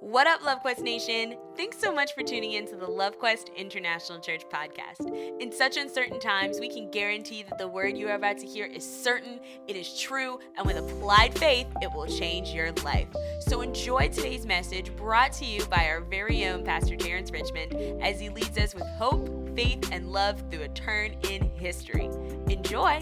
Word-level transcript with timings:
What 0.00 0.26
up, 0.26 0.40
LoveQuest 0.40 0.82
Nation? 0.82 1.36
Thanks 1.56 1.78
so 1.78 1.94
much 1.94 2.14
for 2.14 2.22
tuning 2.22 2.52
in 2.52 2.66
to 2.66 2.76
the 2.76 2.86
LoveQuest 2.86 3.56
International 3.56 4.18
Church 4.18 4.42
podcast. 4.52 5.40
In 5.40 5.52
such 5.52 5.76
uncertain 5.76 6.18
times, 6.18 6.58
we 6.58 6.68
can 6.68 6.90
guarantee 6.90 7.42
that 7.44 7.58
the 7.58 7.68
word 7.68 7.96
you 7.96 8.08
are 8.08 8.16
about 8.16 8.38
to 8.38 8.46
hear 8.46 8.66
is 8.66 8.84
certain, 8.84 9.40
it 9.68 9.76
is 9.76 9.98
true, 9.98 10.40
and 10.58 10.66
with 10.66 10.76
applied 10.76 11.38
faith, 11.38 11.68
it 11.80 11.90
will 11.94 12.06
change 12.06 12.50
your 12.50 12.72
life. 12.82 13.06
So 13.40 13.60
enjoy 13.60 14.08
today's 14.08 14.44
message 14.44 14.94
brought 14.96 15.32
to 15.34 15.44
you 15.44 15.64
by 15.66 15.86
our 15.86 16.00
very 16.00 16.44
own 16.46 16.64
Pastor 16.64 16.96
Terrence 16.96 17.30
Richmond 17.30 18.02
as 18.02 18.20
he 18.20 18.28
leads 18.28 18.58
us 18.58 18.74
with 18.74 18.86
hope, 18.98 19.54
faith, 19.54 19.88
and 19.92 20.10
love 20.10 20.42
through 20.50 20.62
a 20.62 20.68
turn 20.68 21.14
in 21.30 21.48
history. 21.50 22.10
Enjoy! 22.48 23.00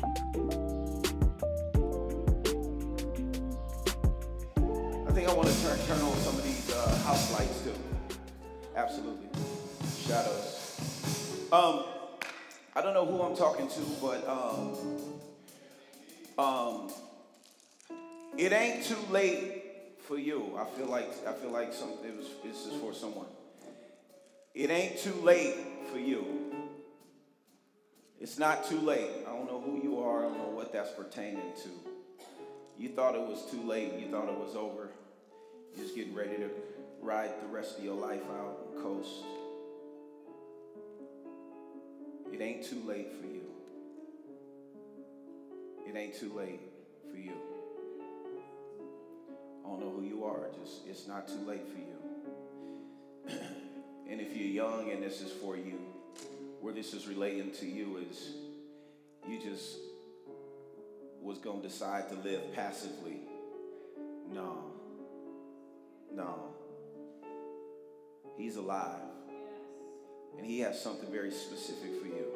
I 5.12 5.14
think 5.14 5.28
I 5.28 5.34
want 5.34 5.48
to 5.48 5.62
turn 5.62 5.78
turn 5.80 6.00
on 6.00 6.16
some 6.18 6.36
of 6.36 6.44
these 6.44 6.51
uh, 6.82 6.96
house 6.98 7.32
lights 7.32 7.62
too. 7.62 7.74
Absolutely, 8.74 9.28
shadows. 10.06 11.48
Um, 11.52 11.84
I 12.74 12.80
don't 12.80 12.94
know 12.94 13.04
who 13.06 13.22
I'm 13.22 13.36
talking 13.36 13.68
to, 13.68 13.80
but 14.00 14.26
um, 14.28 14.76
um, 16.38 16.92
it 18.38 18.52
ain't 18.52 18.84
too 18.84 18.98
late 19.10 19.62
for 20.06 20.18
you. 20.18 20.58
I 20.58 20.64
feel 20.76 20.86
like 20.86 21.10
I 21.26 21.32
feel 21.32 21.50
like 21.50 21.72
some 21.72 21.90
it 22.04 22.16
was 22.16 22.26
this 22.42 22.66
is 22.66 22.80
for 22.80 22.94
someone. 22.94 23.26
It 24.54 24.70
ain't 24.70 24.98
too 24.98 25.14
late 25.22 25.56
for 25.90 25.98
you. 25.98 26.24
It's 28.20 28.38
not 28.38 28.66
too 28.66 28.78
late. 28.78 29.10
I 29.26 29.32
don't 29.32 29.46
know 29.46 29.60
who 29.60 29.82
you 29.82 30.00
are. 30.00 30.20
I 30.20 30.28
don't 30.28 30.38
know 30.38 30.54
what 30.54 30.72
that's 30.72 30.92
pertaining 30.92 31.52
to. 31.62 31.68
You 32.78 32.90
thought 32.90 33.14
it 33.14 33.20
was 33.20 33.50
too 33.50 33.62
late. 33.62 33.92
You 33.98 34.10
thought 34.10 34.28
it 34.28 34.38
was 34.38 34.56
over. 34.56 34.90
You're 35.74 35.84
just 35.84 35.96
getting 35.96 36.14
ready 36.14 36.36
to 36.36 36.50
ride 37.02 37.30
the 37.42 37.48
rest 37.48 37.78
of 37.78 37.84
your 37.84 37.96
life 37.96 38.22
out 38.30 38.58
and 38.72 38.82
coast. 38.82 39.24
It 42.32 42.40
ain't 42.40 42.64
too 42.64 42.80
late 42.86 43.12
for 43.20 43.26
you. 43.26 43.42
It 45.86 45.96
ain't 45.96 46.14
too 46.14 46.32
late 46.32 46.60
for 47.10 47.18
you. 47.18 47.32
I 49.64 49.68
don't 49.68 49.80
know 49.80 49.90
who 49.90 50.02
you 50.02 50.24
are, 50.24 50.46
just 50.62 50.86
it's 50.88 51.08
not 51.08 51.26
too 51.26 51.44
late 51.46 51.66
for 51.68 51.78
you. 51.78 53.38
and 54.08 54.20
if 54.20 54.36
you're 54.36 54.46
young 54.46 54.90
and 54.92 55.02
this 55.02 55.20
is 55.20 55.32
for 55.32 55.56
you, 55.56 55.78
where 56.60 56.72
this 56.72 56.94
is 56.94 57.08
relating 57.08 57.50
to 57.50 57.66
you 57.66 57.98
is 58.08 58.30
you 59.28 59.40
just 59.42 59.76
was 61.20 61.38
to 61.38 61.60
decide 61.62 62.08
to 62.08 62.16
live 62.28 62.52
passively. 62.54 63.20
No. 64.32 64.72
No. 66.14 66.52
He's 68.36 68.56
alive. 68.56 69.00
And 70.36 70.46
he 70.46 70.60
has 70.60 70.80
something 70.80 71.10
very 71.10 71.30
specific 71.30 72.00
for 72.00 72.06
you. 72.06 72.26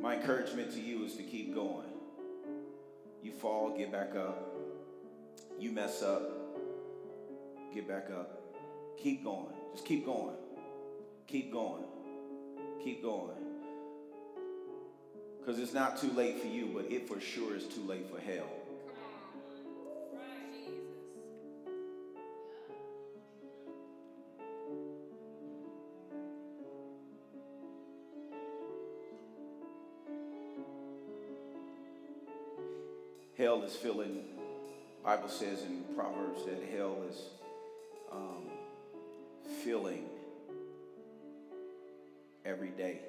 My 0.00 0.16
encouragement 0.16 0.72
to 0.72 0.80
you 0.80 1.04
is 1.04 1.14
to 1.16 1.22
keep 1.22 1.54
going. 1.54 1.86
You 3.22 3.32
fall, 3.32 3.76
get 3.76 3.92
back 3.92 4.16
up. 4.16 4.52
You 5.58 5.70
mess 5.70 6.02
up, 6.02 6.22
get 7.72 7.86
back 7.86 8.08
up. 8.10 8.42
Keep 9.00 9.22
going. 9.24 9.54
Just 9.72 9.84
keep 9.84 10.04
going. 10.04 10.34
Keep 11.28 11.52
going. 11.52 11.84
Keep 12.82 13.02
going. 13.02 13.36
Because 15.38 15.60
it's 15.60 15.72
not 15.72 16.00
too 16.00 16.10
late 16.12 16.40
for 16.40 16.46
you, 16.46 16.70
but 16.74 16.90
it 16.90 17.08
for 17.08 17.20
sure 17.20 17.56
is 17.56 17.66
too 17.66 17.82
late 17.82 18.08
for 18.10 18.20
hell. 18.20 18.48
Is 33.64 33.74
filling. 33.76 34.24
Bible 35.04 35.28
says 35.28 35.62
in 35.62 35.84
Proverbs 35.96 36.44
that 36.44 36.62
hell 36.76 36.96
is 37.08 37.22
um, 38.10 38.48
filling 39.62 40.06
every 42.44 42.70
day. 42.70 43.00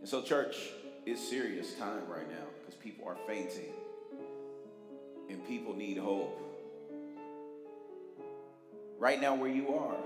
And 0.00 0.08
so, 0.08 0.22
church, 0.22 0.56
it's 1.06 1.26
serious 1.28 1.74
time 1.74 2.02
right 2.08 2.28
now 2.28 2.46
because 2.60 2.74
people 2.74 3.06
are 3.06 3.16
fainting 3.26 3.72
and 5.28 5.46
people 5.46 5.74
need 5.74 5.98
hope. 5.98 6.38
Right 8.98 9.20
now, 9.20 9.34
where 9.34 9.50
you 9.50 9.74
are, 9.74 9.96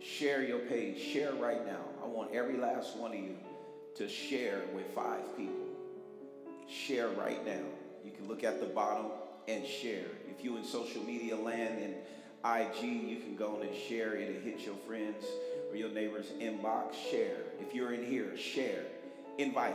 share 0.00 0.42
your 0.42 0.60
page. 0.60 0.98
Share 0.98 1.32
right 1.34 1.66
now. 1.66 1.80
I 2.02 2.06
want 2.06 2.32
every 2.32 2.56
last 2.56 2.96
one 2.96 3.12
of 3.12 3.18
you 3.18 3.36
to 3.96 4.08
share 4.08 4.62
with 4.74 4.86
five 4.94 5.36
people 5.36 5.63
share 6.68 7.08
right 7.08 7.44
now. 7.44 7.64
You 8.04 8.10
can 8.12 8.28
look 8.28 8.44
at 8.44 8.60
the 8.60 8.66
bottom 8.66 9.06
and 9.48 9.66
share. 9.66 10.06
If 10.28 10.44
you 10.44 10.56
in 10.56 10.64
social 10.64 11.02
media 11.02 11.36
land 11.36 11.82
and 11.82 11.94
IG, 12.44 12.82
you 12.82 13.16
can 13.16 13.36
go 13.36 13.60
and 13.60 13.74
share 13.74 14.14
it 14.14 14.28
and 14.28 14.44
hit 14.44 14.60
your 14.66 14.76
friends 14.86 15.24
or 15.70 15.76
your 15.76 15.90
neighbors 15.90 16.26
inbox. 16.40 16.94
Share. 17.10 17.38
If 17.60 17.74
you're 17.74 17.92
in 17.92 18.04
here, 18.04 18.36
share. 18.36 18.84
Invite. 19.38 19.74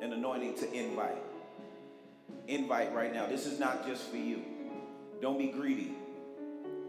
An 0.00 0.12
anointing 0.12 0.56
to 0.58 0.72
invite. 0.72 1.22
Invite 2.48 2.94
right 2.94 3.12
now. 3.12 3.26
This 3.26 3.46
is 3.46 3.58
not 3.58 3.86
just 3.86 4.10
for 4.10 4.16
you. 4.16 4.42
Don't 5.20 5.38
be 5.38 5.48
greedy. 5.48 5.94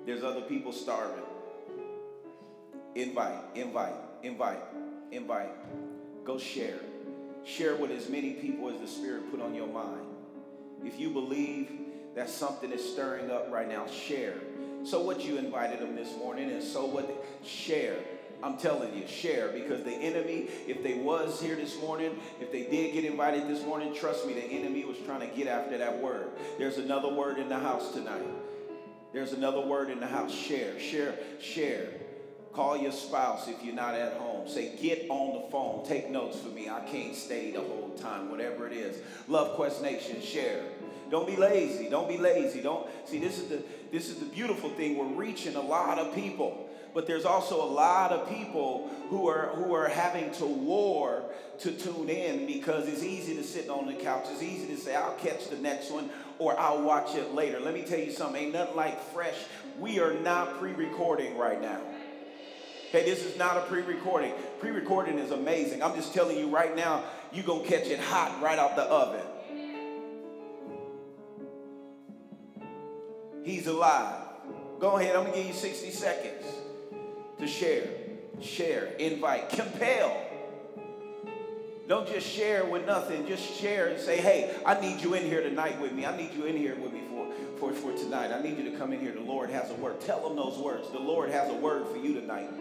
There's 0.06 0.24
other 0.24 0.42
people 0.42 0.72
starving. 0.72 1.24
Invite, 2.96 3.40
invite, 3.56 3.96
invite, 4.22 4.62
invite. 5.12 5.50
Go 6.26 6.38
share. 6.38 6.80
Share 7.44 7.76
with 7.76 7.92
as 7.92 8.10
many 8.10 8.34
people 8.34 8.70
as 8.70 8.80
the 8.80 8.88
Spirit 8.88 9.30
put 9.32 9.42
on 9.42 9.54
your 9.54 9.68
mind. 9.68 10.06
If 10.84 11.00
you 11.00 11.10
believe 11.10 11.70
that 12.16 12.30
something 12.30 12.72
is 12.72 12.94
stirring 12.94 13.32
up 13.32 13.50
right 13.52 13.68
now, 13.68 13.88
share. 13.88 14.36
So 14.84 15.02
what 15.02 15.24
you 15.24 15.38
invited 15.38 15.80
them 15.80 15.96
this 15.96 16.16
morning, 16.18 16.52
and 16.52 16.62
so 16.64 16.86
what 16.86 17.26
share. 17.44 17.98
I'm 18.42 18.58
telling 18.58 18.94
you, 18.94 19.08
share 19.08 19.50
because 19.54 19.84
the 19.84 19.94
enemy, 19.94 20.50
if 20.68 20.84
they 20.84 20.96
was 20.96 21.42
here 21.42 21.56
this 21.56 21.80
morning, 21.80 22.20
if 22.42 22.52
they 22.52 22.64
did 22.64 22.92
get 22.92 23.06
invited 23.06 23.48
this 23.48 23.64
morning, 23.66 23.96
trust 23.96 24.28
me, 24.28 24.34
the 24.34 24.44
enemy 24.44 24.84
was 24.84 24.98
trying 25.06 25.22
to 25.22 25.34
get 25.34 25.48
after 25.48 25.78
that 25.78 26.02
word. 26.02 26.28
There's 26.58 26.78
another 26.78 27.08
word 27.08 27.40
in 27.40 27.48
the 27.48 27.58
house 27.58 27.94
tonight. 27.94 28.28
There's 29.14 29.32
another 29.32 29.62
word 29.62 29.90
in 29.90 30.02
the 30.02 30.08
house. 30.08 30.34
Share, 30.34 30.78
share, 30.78 31.16
share. 31.40 31.88
Call 32.54 32.78
your 32.78 32.92
spouse 32.92 33.48
if 33.48 33.64
you're 33.64 33.74
not 33.74 33.96
at 33.96 34.14
home. 34.14 34.48
Say, 34.48 34.76
get 34.80 35.08
on 35.10 35.42
the 35.42 35.50
phone. 35.50 35.84
Take 35.86 36.12
notes 36.12 36.40
for 36.40 36.50
me. 36.50 36.70
I 36.70 36.82
can't 36.82 37.16
stay 37.16 37.52
the 37.52 37.62
whole 37.62 37.96
time, 38.00 38.30
whatever 38.30 38.68
it 38.68 38.74
is. 38.74 39.02
Love 39.28 39.56
Quest 39.56 39.82
Nation, 39.82 40.22
share. 40.22 40.64
Don't 41.10 41.26
be 41.26 41.36
lazy. 41.36 41.90
Don't 41.90 42.08
be 42.08 42.18
lazy. 42.18 42.62
Don't 42.62 42.88
see 43.06 43.20
this 43.20 43.40
is 43.40 43.48
the 43.48 43.64
this 43.92 44.10
is 44.10 44.16
the 44.16 44.26
beautiful 44.26 44.70
thing. 44.72 44.98
We're 44.98 45.20
reaching 45.20 45.56
a 45.56 45.62
lot 45.62 45.98
of 45.98 46.14
people. 46.14 46.70
But 46.94 47.08
there's 47.08 47.26
also 47.26 47.64
a 47.64 47.66
lot 47.66 48.12
of 48.12 48.30
people 48.30 48.90
who 49.10 49.28
are 49.28 49.48
who 49.56 49.74
are 49.74 49.88
having 49.88 50.32
to 50.34 50.46
war 50.46 51.24
to 51.60 51.72
tune 51.72 52.10
in 52.10 52.46
because 52.46 52.88
it's 52.88 53.04
easy 53.04 53.36
to 53.36 53.44
sit 53.44 53.70
on 53.70 53.88
the 53.88 53.94
couch. 53.94 54.26
It's 54.32 54.44
easy 54.44 54.68
to 54.68 54.78
say, 54.78 54.96
I'll 54.96 55.16
catch 55.16 55.50
the 55.50 55.58
next 55.58 55.92
one 55.92 56.10
or 56.40 56.60
I'll 56.60 56.84
watch 56.84 57.16
it 57.16 57.34
later. 57.34 57.60
Let 57.60 57.74
me 57.74 57.84
tell 57.84 58.00
you 58.00 58.12
something, 58.12 58.44
ain't 58.44 58.54
nothing 58.54 58.76
like 58.76 59.02
fresh. 59.12 59.38
We 59.80 60.00
are 60.00 60.14
not 60.14 60.60
pre-recording 60.60 61.38
right 61.38 61.62
now. 61.62 61.80
Okay, 62.94 63.10
this 63.10 63.26
is 63.26 63.36
not 63.40 63.58
a 63.58 63.62
pre-recording. 63.62 64.34
Pre-recording 64.60 65.18
is 65.18 65.32
amazing. 65.32 65.82
I'm 65.82 65.96
just 65.96 66.14
telling 66.14 66.38
you 66.38 66.48
right 66.48 66.76
now, 66.76 67.04
you're 67.32 67.44
gonna 67.44 67.68
catch 67.68 67.88
it 67.88 68.00
hot 68.00 68.40
right 68.40 68.60
out 68.60 68.76
the 68.76 68.84
oven. 68.84 69.26
He's 73.44 73.66
alive. 73.66 74.14
Go 74.80 75.00
ahead, 75.00 75.16
I'm 75.16 75.24
gonna 75.24 75.38
give 75.38 75.48
you 75.48 75.54
60 75.54 75.90
seconds 75.90 76.46
to 77.40 77.48
share. 77.48 77.88
Share, 78.42 78.94
invite, 79.00 79.50
compel. 79.50 80.16
Don't 81.88 82.08
just 82.08 82.28
share 82.28 82.64
with 82.64 82.86
nothing. 82.86 83.26
Just 83.26 83.60
share 83.60 83.88
and 83.88 84.00
say, 84.00 84.18
hey, 84.18 84.56
I 84.68 84.80
need 84.80 85.02
you 85.02 85.16
in 85.16 85.24
here 85.24 85.42
tonight 85.42 85.82
with 85.82 85.94
me. 85.94 86.06
I 86.06 86.16
need 86.16 86.32
you 86.36 86.46
in 86.46 86.56
here 86.56 86.76
with 86.76 86.94
me 86.94 87.02
for, 87.10 87.72
for, 87.72 87.74
for 87.74 87.98
tonight. 87.98 88.32
I 88.32 88.40
need 88.44 88.56
you 88.56 88.70
to 88.70 88.78
come 88.78 88.94
in 88.94 89.00
here. 89.00 89.14
The 89.14 89.22
Lord 89.22 89.50
has 89.50 89.72
a 89.72 89.74
word. 89.74 90.00
Tell 90.00 90.22
them 90.22 90.36
those 90.36 90.60
words. 90.60 90.92
The 90.92 91.00
Lord 91.00 91.32
has 91.32 91.50
a 91.50 91.56
word 91.56 91.88
for 91.88 91.98
you 91.98 92.14
tonight. 92.14 92.52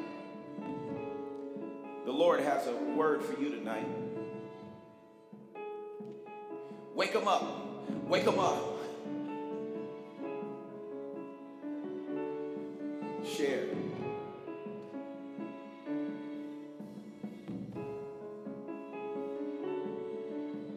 The 2.05 2.11
Lord 2.11 2.41
has 2.41 2.67
a 2.67 2.75
word 2.97 3.23
for 3.23 3.41
you 3.41 3.51
tonight. 3.51 3.87
Wake 6.95 7.13
them 7.13 7.29
up. 7.29 7.45
Wake 8.09 8.25
them 8.25 8.39
up. 8.41 8.61
Share. 13.25 13.67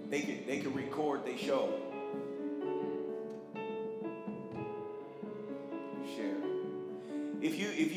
They 0.09 0.21
can, 0.21 0.45
they 0.45 0.59
can 0.59 0.73
record 0.73 1.25
their 1.25 1.37
show. 1.37 1.73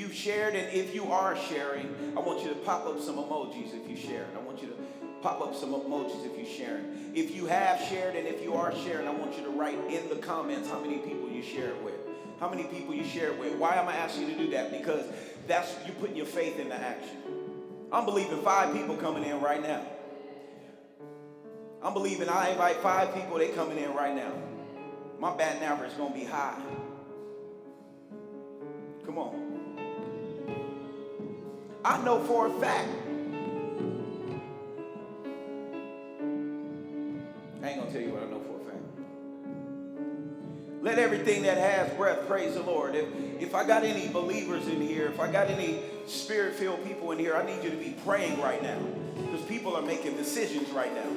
If 0.08 0.14
you 0.14 0.20
if 0.20 0.26
you 0.26 0.32
shared 0.32 0.54
and 0.54 0.72
if 0.72 0.94
you 0.94 1.12
are 1.12 1.36
sharing, 1.36 1.94
I 2.16 2.20
want 2.20 2.42
you 2.42 2.48
to 2.48 2.54
pop 2.54 2.86
up 2.86 2.98
some 2.98 3.16
emojis 3.16 3.74
if 3.74 3.88
you 3.88 3.96
shared. 3.96 4.26
I 4.34 4.40
want 4.40 4.62
you 4.62 4.68
to 4.68 4.74
pop 5.20 5.42
up 5.42 5.54
some 5.54 5.74
emojis 5.74 6.24
if 6.24 6.36
you're 6.36 6.46
sharing. 6.46 7.12
If 7.14 7.34
you 7.34 7.44
have 7.46 7.78
shared 7.88 8.16
and 8.16 8.26
if 8.26 8.42
you 8.42 8.54
are 8.54 8.74
sharing, 8.74 9.06
I 9.06 9.10
want 9.10 9.36
you 9.36 9.42
to 9.44 9.50
write 9.50 9.78
in 9.90 10.08
the 10.08 10.16
comments 10.16 10.70
how 10.70 10.80
many 10.80 10.98
people 10.98 11.28
you 11.28 11.42
share 11.42 11.70
it 11.70 11.82
with. 11.82 11.94
How 12.40 12.48
many 12.48 12.64
people 12.64 12.94
you 12.94 13.04
share 13.04 13.32
it 13.32 13.38
with. 13.38 13.56
Why 13.56 13.74
am 13.74 13.86
I 13.86 13.96
asking 13.96 14.28
you 14.28 14.34
to 14.34 14.38
do 14.38 14.50
that? 14.52 14.70
Because 14.70 15.04
that's 15.46 15.74
you 15.86 15.92
putting 15.94 16.16
your 16.16 16.26
faith 16.26 16.58
into 16.58 16.74
action. 16.74 17.16
I'm 17.92 18.06
believing 18.06 18.40
five 18.42 18.72
people 18.74 18.96
coming 18.96 19.24
in 19.24 19.40
right 19.40 19.62
now. 19.62 19.84
I'm 21.82 21.92
believing 21.92 22.28
I 22.30 22.50
invite 22.50 22.76
five 22.76 23.14
people, 23.14 23.38
they 23.38 23.48
coming 23.50 23.78
in 23.78 23.92
right 23.92 24.14
now. 24.14 24.32
My 25.18 25.36
batting 25.36 25.62
average 25.62 25.92
is 25.92 25.96
gonna 25.98 26.14
be 26.14 26.24
high. 26.24 26.60
Come 29.04 29.18
on. 29.18 29.47
I 31.84 32.02
know 32.02 32.22
for 32.24 32.46
a 32.48 32.60
fact. 32.60 32.88
I 37.62 37.70
ain't 37.70 37.80
gonna 37.80 37.90
tell 37.90 38.00
you 38.00 38.12
what 38.12 38.22
I 38.22 38.26
know 38.26 38.40
for 38.40 38.60
a 38.60 38.64
fact. 38.64 38.82
Let 40.82 40.98
everything 40.98 41.42
that 41.42 41.58
has 41.58 41.92
breath 41.94 42.26
praise 42.26 42.54
the 42.54 42.62
Lord. 42.62 42.94
If, 42.94 43.06
if 43.40 43.54
I 43.54 43.66
got 43.66 43.84
any 43.84 44.08
believers 44.08 44.66
in 44.66 44.80
here, 44.80 45.06
if 45.06 45.20
I 45.20 45.30
got 45.30 45.48
any 45.48 45.80
spirit 46.06 46.54
filled 46.54 46.84
people 46.84 47.12
in 47.12 47.18
here, 47.18 47.36
I 47.36 47.44
need 47.44 47.62
you 47.62 47.70
to 47.70 47.76
be 47.76 47.94
praying 48.04 48.40
right 48.40 48.62
now. 48.62 48.78
Because 49.16 49.42
people 49.46 49.76
are 49.76 49.82
making 49.82 50.16
decisions 50.16 50.70
right 50.70 50.94
now. 50.94 51.08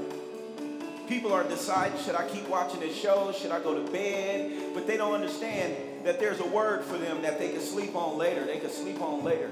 People 1.07 1.33
are 1.33 1.43
deciding 1.43 1.97
should 2.03 2.15
I 2.15 2.27
keep 2.29 2.47
watching 2.47 2.79
this 2.79 2.95
show? 2.95 3.31
Should 3.33 3.51
I 3.51 3.59
go 3.61 3.83
to 3.83 3.91
bed? 3.91 4.73
But 4.73 4.87
they 4.87 4.97
don't 4.97 5.13
understand 5.13 5.75
that 6.05 6.19
there's 6.19 6.39
a 6.39 6.47
word 6.47 6.83
for 6.83 6.97
them 6.97 7.21
that 7.21 7.37
they 7.37 7.49
can 7.49 7.61
sleep 7.61 7.95
on 7.95 8.17
later. 8.17 8.45
They 8.45 8.59
can 8.59 8.69
sleep 8.69 9.01
on 9.01 9.23
later. 9.23 9.49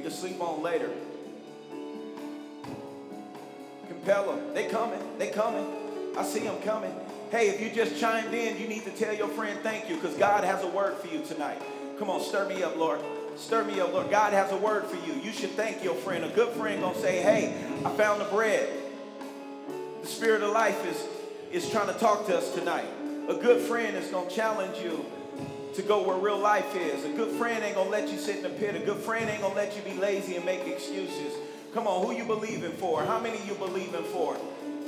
They 0.00 0.08
can 0.08 0.16
sleep 0.16 0.40
on 0.40 0.62
later. 0.62 0.88
Compel 3.86 4.32
them. 4.34 4.54
They 4.54 4.66
coming. 4.66 4.98
They 5.18 5.28
coming. 5.28 5.66
I 6.16 6.24
see 6.24 6.40
them 6.40 6.58
coming. 6.62 6.94
Hey, 7.30 7.50
if 7.50 7.60
you 7.60 7.68
just 7.68 8.00
chimed 8.00 8.32
in, 8.32 8.58
you 8.58 8.66
need 8.66 8.84
to 8.84 8.92
tell 8.92 9.14
your 9.14 9.28
friend 9.28 9.60
thank 9.62 9.90
you 9.90 9.96
because 9.96 10.16
God 10.16 10.42
has 10.42 10.64
a 10.64 10.68
word 10.68 10.96
for 10.96 11.08
you 11.08 11.22
tonight. 11.22 11.60
Come 11.98 12.08
on, 12.08 12.22
stir 12.22 12.48
me 12.48 12.62
up, 12.62 12.78
Lord. 12.78 12.98
Stir 13.36 13.62
me 13.64 13.78
up, 13.78 13.92
Lord. 13.92 14.10
God 14.10 14.32
has 14.32 14.50
a 14.52 14.56
word 14.56 14.86
for 14.86 14.96
you. 15.06 15.20
You 15.20 15.32
should 15.32 15.50
thank 15.50 15.84
your 15.84 15.96
friend. 15.96 16.24
A 16.24 16.30
good 16.30 16.48
friend 16.54 16.80
gonna 16.80 16.98
say, 16.98 17.20
hey, 17.20 17.54
I 17.84 17.90
found 17.90 18.22
the 18.22 18.30
bread. 18.30 18.70
The 20.00 20.08
spirit 20.08 20.42
of 20.42 20.50
life 20.52 20.82
is, 20.86 21.06
is 21.52 21.70
trying 21.70 21.92
to 21.92 22.00
talk 22.00 22.26
to 22.28 22.38
us 22.38 22.54
tonight. 22.54 22.88
A 23.28 23.34
good 23.34 23.60
friend 23.60 23.94
is 23.98 24.06
gonna 24.06 24.30
challenge 24.30 24.78
you 24.78 25.04
to 25.74 25.82
go 25.82 26.06
where 26.06 26.16
real 26.16 26.38
life 26.38 26.74
is. 26.76 27.04
A 27.04 27.10
good 27.10 27.36
friend 27.36 27.62
ain't 27.62 27.76
gonna 27.76 27.90
let 27.90 28.08
you 28.10 28.18
sit 28.18 28.36
in 28.36 28.42
the 28.42 28.50
pit. 28.50 28.74
A 28.74 28.80
good 28.80 28.98
friend 28.98 29.28
ain't 29.28 29.42
gonna 29.42 29.54
let 29.54 29.76
you 29.76 29.82
be 29.82 29.98
lazy 29.98 30.36
and 30.36 30.44
make 30.44 30.66
excuses. 30.66 31.34
Come 31.74 31.86
on, 31.86 32.04
who 32.04 32.12
you 32.12 32.24
believing 32.24 32.72
for? 32.72 33.04
How 33.04 33.20
many 33.20 33.38
you 33.46 33.54
believing 33.54 34.02
for? 34.04 34.36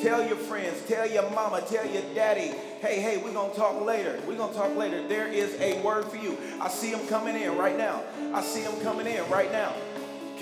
Tell 0.00 0.26
your 0.26 0.36
friends, 0.36 0.82
tell 0.88 1.08
your 1.08 1.30
mama, 1.30 1.60
tell 1.60 1.86
your 1.86 2.02
daddy, 2.14 2.48
hey, 2.80 3.00
hey, 3.00 3.18
we're 3.18 3.32
to 3.32 3.56
talk 3.56 3.80
later. 3.84 4.18
We're 4.26 4.34
to 4.34 4.52
talk 4.52 4.74
later. 4.74 5.06
There 5.06 5.28
is 5.28 5.54
a 5.60 5.80
word 5.82 6.06
for 6.06 6.16
you. 6.16 6.36
I 6.60 6.68
see 6.68 6.90
them 6.90 7.06
coming 7.06 7.40
in 7.40 7.56
right 7.56 7.78
now. 7.78 8.02
I 8.34 8.42
see 8.42 8.62
them 8.62 8.80
coming 8.82 9.06
in 9.06 9.28
right 9.30 9.52
now. 9.52 9.74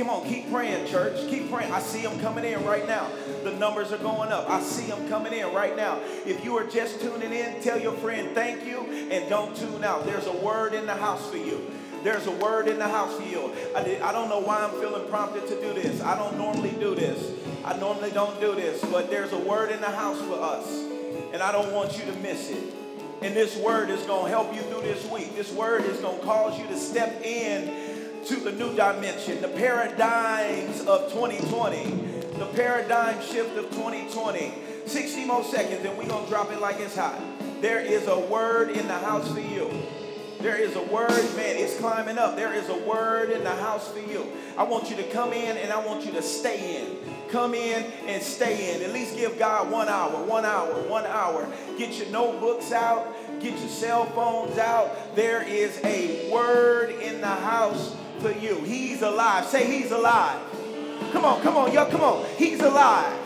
Come 0.00 0.08
on, 0.08 0.26
keep 0.26 0.50
praying, 0.50 0.87
church. 0.87 1.29
Keep 1.29 1.50
praying. 1.50 1.70
I 1.70 1.79
see 1.79 2.00
them 2.00 2.19
coming 2.20 2.43
in 2.43 2.64
right 2.64 2.88
now. 2.88 3.11
The 3.44 3.50
numbers 3.50 3.93
are 3.93 3.99
going 3.99 4.32
up. 4.32 4.49
I 4.49 4.62
see 4.62 4.87
them 4.87 5.06
coming 5.11 5.35
in 5.35 5.52
right 5.52 5.76
now. 5.76 6.00
If 6.25 6.43
you 6.43 6.56
are 6.56 6.64
just 6.64 7.02
tuning 7.02 7.35
in, 7.35 7.61
tell 7.61 7.79
your 7.79 7.93
friend 7.93 8.35
thank 8.35 8.64
you 8.64 8.79
and 9.11 9.29
don't 9.29 9.55
tune 9.55 9.85
out. 9.85 10.06
There's 10.06 10.26
a 10.26 10.32
word 10.32 10.73
in 10.73 10.87
the 10.87 10.94
house 10.94 11.29
for 11.29 11.37
you. 11.37 11.70
There's 12.02 12.26
a 12.26 12.31
word 12.31 12.67
in 12.69 12.79
the 12.79 12.88
house 12.88 13.14
for 13.14 13.25
you. 13.25 13.52
I, 13.76 14.00
I 14.02 14.11
don't 14.11 14.31
know 14.31 14.38
why 14.38 14.64
I'm 14.64 14.70
feeling 14.81 15.06
prompted 15.11 15.47
to 15.49 15.61
do 15.61 15.75
this. 15.75 16.00
I 16.00 16.17
don't 16.17 16.38
normally 16.38 16.75
do 16.81 16.94
this. 16.94 17.38
I 17.62 17.76
normally 17.76 18.11
don't 18.11 18.41
do 18.41 18.55
this, 18.55 18.82
but 18.87 19.11
there's 19.11 19.32
a 19.35 19.38
word 19.38 19.70
in 19.70 19.82
the 19.82 19.91
house 19.91 20.19
for 20.23 20.41
us, 20.41 20.67
and 21.35 21.43
I 21.43 21.52
don't 21.52 21.75
want 21.75 21.99
you 21.99 22.11
to 22.11 22.19
miss 22.20 22.49
it. 22.49 22.73
And 23.20 23.37
this 23.37 23.55
word 23.58 23.91
is 23.91 24.00
going 24.05 24.25
to 24.25 24.31
help 24.31 24.55
you 24.55 24.62
through 24.62 24.81
this 24.81 25.05
week. 25.11 25.37
This 25.37 25.52
word 25.52 25.85
is 25.85 25.99
going 25.99 26.20
to 26.20 26.25
cause 26.25 26.58
you 26.58 26.67
to 26.69 26.76
step 26.79 27.20
in 27.23 27.89
to 28.30 28.36
the 28.36 28.52
new 28.52 28.72
dimension, 28.76 29.42
the 29.42 29.48
paradigms 29.48 30.82
of 30.82 31.12
2020, 31.12 32.38
the 32.38 32.46
paradigm 32.54 33.20
shift 33.20 33.58
of 33.58 33.68
2020. 33.70 34.54
60 34.86 35.24
more 35.24 35.42
seconds, 35.42 35.84
and 35.84 35.98
we're 35.98 36.06
going 36.06 36.22
to 36.22 36.30
drop 36.30 36.52
it 36.52 36.60
like 36.60 36.78
it's 36.78 36.94
hot. 36.94 37.20
There 37.60 37.80
is 37.80 38.06
a 38.06 38.20
word 38.20 38.70
in 38.70 38.86
the 38.86 38.94
house 38.94 39.32
for 39.32 39.40
you. 39.40 39.68
There 40.38 40.56
is 40.56 40.76
a 40.76 40.82
word, 40.82 41.10
man, 41.36 41.56
it's 41.56 41.76
climbing 41.80 42.18
up. 42.18 42.36
There 42.36 42.54
is 42.54 42.68
a 42.68 42.78
word 42.78 43.30
in 43.30 43.42
the 43.42 43.50
house 43.50 43.90
for 43.90 43.98
you. 43.98 44.24
I 44.56 44.62
want 44.62 44.90
you 44.90 44.96
to 44.96 45.04
come 45.10 45.32
in 45.32 45.56
and 45.56 45.72
I 45.72 45.84
want 45.84 46.06
you 46.06 46.12
to 46.12 46.22
stay 46.22 46.80
in. 46.80 46.98
Come 47.30 47.52
in 47.52 47.84
and 48.06 48.22
stay 48.22 48.76
in. 48.76 48.82
At 48.82 48.92
least 48.92 49.16
give 49.16 49.40
God 49.40 49.72
one 49.72 49.88
hour, 49.88 50.24
one 50.24 50.44
hour, 50.44 50.72
one 50.88 51.04
hour. 51.04 51.48
Get 51.76 51.98
your 51.98 52.08
notebooks 52.10 52.70
out, 52.70 53.12
get 53.40 53.58
your 53.58 53.68
cell 53.68 54.06
phones 54.06 54.56
out. 54.56 55.16
There 55.16 55.42
is 55.42 55.80
a 55.84 56.30
word 56.30 56.90
in 56.90 57.20
the 57.20 57.26
house 57.26 57.96
for 58.20 58.31
you. 58.32 58.56
He's 58.61 59.02
alive. 59.02 59.46
Say, 59.46 59.67
He's 59.67 59.90
alive. 59.90 60.40
Come 61.12 61.25
on, 61.25 61.40
come 61.43 61.56
on, 61.56 61.72
y'all, 61.72 61.90
come 61.90 62.02
on. 62.02 62.26
He's 62.37 62.61
alive. 62.61 63.19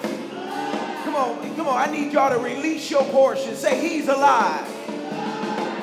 Come 1.05 1.17
on, 1.17 1.57
come 1.57 1.69
on. 1.69 1.77
I 1.77 1.91
need 1.91 2.13
y'all 2.13 2.31
to 2.31 2.39
release 2.39 2.91
your 2.91 3.05
portion. 3.05 3.55
Say, 3.57 3.81
He's 3.81 4.09
alive. 4.09 4.67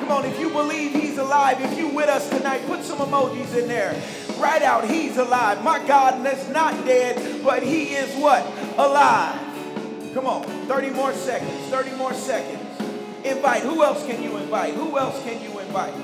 Come 0.00 0.10
on, 0.10 0.24
if 0.24 0.38
you 0.40 0.50
believe 0.50 0.92
He's 0.92 1.18
alive, 1.18 1.60
if 1.60 1.78
you 1.78 1.88
with 1.88 2.08
us 2.08 2.28
tonight, 2.28 2.66
put 2.66 2.82
some 2.82 2.98
emojis 2.98 3.56
in 3.56 3.68
there. 3.68 3.94
Write 4.38 4.62
out, 4.62 4.88
He's 4.88 5.16
alive. 5.18 5.62
My 5.62 5.84
God 5.86 6.26
is 6.26 6.48
not 6.48 6.84
dead, 6.84 7.44
but 7.44 7.62
He 7.62 7.94
is 7.94 8.14
what? 8.16 8.44
Alive. 8.78 9.38
Come 10.14 10.26
on, 10.26 10.44
30 10.66 10.90
more 10.90 11.12
seconds, 11.12 11.68
30 11.68 11.92
more 11.96 12.12
seconds. 12.12 12.60
Invite. 13.24 13.62
Who 13.62 13.84
else 13.84 14.04
can 14.04 14.22
you 14.22 14.36
invite? 14.36 14.74
Who 14.74 14.98
else 14.98 15.22
can 15.22 15.40
you 15.40 15.58
invite? 15.60 15.94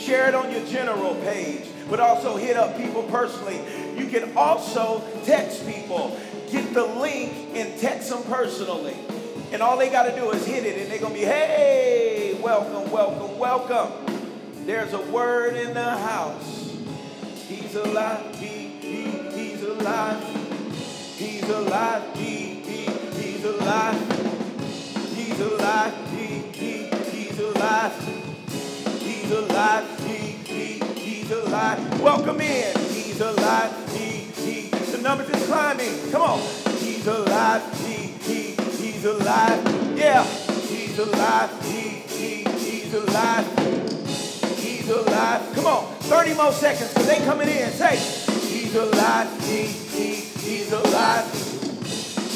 Share 0.00 0.28
it 0.28 0.34
on 0.34 0.50
your 0.50 0.64
general 0.64 1.14
page, 1.16 1.68
but 1.90 2.00
also 2.00 2.36
hit 2.36 2.56
up 2.56 2.74
people 2.76 3.02
personally. 3.04 3.60
You 3.98 4.08
can 4.08 4.34
also 4.34 5.04
text 5.24 5.66
people. 5.66 6.18
Get 6.50 6.72
the 6.72 6.86
link 6.86 7.32
and 7.54 7.78
text 7.78 8.08
them 8.08 8.22
personally. 8.22 8.96
And 9.52 9.60
all 9.60 9.76
they 9.76 9.90
got 9.90 10.04
to 10.04 10.16
do 10.18 10.30
is 10.30 10.46
hit 10.46 10.64
it, 10.64 10.80
and 10.80 10.90
they're 10.90 11.00
going 11.00 11.12
to 11.12 11.18
be, 11.18 11.24
hey, 11.26 12.38
welcome, 12.42 12.90
welcome, 12.90 13.38
welcome. 13.38 13.92
There's 14.64 14.94
a 14.94 15.02
word 15.10 15.56
in 15.56 15.74
the 15.74 15.90
house. 15.90 16.74
He's 17.46 17.74
alive. 17.74 18.34
He, 18.36 18.46
he, 18.46 19.04
he's 19.32 19.62
alive. 19.62 20.22
He's 21.18 21.48
alive. 21.48 22.16
He, 22.16 22.54
he, 22.60 22.84
he's 23.20 23.44
alive. 23.44 24.00
He's 25.14 25.40
alive. 25.40 25.94
He, 26.10 26.26
he, 26.52 26.84
he's 27.10 27.38
alive. 27.38 28.19
He's 29.30 29.38
alive. 29.38 30.00
He, 30.00 30.16
he, 30.52 30.78
he's 30.98 31.30
alive. 31.30 32.00
Welcome 32.00 32.40
in. 32.40 32.76
He's 32.90 33.20
alive. 33.20 33.72
He, 33.96 34.26
he. 34.42 34.62
The 34.90 34.98
numbers 34.98 35.30
is 35.30 35.46
climbing. 35.46 36.10
Come 36.10 36.22
on. 36.22 36.40
He's 36.78 37.06
alive. 37.06 37.62
He, 37.86 37.94
he, 38.26 38.56
he's 38.56 39.04
alive. 39.04 39.96
Yeah. 39.96 40.24
He's 40.24 40.98
alive. 40.98 41.48
He, 41.62 41.78
he, 42.10 42.42
he's 42.58 42.92
alive. 42.92 43.46
He's 44.58 44.90
alive. 44.90 45.54
Come 45.54 45.66
on. 45.66 45.94
30 46.10 46.34
more 46.34 46.50
seconds 46.50 46.92
because 46.92 47.06
they 47.06 47.24
coming 47.24 47.48
in. 47.48 47.70
Say, 47.70 47.98
he's 48.48 48.74
alive. 48.74 49.30
He, 49.44 49.66
he, 49.66 50.14
he's 50.40 50.72
alive. 50.72 51.32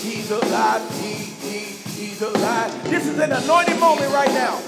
He's 0.01 0.31
alive. 0.31 1.01
He, 1.01 1.15
he, 1.43 1.59
he's 2.05 2.23
alive. 2.23 2.85
This 2.85 3.09
is 3.09 3.19
an 3.19 3.33
anointing 3.33 3.81
moment 3.81 4.13
right 4.13 4.31
now. 4.31 4.61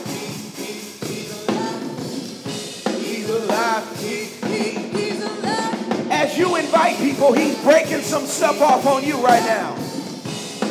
Alive. 3.37 4.01
He, 4.01 4.25
he, 4.49 4.71
He's 4.97 5.23
alive. 5.23 6.11
as 6.11 6.39
you 6.39 6.57
invite 6.57 6.97
people, 6.99 7.33
he's 7.33 7.61
breaking 7.63 8.01
some 8.01 8.25
stuff 8.27 8.61
off 8.61 8.87
on 8.87 9.05
you 9.05 9.17
right 9.19 9.43
now. 9.45 9.75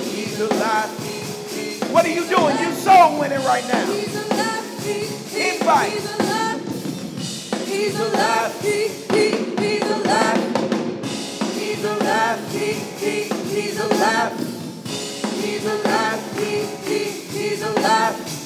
He's 0.03 0.39
alive. 0.39 0.89
What 1.91 2.05
are 2.05 2.09
you 2.09 2.27
doing? 2.27 2.57
You 2.59 2.71
soul 2.73 3.19
winning 3.19 3.43
right 3.45 3.65
now. 3.67 3.85
He's 3.85 4.15
alive. 4.15 4.83
He, 4.83 5.05
he, 5.05 5.49
Invite. 5.55 5.91
He's 5.91 6.19
alive. 6.19 6.61
He's 7.67 7.99
alive. 7.99 8.61
He, 8.61 8.87
he, 8.87 9.29
he's 9.61 9.91
alive. 9.91 10.41
He's 11.53 11.85
alive. 11.85 12.51
He, 12.51 12.73
he, 12.73 13.23
he's 13.61 13.79
alive. 13.79 14.33
He's 15.41 15.65
alive. 15.65 16.37
He, 16.37 16.65
he, 16.89 17.03
he's 17.37 17.61
alive. 17.63 18.44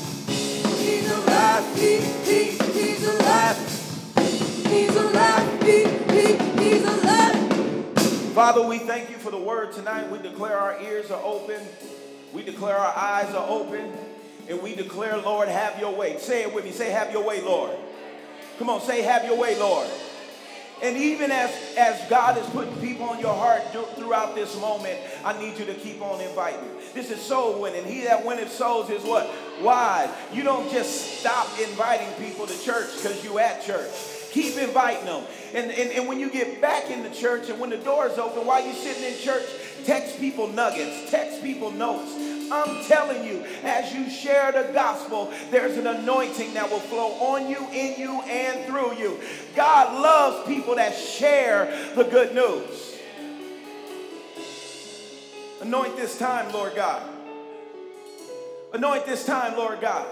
Father, 8.40 8.66
we 8.66 8.80
thank 8.80 9.10
you 9.10 9.18
for 9.18 9.32
the 9.32 9.38
word 9.38 9.74
tonight. 9.74 10.10
We 10.10 10.18
declare 10.18 10.58
our 10.58 10.82
ears 10.82 11.12
are 11.12 11.22
open. 11.26 11.60
We 12.32 12.42
declare 12.42 12.78
our 12.78 12.98
eyes 12.98 13.36
are 13.36 13.46
open. 13.50 13.92
And 14.48 14.62
we 14.62 14.76
declare, 14.76 15.18
Lord, 15.18 15.50
have 15.50 15.78
your 15.78 15.94
way. 15.94 16.18
Say 16.20 16.44
it 16.44 16.54
with 16.54 16.64
me. 16.64 16.72
Say, 16.72 16.90
have 16.90 17.12
your 17.12 17.22
way, 17.22 17.42
Lord. 17.42 17.76
Come 18.58 18.70
on, 18.70 18.80
say, 18.80 19.02
have 19.02 19.26
your 19.26 19.38
way, 19.38 19.60
Lord. 19.60 19.90
And 20.82 20.96
even 20.96 21.32
as, 21.32 21.54
as 21.78 22.10
God 22.10 22.38
is 22.38 22.46
putting 22.52 22.74
people 22.78 23.10
on 23.10 23.20
your 23.20 23.34
heart 23.34 23.62
throughout 23.98 24.36
this 24.36 24.58
moment, 24.62 24.98
I 25.26 25.38
need 25.38 25.60
you 25.60 25.66
to 25.66 25.74
keep 25.74 26.02
on 26.02 26.22
inviting. 26.22 26.70
This 26.94 27.12
is 27.12 27.20
soul 27.22 27.62
winning. 27.62 27.84
He 27.84 28.06
that 28.06 28.26
winneth 28.26 28.54
souls 28.54 28.90
is 28.90 29.04
what? 29.04 29.30
Wise. 29.62 30.10
You 30.32 30.44
don't 30.44 30.72
just 30.72 31.20
stop 31.20 31.46
inviting 31.60 32.08
people 32.14 32.48
to 32.48 32.58
church 32.64 32.88
because 32.96 33.22
you 33.22 33.38
at 33.38 33.66
church. 33.66 34.19
Keep 34.32 34.58
inviting 34.58 35.06
them. 35.06 35.24
And, 35.54 35.72
and, 35.72 35.92
and 35.92 36.08
when 36.08 36.20
you 36.20 36.30
get 36.30 36.62
back 36.62 36.90
in 36.92 37.04
the 37.04 37.10
church 37.10 37.50
and 37.50 37.60
when 37.60 37.70
the 37.70 37.78
doors 37.78 38.18
open, 38.18 38.46
while 38.46 38.64
you're 38.64 38.74
sitting 38.74 39.04
in 39.04 39.18
church, 39.18 39.46
text 39.86 40.20
people 40.20 40.48
nuggets, 40.48 41.10
text 41.10 41.42
people 41.42 41.72
notes 41.72 42.12
I'm 42.52 42.84
telling 42.86 43.26
you, 43.26 43.46
as 43.64 43.94
you 43.94 44.10
share 44.10 44.52
the 44.52 44.72
gospel, 44.74 45.32
there's 45.52 45.78
an 45.78 45.88
anointing 45.88 46.54
that 46.56 46.70
will 46.70 46.80
flow 46.80 47.12
on 47.34 47.48
you, 47.48 47.58
in 47.72 48.00
you, 48.00 48.22
and 48.22 48.66
through 48.66 48.96
you. 48.98 49.20
God 49.56 50.02
loves 50.02 50.48
people 50.48 50.76
that 50.76 50.96
share 50.96 51.94
the 51.96 52.04
good 52.04 52.34
news. 52.34 52.98
Anoint 55.62 55.96
this 55.96 56.18
time, 56.18 56.52
Lord 56.52 56.76
God. 56.76 57.04
Anoint 58.74 59.06
this 59.06 59.26
time, 59.26 59.58
Lord 59.58 59.82
God. 59.82 60.08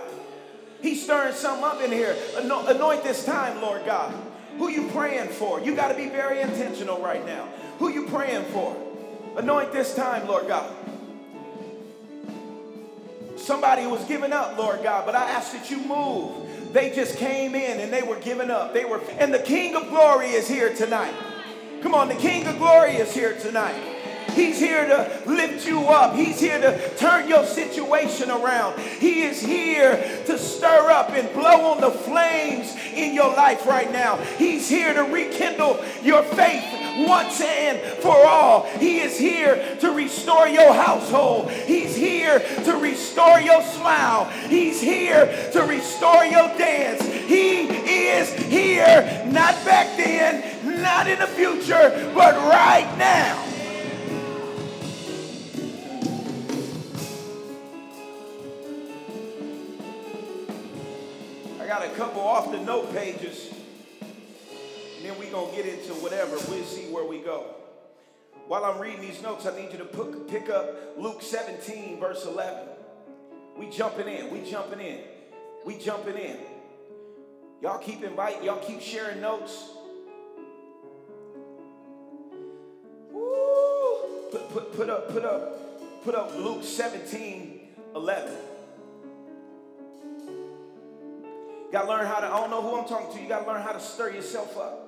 He's 0.81 1.03
stirring 1.03 1.34
something 1.34 1.63
up 1.63 1.81
in 1.81 1.91
here. 1.91 2.15
Anoint 2.38 3.03
this 3.03 3.25
time, 3.25 3.62
Lord 3.62 3.86
God. 3.86 4.13
Who 4.57 4.69
you 4.69 4.88
praying 4.89 5.29
for? 5.29 5.60
You 5.60 5.75
got 5.75 5.89
to 5.89 5.96
be 5.96 6.10
very 6.10 6.41
intentional 6.41 7.01
right 7.01 7.25
now. 7.25 7.48
Who 7.79 7.89
you 7.89 8.07
praying 8.07 8.46
for? 8.46 8.75
Anoint 9.38 9.72
this 9.72 9.93
time, 9.96 10.27
Lord 10.27 10.48
God. 10.48 10.74
Somebody 13.36 13.86
was 13.86 14.03
giving 14.05 14.34
up, 14.34 14.57
Lord 14.57 14.81
God, 14.84 15.05
but 15.05 15.15
I 15.15 15.29
ask 15.29 15.53
that 15.53 15.69
you 15.69 15.77
move. 15.77 16.74
They 16.74 16.89
just 16.93 17.17
came 17.17 17.55
in 17.55 17.79
and 17.79 17.93
they 17.93 18.01
were 18.01 18.19
giving 18.19 18.50
up. 18.51 18.74
They 18.74 18.84
were, 18.84 19.00
and 19.19 19.34
the 19.34 19.39
King 19.39 19.75
of 19.75 19.89
Glory 19.89 20.31
is 20.31 20.48
here 20.48 20.74
tonight. 20.74 21.13
Come 21.81 21.93
on, 21.93 22.10
the 22.10 22.15
King 22.15 22.46
of 22.48 22.57
Glory 22.57 22.96
is 22.96 23.13
here 23.13 23.38
tonight. 23.39 23.79
He's 24.38 24.60
here 24.60 24.86
to 24.86 25.22
lift 25.25 25.65
you 25.65 25.79
up. 25.88 26.15
He's 26.15 26.39
here 26.39 26.62
to 26.62 26.96
turn 26.96 27.27
your 27.27 27.44
situation 27.44 28.29
around. 28.29 28.79
He 28.79 29.24
is 29.24 29.41
here 29.41 29.98
to 30.27 30.38
stir 30.38 30.91
up 30.91 31.10
and 31.10 31.27
blow 31.34 31.72
on 31.72 31.82
the 31.82 31.89
flames 31.89 32.75
in 32.94 33.15
your 33.15 33.36
life 33.36 33.65
right 33.65 33.91
now. 33.91 34.17
He's 34.38 34.70
here 34.70 34.94
to 34.94 35.01
rekindle 35.01 35.84
your 36.03 36.22
faith 36.22 36.63
once 37.08 37.41
and 37.41 37.79
for 38.01 38.15
all. 38.15 38.67
He 38.79 39.00
is 39.00 39.17
here 39.17 39.77
to 39.79 39.91
restore 39.91 40.48
your 40.48 40.72
household. 40.72 41.50
He's 41.50 41.96
here 41.96 42.39
to 42.65 42.74
restore 42.74 43.39
your 43.39 43.63
smile. 43.63 44.25
He's 44.50 44.79
here 44.79 45.25
to 45.53 45.63
restore 45.63 46.25
your 46.25 46.48
dance. 46.60 47.03
He 47.03 47.67
is 47.67 48.32
here, 48.34 49.24
not 49.32 49.53
back 49.65 49.98
then, 49.98 50.82
not 50.82 51.08
in 51.08 51.17
the 51.17 51.27
future, 51.27 52.12
but 52.13 52.36
right 52.36 52.96
now. 53.00 53.56
A 61.84 61.89
couple 61.96 62.22
off 62.22 62.51
the 62.51 62.60
note 62.60 62.93
pages 62.93 63.53
and 64.98 65.05
then 65.05 65.17
we're 65.19 65.29
going 65.29 65.51
to 65.51 65.55
get 65.55 65.65
into 65.72 65.93
whatever. 66.01 66.31
We'll 66.50 66.63
see 66.63 66.91
where 66.91 67.05
we 67.05 67.19
go. 67.19 67.53
While 68.48 68.65
I'm 68.65 68.79
reading 68.79 69.01
these 69.01 69.22
notes, 69.22 69.46
I 69.46 69.55
need 69.55 69.72
you 69.72 69.77
to 69.77 69.86
pick 70.27 70.50
up 70.50 70.98
Luke 70.98 71.22
17, 71.22 72.00
verse 72.00 72.25
11. 72.25 72.67
We 73.57 73.69
jumping 73.69 74.07
in. 74.07 74.31
We 74.31 74.50
jumping 74.50 74.79
in. 74.79 75.00
We 75.65 75.77
jumping 75.77 76.15
in. 76.15 76.38
Y'all 77.62 77.77
keep 77.77 78.03
inviting. 78.03 78.43
Y'all 78.43 78.60
keep 78.60 78.81
sharing 78.81 79.22
notes. 79.22 79.69
Woo! 83.12 84.29
Put, 84.31 84.50
put, 84.50 84.75
put 84.75 84.89
up, 84.89 85.10
put 85.10 85.25
up, 85.25 86.03
put 86.03 86.15
up 86.15 86.36
Luke 86.38 86.63
17, 86.63 87.60
11. 87.96 88.34
You 91.67 91.74
gotta 91.74 91.89
learn 91.89 92.05
how 92.05 92.19
to, 92.19 92.27
I 92.27 92.39
don't 92.39 92.50
know 92.50 92.62
who 92.62 92.77
I'm 92.79 92.88
talking 92.88 93.15
to, 93.15 93.21
you 93.21 93.27
gotta 93.29 93.45
learn 93.45 93.62
how 93.62 93.74
to 93.74 93.79
stir 93.79 94.12
yourself 94.12 94.57
up. 94.57 94.88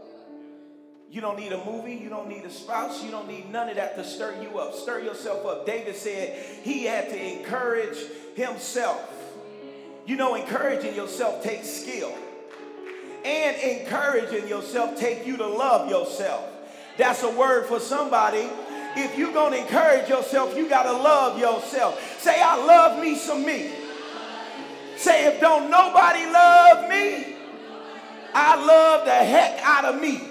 You 1.12 1.22
don't 1.22 1.40
need 1.40 1.52
a 1.52 1.66
movie. 1.66 1.96
You 1.96 2.10
don't 2.10 2.30
need 2.30 2.44
a 2.44 2.52
spouse. 2.52 3.04
You 3.04 3.10
don't 3.10 3.28
need 3.28 3.52
none 3.52 3.68
of 3.68 3.76
that 3.78 3.96
to 3.96 4.04
stir 4.04 4.42
you 4.44 4.60
up. 4.60 4.76
Stir 4.76 5.00
yourself 5.00 5.46
up. 5.46 5.66
David 5.66 5.96
said 5.96 6.40
he 6.64 6.84
had 6.84 7.10
to 7.10 7.40
encourage 7.40 7.98
himself. 8.36 9.12
You 10.06 10.18
know, 10.18 10.36
encouraging 10.36 10.96
yourself 10.96 11.44
takes 11.44 11.68
skill. 11.68 12.14
And 13.26 13.58
encouraging 13.58 14.48
yourself 14.48 15.00
take 15.00 15.26
you 15.26 15.36
to 15.38 15.48
love 15.48 15.90
yourself. 15.90 16.46
That's 16.98 17.24
a 17.24 17.32
word 17.32 17.66
for 17.66 17.80
somebody. 17.80 18.48
If 18.96 19.18
you're 19.18 19.34
going 19.34 19.54
to 19.54 19.60
encourage 19.60 20.10
yourself, 20.10 20.56
you 20.56 20.70
got 20.70 20.84
to 20.84 20.94
love 20.94 21.40
yourself. 21.40 22.20
Say, 22.20 22.40
I 22.40 22.64
love 22.64 23.02
me 23.02 23.16
some 23.16 23.46
me. 23.46 23.72
Say, 25.00 25.28
if 25.28 25.40
don't 25.40 25.72
nobody 25.72 26.26
love 26.26 26.90
me, 26.90 27.38
I 28.34 28.66
love 28.66 29.06
the 29.06 29.12
heck 29.12 29.62
out 29.64 29.86
of 29.86 30.02
me. 30.02 30.22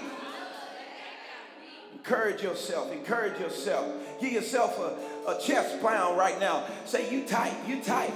Encourage 1.95 2.43
yourself. 2.43 2.91
Encourage 2.91 3.39
yourself. 3.39 3.91
Give 4.21 4.31
yourself 4.31 4.77
a, 4.77 5.31
a 5.31 5.41
chest 5.41 5.81
pound 5.81 6.19
right 6.19 6.39
now. 6.39 6.67
Say, 6.85 7.11
you 7.11 7.25
tight, 7.25 7.55
you 7.67 7.81
tight, 7.81 8.13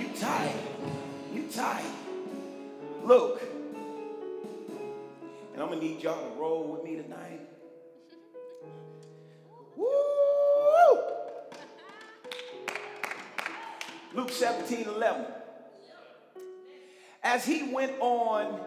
you 0.00 0.08
tight, 0.18 0.56
you 1.32 1.44
tight. 1.44 1.86
Look. 3.04 3.40
And 5.52 5.62
I'm 5.62 5.68
going 5.68 5.78
to 5.78 5.86
need 5.86 6.02
y'all 6.02 6.28
to 6.28 6.40
roll 6.40 6.72
with 6.72 6.82
me 6.82 6.96
tonight. 6.96 7.40
Woo! 9.76 9.86
Luke 14.12 14.32
17 14.32 14.88
11. 14.88 15.24
As 17.22 17.44
he 17.44 17.72
went 17.72 17.92
on 18.00 18.60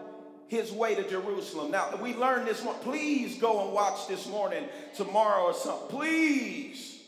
his 0.52 0.70
way 0.70 0.94
to 0.94 1.08
Jerusalem. 1.08 1.70
Now, 1.70 1.96
we 2.00 2.14
learned 2.14 2.46
this 2.46 2.62
one. 2.62 2.76
Please 2.80 3.38
go 3.38 3.64
and 3.64 3.72
watch 3.72 4.06
this 4.06 4.26
morning, 4.28 4.64
tomorrow 4.94 5.44
or 5.44 5.54
something. 5.54 5.88
Please. 5.88 7.00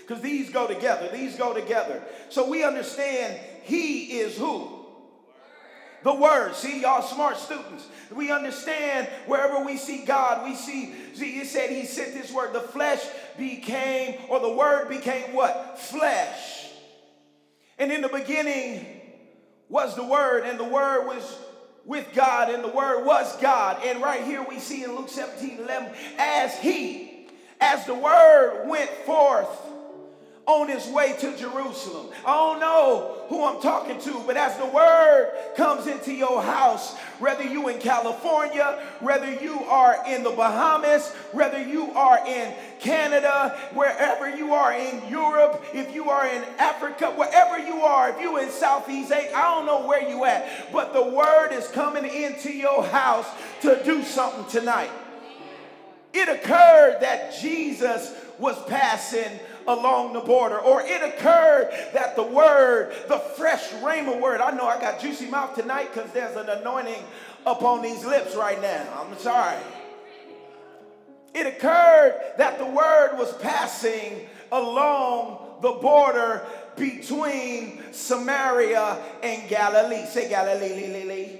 Because 0.00 0.22
these 0.22 0.50
go 0.50 0.68
together. 0.68 1.08
These 1.12 1.36
go 1.36 1.52
together. 1.52 2.00
So 2.28 2.48
we 2.48 2.62
understand 2.62 3.40
he 3.64 4.20
is 4.20 4.38
who? 4.38 4.86
The 6.04 6.14
Word. 6.14 6.54
See, 6.54 6.82
y'all 6.82 7.02
smart 7.02 7.38
students. 7.38 7.88
We 8.14 8.30
understand 8.30 9.08
wherever 9.26 9.64
we 9.64 9.76
see 9.76 10.04
God, 10.04 10.44
we 10.44 10.54
see, 10.54 10.94
see, 11.14 11.40
it 11.40 11.48
said 11.48 11.70
he 11.70 11.86
sent 11.86 12.14
this 12.14 12.30
word. 12.30 12.52
The 12.52 12.60
flesh 12.60 13.00
became, 13.36 14.20
or 14.28 14.38
the 14.38 14.52
Word 14.52 14.88
became 14.88 15.34
what? 15.34 15.80
Flesh. 15.80 16.68
And 17.78 17.90
in 17.90 18.00
the 18.00 18.08
beginning 18.08 19.00
was 19.68 19.96
the 19.96 20.04
Word, 20.04 20.44
and 20.44 20.58
the 20.58 20.64
Word 20.64 21.06
was 21.06 21.38
with 21.84 22.08
God, 22.14 22.50
and 22.50 22.62
the 22.62 22.68
Word 22.68 23.04
was 23.04 23.36
God. 23.40 23.82
And 23.84 24.02
right 24.02 24.22
here 24.22 24.44
we 24.48 24.58
see 24.58 24.84
in 24.84 24.94
Luke 24.94 25.08
17 25.08 25.58
11, 25.58 25.90
as 26.18 26.58
He, 26.58 27.28
as 27.60 27.84
the 27.86 27.94
Word 27.94 28.66
went 28.66 28.90
forth 29.06 29.48
on 30.46 30.68
his 30.68 30.86
way 30.88 31.14
to 31.20 31.36
Jerusalem. 31.36 32.08
I 32.26 32.34
don't 32.34 32.60
know 32.60 33.24
who 33.28 33.44
I'm 33.44 33.62
talking 33.62 33.98
to, 34.00 34.22
but 34.26 34.36
as 34.36 34.56
the 34.58 34.66
word 34.66 35.32
comes 35.56 35.86
into 35.86 36.12
your 36.12 36.42
house, 36.42 36.94
whether 37.18 37.42
you 37.42 37.68
in 37.68 37.78
California, 37.78 38.82
whether 39.00 39.32
you 39.32 39.58
are 39.64 39.96
in 40.06 40.22
the 40.22 40.30
Bahamas, 40.30 41.10
whether 41.32 41.62
you 41.62 41.90
are 41.92 42.18
in 42.26 42.52
Canada, 42.78 43.58
wherever 43.72 44.28
you 44.36 44.52
are 44.52 44.74
in 44.74 45.08
Europe, 45.08 45.64
if 45.72 45.94
you 45.94 46.10
are 46.10 46.26
in 46.26 46.42
Africa, 46.58 47.10
wherever 47.12 47.58
you 47.58 47.80
are, 47.82 48.10
if 48.10 48.20
you 48.20 48.36
in 48.36 48.50
Southeast 48.50 49.12
Asia, 49.12 49.34
I 49.34 49.54
don't 49.54 49.64
know 49.64 49.86
where 49.86 50.06
you 50.06 50.26
at, 50.26 50.70
but 50.72 50.92
the 50.92 51.02
word 51.02 51.52
is 51.52 51.66
coming 51.68 52.04
into 52.04 52.52
your 52.52 52.84
house 52.84 53.26
to 53.62 53.82
do 53.84 54.02
something 54.02 54.44
tonight. 54.50 54.90
It 56.12 56.28
occurred 56.28 56.98
that 57.00 57.34
Jesus 57.40 58.14
was 58.38 58.62
passing 58.66 59.40
along 59.66 60.12
the 60.12 60.20
border. 60.20 60.58
Or 60.58 60.82
it 60.82 61.02
occurred 61.02 61.70
that 61.92 62.16
the 62.16 62.22
word, 62.22 62.94
the 63.08 63.18
fresh 63.18 63.70
rhema 63.74 64.20
word, 64.20 64.40
I 64.40 64.50
know 64.52 64.66
I 64.66 64.80
got 64.80 65.00
juicy 65.00 65.26
mouth 65.26 65.54
tonight 65.54 65.92
because 65.92 66.10
there's 66.12 66.36
an 66.36 66.48
anointing 66.48 67.02
upon 67.46 67.82
these 67.82 68.04
lips 68.04 68.34
right 68.34 68.60
now. 68.60 68.86
I'm 68.98 69.18
sorry. 69.18 69.58
It 71.34 71.46
occurred 71.46 72.20
that 72.38 72.58
the 72.58 72.66
word 72.66 73.16
was 73.18 73.36
passing 73.38 74.26
along 74.52 75.58
the 75.62 75.72
border 75.72 76.46
between 76.76 77.82
Samaria 77.92 78.98
and 79.22 79.48
Galilee. 79.48 80.06
Say 80.06 80.28
Galilee. 80.28 81.38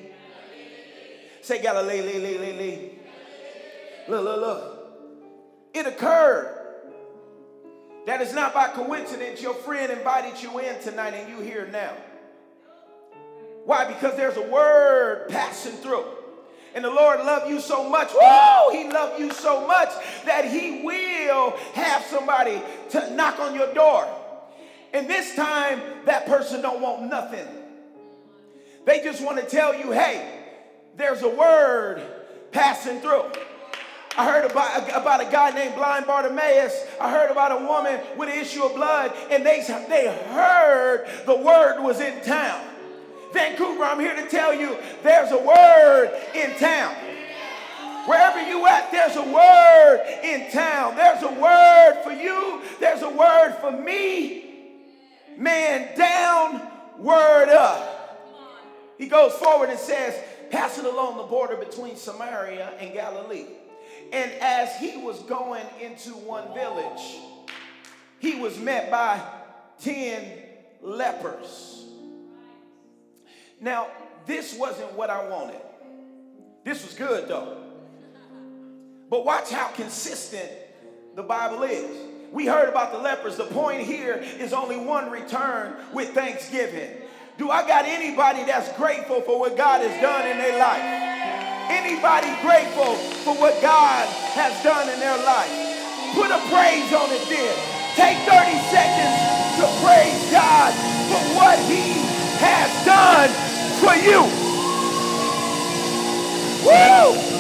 Say 1.43 1.63
Galilee. 1.63 2.91
Look, 4.09 4.25
look, 4.25 4.41
look. 4.41 4.71
It 5.73 5.87
occurred 5.87 6.54
that 8.07 8.21
is 8.21 8.35
not 8.35 8.53
by 8.53 8.69
coincidence 8.69 9.43
your 9.43 9.55
friend 9.55 9.91
invited 9.91 10.43
you 10.43 10.59
in 10.59 10.81
tonight 10.81 11.15
and 11.15 11.29
you 11.29 11.41
here 11.41 11.67
now. 11.73 11.93
Why? 13.65 13.87
Because 13.87 14.17
there's 14.17 14.37
a 14.37 14.43
word 14.43 15.29
passing 15.29 15.73
through. 15.73 16.05
And 16.75 16.85
the 16.85 16.91
Lord 16.91 17.21
loved 17.21 17.49
you 17.49 17.61
so 17.61 17.89
much, 17.89 18.11
whoa, 18.13 18.73
he 18.73 18.91
loved 18.91 19.21
you 19.21 19.33
so 19.33 19.67
much 19.67 19.91
that 20.25 20.45
he 20.45 20.83
will 20.83 21.51
have 21.75 22.03
somebody 22.07 22.61
to 22.91 23.15
knock 23.15 23.39
on 23.39 23.55
your 23.55 23.73
door. 23.73 24.07
And 24.93 25.09
this 25.09 25.35
time, 25.37 25.81
that 26.05 26.27
person 26.27 26.63
don't 26.63 26.81
want 26.81 27.09
nothing. 27.09 27.47
They 28.85 29.03
just 29.03 29.25
want 29.25 29.39
to 29.39 29.47
tell 29.47 29.75
you, 29.75 29.93
hey, 29.93 30.43
there's 30.97 31.23
a 31.23 31.29
word 31.29 32.03
passing 32.53 33.01
through. 33.01 33.31
I 34.17 34.25
heard 34.25 34.51
about, 34.51 34.89
about 34.91 35.21
a 35.21 35.31
guy 35.31 35.51
named 35.51 35.75
Blind 35.75 36.07
Bartimaeus. 36.07 36.87
I 37.01 37.11
heard 37.11 37.31
about 37.31 37.61
a 37.61 37.67
woman 37.67 38.01
with 38.17 38.29
an 38.29 38.39
issue 38.39 38.63
of 38.63 38.75
blood, 38.75 39.13
and 39.31 39.45
they, 39.45 39.61
they 39.89 40.07
heard 40.29 41.09
the 41.27 41.37
word 41.37 41.83
was 41.83 42.01
in 42.01 42.23
town. 42.23 42.65
Vancouver, 43.33 43.83
I'm 43.83 43.99
here 43.99 44.15
to 44.15 44.29
tell 44.29 44.55
you 44.55 44.77
there's 45.03 45.33
a 45.33 45.39
word 45.39 46.17
in 46.35 46.57
town. 46.59 46.95
Wherever 48.07 48.41
you 48.41 48.65
at, 48.67 48.93
there's 48.93 49.17
a 49.17 49.23
word 49.23 50.21
in 50.23 50.51
town. 50.53 50.95
There's 50.95 51.23
a 51.23 51.33
word 51.33 52.03
for 52.05 52.13
you. 52.13 52.63
There's 52.79 53.03
a 53.03 53.11
word 53.11 53.57
for 53.61 53.73
me. 53.73 54.45
Man 55.37 55.97
down, 55.97 56.63
word 56.99 57.49
up. 57.49 57.91
He 58.99 59.07
goes 59.07 59.33
forward 59.33 59.71
and 59.71 59.79
says, 59.79 60.17
passing 60.51 60.85
along 60.85 61.17
the 61.17 61.25
border 61.25 61.57
between 61.57 61.97
Samaria 61.97 62.75
and 62.79 62.93
Galilee. 62.93 63.47
And 64.15 64.31
as 64.41 64.77
he 64.77 64.97
was 64.97 65.21
going 65.25 65.67
into 65.81 66.11
one 66.11 66.55
village, 66.55 67.17
he 68.21 68.37
was 68.37 68.57
met 68.61 68.89
by 68.89 69.21
10 69.81 70.39
lepers. 70.83 71.85
Now, 73.61 73.89
this 74.25 74.57
wasn't 74.57 74.93
what 74.93 75.11
I 75.11 75.29
wanted. 75.29 75.61
This 76.63 76.85
was 76.85 76.95
good 76.95 77.27
though. 77.27 77.59
But 79.11 79.25
watch 79.25 79.51
how 79.51 79.67
consistent 79.73 80.49
the 81.17 81.25
Bible 81.25 81.65
is. 81.65 81.91
We 82.31 82.47
heard 82.47 82.69
about 82.69 82.93
the 82.93 82.99
lepers. 82.99 83.37
The 83.37 83.47
point 83.47 83.83
here 83.83 84.15
is 84.15 84.53
only 84.53 84.77
one 84.77 85.11
return 85.11 85.75
with 85.93 86.11
thanksgiving. 86.11 87.03
Do 87.37 87.51
I 87.51 87.67
got 87.67 87.85
anybody 87.85 88.45
that's 88.45 88.77
grateful 88.77 89.23
for 89.23 89.41
what 89.41 89.57
God 89.57 89.81
has 89.81 90.01
done 90.01 90.29
in 90.29 90.39
their 90.39 90.59
life? 90.61 91.44
Anybody 91.71 92.29
grateful 92.43 92.95
for 93.25 93.35
what 93.35 93.61
God 93.63 94.09
has 94.35 94.53
done 94.63 94.89
in 94.89 95.01
their 95.01 95.17
life? 95.25 95.51
Put 96.15 96.31
a 96.31 96.39
praise 96.51 96.93
on 96.93 97.11
it 97.11 97.25
then. 97.29 97.55
Take 97.97 98.19
30 98.27 98.59
seconds 98.73 99.17
to 99.59 99.65
praise 99.83 100.31
God 100.31 100.73
for 101.11 101.23
what 101.37 101.59
he 101.71 102.01
has 102.41 102.71
done 102.85 103.31
for 103.81 103.95
you. 103.97 104.23
Woo! 106.65 107.33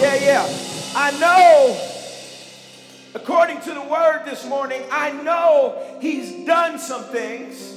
Yeah, 0.00 0.14
yeah. 0.16 0.46
I 0.94 1.10
know 1.18 1.86
According 3.16 3.62
to 3.62 3.72
the 3.72 3.80
word 3.80 4.24
this 4.26 4.44
morning, 4.44 4.82
I 4.90 5.10
know 5.10 5.98
he's 6.02 6.44
done 6.44 6.78
some 6.78 7.02
things. 7.04 7.75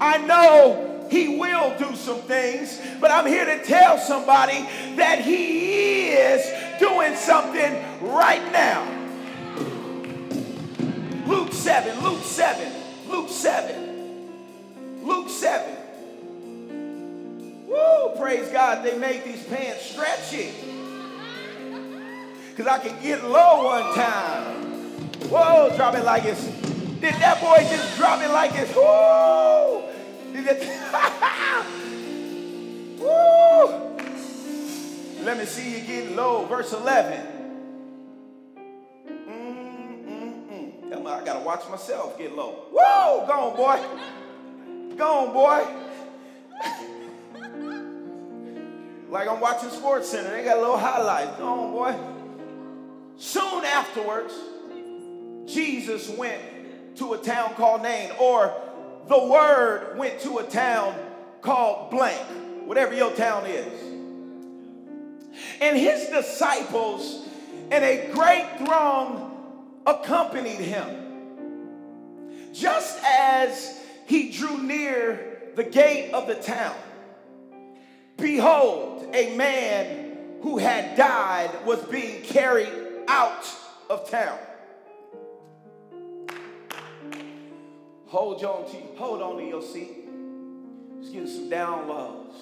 I 0.00 0.18
know 0.18 1.06
he 1.10 1.38
will 1.38 1.76
do 1.78 1.94
some 1.96 2.20
things, 2.22 2.80
but 3.00 3.10
I'm 3.10 3.26
here 3.26 3.44
to 3.44 3.64
tell 3.64 3.98
somebody 3.98 4.60
that 4.96 5.20
he 5.20 6.10
is 6.10 6.44
doing 6.78 7.16
something 7.16 7.82
right 8.00 8.52
now. 8.52 8.86
Luke 11.26 11.52
7, 11.52 12.00
Luke 12.02 12.22
7, 12.22 12.72
Luke 13.08 13.28
7, 13.28 15.04
Luke 15.04 15.28
7. 15.28 15.76
Woo, 17.66 18.10
praise 18.18 18.48
God, 18.50 18.84
they 18.84 18.96
made 18.98 19.24
these 19.24 19.42
pants 19.44 19.90
stretchy. 19.90 20.52
Because 22.50 22.66
I 22.66 22.78
can 22.78 23.00
get 23.02 23.24
low 23.24 23.64
one 23.64 23.94
time. 23.94 24.64
Whoa, 25.28 25.74
drop 25.76 25.94
it 25.94 26.04
like 26.04 26.24
it's. 26.24 26.44
Did 26.44 27.14
that 27.14 27.40
boy 27.40 27.58
just 27.70 27.96
drop 27.96 28.20
it 28.22 28.30
like 28.30 28.52
it's? 28.54 28.74
Woo! 28.74 29.87
Woo! 32.98 33.66
Let 35.24 35.36
me 35.36 35.44
see 35.44 35.78
you 35.78 35.86
getting 35.86 36.16
low. 36.16 36.46
Verse 36.46 36.72
11. 36.72 37.26
Mm-mm-mm. 39.28 41.06
I 41.06 41.24
gotta 41.24 41.40
watch 41.40 41.68
myself 41.68 42.16
get 42.16 42.36
low. 42.36 42.66
Whoa! 42.72 43.26
Go 43.26 43.32
on, 43.32 43.56
boy. 43.56 43.80
Go 44.96 45.18
on, 45.18 45.32
boy. 45.32 45.66
like 49.10 49.28
I'm 49.28 49.40
watching 49.40 49.70
Sports 49.70 50.08
Center. 50.08 50.30
They 50.30 50.44
got 50.44 50.58
a 50.58 50.60
little 50.60 50.78
highlights. 50.78 51.36
Go 51.38 51.46
on, 51.46 51.72
boy. 51.72 51.96
Soon 53.16 53.64
afterwards, 53.64 54.34
Jesus 55.46 56.08
went 56.08 56.40
to 56.96 57.14
a 57.14 57.18
town 57.18 57.54
called 57.54 57.82
Nain, 57.82 58.10
or 58.20 58.54
the 59.08 59.18
word 59.18 59.96
went 59.96 60.20
to 60.20 60.38
a 60.38 60.44
town 60.44 60.94
called 61.40 61.90
blank, 61.90 62.22
whatever 62.66 62.94
your 62.94 63.12
town 63.12 63.46
is. 63.46 63.72
And 65.60 65.76
his 65.76 66.08
disciples 66.08 67.26
and 67.70 67.84
a 67.84 68.10
great 68.12 68.46
throng 68.58 69.82
accompanied 69.86 70.60
him. 70.60 72.52
Just 72.52 73.02
as 73.04 73.80
he 74.06 74.30
drew 74.30 74.58
near 74.62 75.38
the 75.54 75.64
gate 75.64 76.12
of 76.12 76.26
the 76.26 76.34
town, 76.34 76.76
behold, 78.16 79.14
a 79.14 79.36
man 79.36 80.16
who 80.42 80.58
had 80.58 80.96
died 80.96 81.50
was 81.64 81.82
being 81.84 82.22
carried 82.22 82.72
out 83.06 83.46
of 83.88 84.10
town. 84.10 84.38
Hold 88.08 88.42
on 88.42 88.70
to 88.70 88.76
hold 88.96 89.20
on 89.20 89.36
to 89.36 89.44
your 89.44 89.60
seat. 89.60 90.08
Just 91.00 91.12
getting 91.12 91.28
some 91.28 91.50
downloads. 91.50 92.34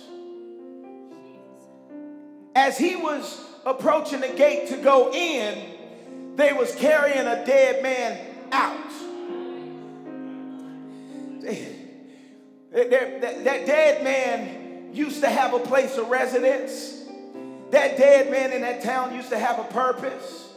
As 2.54 2.78
he 2.78 2.94
was 2.96 3.44
approaching 3.66 4.20
the 4.20 4.28
gate 4.28 4.68
to 4.68 4.76
go 4.76 5.12
in, 5.12 6.36
they 6.36 6.52
was 6.52 6.74
carrying 6.76 7.26
a 7.26 7.44
dead 7.44 7.82
man 7.82 8.18
out. 8.52 8.92
That 12.72 13.44
dead 13.44 14.04
man 14.04 14.94
used 14.94 15.20
to 15.22 15.28
have 15.28 15.52
a 15.52 15.58
place 15.58 15.98
of 15.98 16.08
residence. 16.08 17.04
That 17.70 17.96
dead 17.96 18.30
man 18.30 18.52
in 18.52 18.60
that 18.60 18.82
town 18.82 19.16
used 19.16 19.30
to 19.30 19.38
have 19.38 19.58
a 19.58 19.64
purpose. 19.64 20.52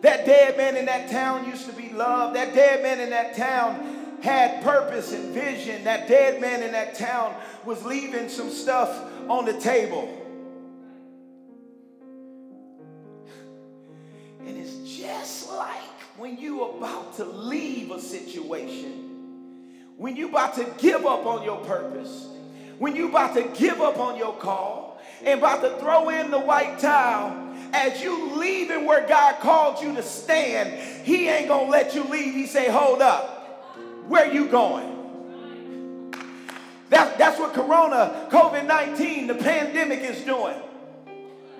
That 0.00 0.26
dead 0.26 0.56
man 0.56 0.76
in 0.76 0.86
that 0.86 1.10
town 1.10 1.48
used 1.48 1.66
to 1.66 1.72
be 1.72 1.90
loved. 1.90 2.34
That 2.36 2.54
dead 2.54 2.82
man 2.82 3.00
in 3.00 3.10
that 3.10 3.36
town 3.36 3.97
had 4.22 4.62
purpose 4.62 5.12
and 5.12 5.32
vision. 5.34 5.84
That 5.84 6.08
dead 6.08 6.40
man 6.40 6.62
in 6.62 6.72
that 6.72 6.94
town 6.94 7.34
was 7.64 7.84
leaving 7.84 8.28
some 8.28 8.50
stuff 8.50 8.90
on 9.28 9.44
the 9.44 9.58
table. 9.60 10.14
And 14.40 14.56
it's 14.56 14.98
just 14.98 15.50
like 15.52 15.82
when 16.16 16.38
you 16.38 16.64
about 16.64 17.16
to 17.16 17.24
leave 17.24 17.90
a 17.90 18.00
situation, 18.00 19.04
when 19.96 20.16
you 20.16 20.28
about 20.28 20.54
to 20.54 20.66
give 20.78 21.04
up 21.04 21.26
on 21.26 21.42
your 21.42 21.58
purpose, 21.64 22.28
when 22.78 22.96
you 22.96 23.08
about 23.08 23.34
to 23.34 23.42
give 23.58 23.80
up 23.80 23.98
on 23.98 24.16
your 24.16 24.34
call, 24.36 25.00
and 25.24 25.40
about 25.40 25.60
to 25.62 25.70
throw 25.78 26.08
in 26.10 26.30
the 26.30 26.38
white 26.38 26.78
towel, 26.78 27.54
as 27.72 28.00
you 28.00 28.34
leaving 28.36 28.84
where 28.84 29.06
God 29.06 29.40
called 29.40 29.82
you 29.82 29.94
to 29.94 30.02
stand, 30.02 30.72
He 31.04 31.28
ain't 31.28 31.48
gonna 31.48 31.70
let 31.70 31.94
you 31.94 32.04
leave. 32.04 32.34
He 32.34 32.46
say, 32.46 32.70
hold 32.70 33.02
up. 33.02 33.37
Where 34.08 34.32
you 34.32 34.48
going? 34.48 34.96
That, 36.90 37.18
that's 37.18 37.38
what 37.38 37.52
Corona, 37.52 38.28
COVID 38.30 38.66
19, 38.66 39.26
the 39.26 39.34
pandemic 39.34 40.00
is 40.00 40.22
doing. 40.22 40.56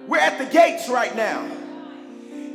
We're 0.07 0.19
at 0.19 0.39
the 0.39 0.47
gates 0.47 0.89
right 0.89 1.15
now. 1.15 1.45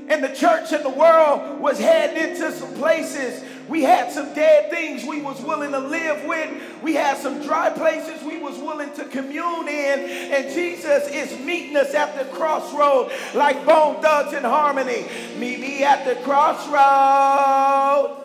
And 0.10 0.24
the 0.24 0.30
church 0.30 0.74
and 0.74 0.84
the 0.84 0.90
world 0.90 1.62
was 1.62 1.80
heading 1.80 2.32
into 2.32 2.52
some 2.52 2.74
places. 2.74 3.44
We 3.70 3.84
had 3.84 4.12
some 4.12 4.34
dead 4.34 4.70
things 4.70 5.06
we 5.06 5.22
was 5.22 5.40
willing 5.42 5.72
to 5.72 5.80
live 5.80 6.26
with. 6.26 6.82
We 6.82 6.96
had 6.96 7.18
some 7.18 7.42
dry 7.44 7.70
places 7.70 8.22
we 8.24 8.40
was 8.40 8.58
willing 8.58 8.92
to 8.96 9.06
commune 9.06 9.70
in. 9.70 10.34
And 10.34 10.54
Jesus 10.54 11.08
is 11.08 11.40
meeting 11.40 11.78
us 11.78 11.94
at 11.94 12.18
the 12.18 12.26
crossroad 12.36 13.12
like 13.34 13.66
Bone 13.66 14.02
Thugs-n-Harmony. 14.02 15.06
Meet 15.38 15.60
me 15.60 15.84
at 15.84 16.06
the 16.06 16.16
crossroad 16.24 18.23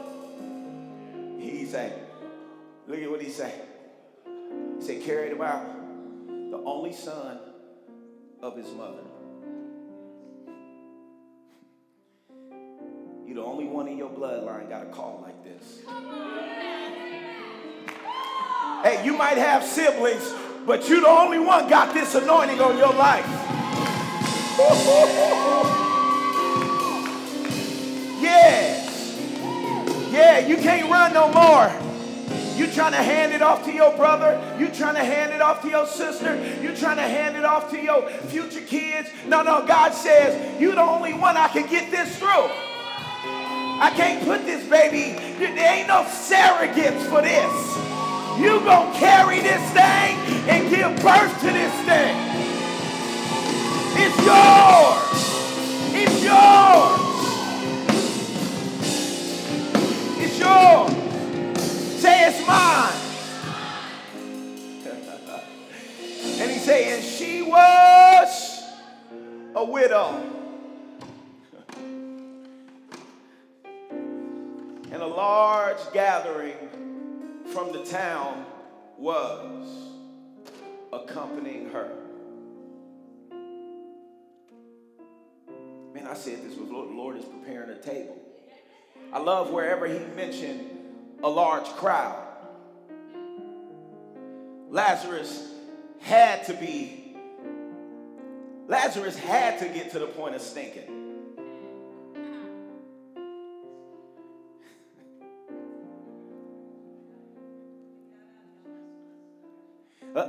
say? 1.68 1.92
Look 2.86 3.00
at 3.00 3.10
what 3.10 3.20
he 3.20 3.28
said. 3.28 3.52
He 4.78 4.84
said, 4.84 5.02
carried 5.02 5.32
about 5.32 5.66
the 6.26 6.56
only 6.64 6.92
son 6.92 7.38
of 8.40 8.56
his 8.56 8.70
mother. 8.72 9.02
You're 13.26 13.36
the 13.36 13.42
only 13.42 13.66
one 13.66 13.88
in 13.88 13.98
your 13.98 14.08
bloodline 14.08 14.70
got 14.70 14.84
a 14.84 14.86
call 14.86 15.20
like 15.22 15.44
this. 15.44 15.82
Hey, 18.82 19.04
you 19.04 19.14
might 19.16 19.36
have 19.36 19.62
siblings, 19.64 20.32
but 20.64 20.88
you're 20.88 21.02
the 21.02 21.08
only 21.08 21.38
one 21.38 21.68
got 21.68 21.92
this 21.92 22.14
anointing 22.14 22.60
on 22.60 22.78
your 22.78 22.94
life. 22.94 23.26
Yeah, 30.18 30.38
you 30.40 30.56
can't 30.56 30.90
run 30.90 31.14
no 31.14 31.30
more. 31.30 31.70
You 32.58 32.66
trying 32.72 32.90
to 32.90 32.98
hand 32.98 33.32
it 33.32 33.40
off 33.40 33.64
to 33.66 33.72
your 33.72 33.96
brother? 33.96 34.34
You 34.58 34.66
trying 34.66 34.96
to 34.96 35.04
hand 35.04 35.32
it 35.32 35.40
off 35.40 35.62
to 35.62 35.68
your 35.68 35.86
sister? 35.86 36.34
You 36.60 36.74
trying 36.74 36.96
to 36.96 37.04
hand 37.04 37.36
it 37.36 37.44
off 37.44 37.70
to 37.70 37.80
your 37.80 38.10
future 38.26 38.62
kids? 38.62 39.10
No, 39.28 39.44
no, 39.44 39.64
God 39.64 39.94
says, 39.94 40.60
you 40.60 40.72
the 40.74 40.80
only 40.80 41.14
one 41.14 41.36
I 41.36 41.46
can 41.46 41.70
get 41.70 41.92
this 41.92 42.18
through. 42.18 42.50
I 43.80 43.92
can't 43.94 44.24
put 44.24 44.44
this 44.44 44.68
baby, 44.68 45.16
there 45.38 45.78
ain't 45.78 45.86
no 45.86 46.02
surrogates 46.02 47.06
for 47.06 47.22
this. 47.22 47.54
You 48.42 48.58
gonna 48.66 48.98
carry 48.98 49.38
this 49.38 49.62
thing 49.70 50.18
and 50.50 50.68
give 50.68 51.00
birth 51.00 51.40
to 51.42 51.46
this 51.46 51.74
thing. 51.86 52.16
It's 54.02 54.18
yours. 54.26 55.14
It's 55.94 56.24
yours. 56.24 57.08
Yours. 60.38 60.92
Say 62.00 62.28
it's 62.28 62.46
mine. 62.46 62.92
and 66.40 66.50
he's 66.50 66.64
saying 66.64 67.02
she 67.02 67.42
was 67.42 68.62
a 69.54 69.64
widow. 69.64 70.22
and 74.92 75.02
a 75.02 75.06
large 75.06 75.78
gathering 75.92 76.56
from 77.52 77.72
the 77.72 77.84
town 77.84 78.44
was 78.96 79.68
accompanying 80.92 81.70
her. 81.70 81.90
Man, 85.94 86.06
I 86.06 86.14
said 86.14 86.42
this 86.42 86.56
was 86.56 86.70
Lord, 86.70 86.90
the 86.90 86.94
Lord 86.94 87.16
is 87.16 87.24
preparing 87.24 87.70
a 87.70 87.78
table. 87.80 88.17
I 89.12 89.18
love 89.18 89.50
wherever 89.50 89.86
he 89.86 89.98
mentioned 89.98 90.70
a 91.22 91.28
large 91.28 91.64
crowd. 91.64 92.24
Lazarus 94.70 95.50
had 96.00 96.44
to 96.46 96.54
be, 96.54 97.16
Lazarus 98.66 99.16
had 99.16 99.58
to 99.60 99.68
get 99.68 99.92
to 99.92 99.98
the 99.98 100.06
point 100.06 100.34
of 100.34 100.42
stinking. 100.42 100.98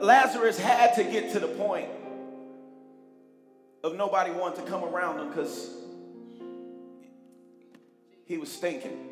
Lazarus 0.01 0.57
had 0.57 0.93
to 0.95 1.03
get 1.03 1.33
to 1.33 1.39
the 1.39 1.47
point 1.47 1.89
of 3.83 3.95
nobody 3.95 4.31
wanting 4.31 4.63
to 4.63 4.69
come 4.69 4.83
around 4.83 5.19
him 5.19 5.29
because 5.29 5.69
he 8.29 8.37
was 8.37 8.49
stinking. 8.51 9.09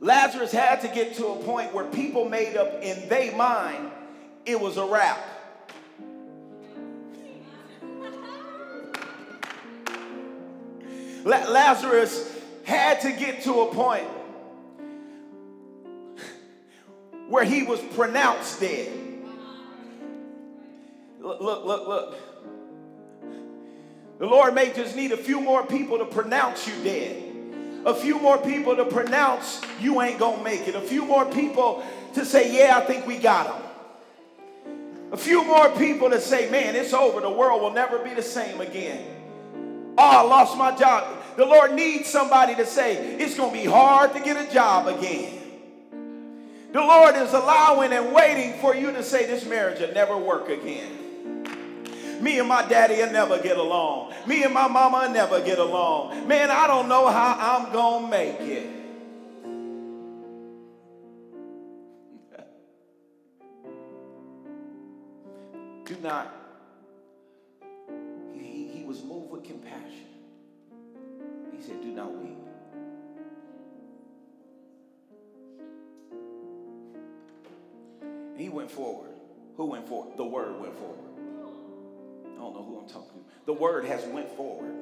Lazarus 0.00 0.50
had 0.50 0.80
to 0.80 0.88
get 0.88 1.14
to 1.16 1.26
a 1.26 1.36
point 1.44 1.74
where 1.74 1.84
people 1.84 2.26
made 2.28 2.56
up 2.56 2.82
in 2.82 3.08
their 3.10 3.36
mind 3.36 3.90
it 4.46 4.58
was 4.58 4.78
a 4.78 4.86
wrap. 4.86 5.22
Lazarus 11.24 12.40
had 12.64 13.02
to 13.02 13.12
get 13.12 13.42
to 13.42 13.60
a 13.60 13.74
point 13.74 14.08
where 17.28 17.44
he 17.44 17.64
was 17.64 17.80
pronounced 17.94 18.60
dead. 18.60 18.90
Look, 21.20 21.42
look, 21.42 21.64
look, 21.66 21.86
look. 21.86 22.29
The 24.20 24.26
Lord 24.26 24.54
may 24.54 24.70
just 24.70 24.94
need 24.94 25.12
a 25.12 25.16
few 25.16 25.40
more 25.40 25.66
people 25.66 25.96
to 25.96 26.04
pronounce 26.04 26.68
you 26.68 26.74
dead. 26.84 27.22
A 27.86 27.94
few 27.94 28.20
more 28.20 28.36
people 28.36 28.76
to 28.76 28.84
pronounce 28.84 29.62
you 29.80 30.02
ain't 30.02 30.18
gonna 30.18 30.44
make 30.44 30.68
it. 30.68 30.74
A 30.74 30.80
few 30.82 31.06
more 31.06 31.24
people 31.24 31.82
to 32.12 32.26
say, 32.26 32.54
yeah, 32.54 32.76
I 32.76 32.82
think 32.82 33.06
we 33.06 33.16
got 33.16 33.46
him. 33.46 33.62
A 35.12 35.16
few 35.16 35.42
more 35.42 35.70
people 35.70 36.10
to 36.10 36.20
say, 36.20 36.50
man, 36.50 36.76
it's 36.76 36.92
over. 36.92 37.22
The 37.22 37.30
world 37.30 37.62
will 37.62 37.72
never 37.72 37.98
be 38.00 38.12
the 38.12 38.22
same 38.22 38.60
again. 38.60 39.02
Oh, 39.96 40.18
I 40.18 40.20
lost 40.20 40.54
my 40.58 40.76
job. 40.76 41.08
The 41.38 41.46
Lord 41.46 41.72
needs 41.72 42.06
somebody 42.06 42.54
to 42.56 42.66
say, 42.66 43.16
it's 43.16 43.38
gonna 43.38 43.54
be 43.54 43.64
hard 43.64 44.12
to 44.12 44.20
get 44.20 44.36
a 44.36 44.52
job 44.52 44.86
again. 44.86 45.38
The 46.72 46.80
Lord 46.80 47.16
is 47.16 47.32
allowing 47.32 47.94
and 47.94 48.12
waiting 48.12 48.60
for 48.60 48.74
you 48.76 48.92
to 48.92 49.02
say 49.02 49.24
this 49.24 49.46
marriage 49.46 49.80
will 49.80 49.94
never 49.94 50.18
work 50.18 50.50
again. 50.50 50.99
Me 52.20 52.38
and 52.38 52.46
my 52.48 52.66
daddy 52.68 52.96
will 52.96 53.10
never 53.10 53.38
get 53.38 53.56
along. 53.56 54.12
Me 54.26 54.42
and 54.44 54.52
my 54.52 54.68
mama 54.68 55.06
will 55.06 55.10
never 55.10 55.40
get 55.40 55.58
along. 55.58 56.28
Man, 56.28 56.50
I 56.50 56.66
don't 56.66 56.86
know 56.88 57.08
how 57.08 57.36
I'm 57.38 57.72
going 57.72 58.04
to 58.04 58.10
make 58.10 58.40
it. 58.40 58.66
Do 65.86 65.96
not. 66.02 66.34
He, 68.34 68.68
he 68.68 68.84
was 68.84 69.02
moved 69.02 69.30
with 69.30 69.44
compassion. 69.44 70.04
He 71.56 71.62
said, 71.62 71.80
Do 71.80 71.88
not 71.88 72.12
weep. 72.12 72.36
He 78.36 78.50
went 78.50 78.70
forward. 78.70 79.10
Who 79.56 79.66
went 79.66 79.88
forward? 79.88 80.16
The 80.16 80.24
word 80.24 80.60
went 80.60 80.74
forward. 80.78 81.09
Don't 82.40 82.54
know 82.54 82.62
who 82.62 82.80
I'm 82.80 82.88
talking 82.88 83.20
to. 83.20 83.44
The 83.44 83.52
word 83.52 83.84
has 83.84 84.02
went 84.06 84.34
forward. 84.34 84.74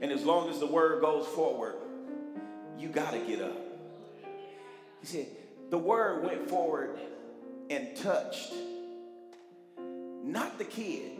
And 0.00 0.10
as 0.10 0.24
long 0.24 0.48
as 0.48 0.58
the 0.58 0.66
word 0.66 1.02
goes 1.02 1.26
forward, 1.26 1.74
you 2.78 2.88
got 2.88 3.10
to 3.10 3.18
get 3.18 3.42
up. 3.42 3.58
He 5.00 5.06
said, 5.06 5.26
the 5.68 5.76
word 5.76 6.24
went 6.24 6.48
forward 6.48 6.98
and 7.68 7.94
touched 7.96 8.54
not 10.24 10.56
the 10.56 10.64
kid, 10.64 11.12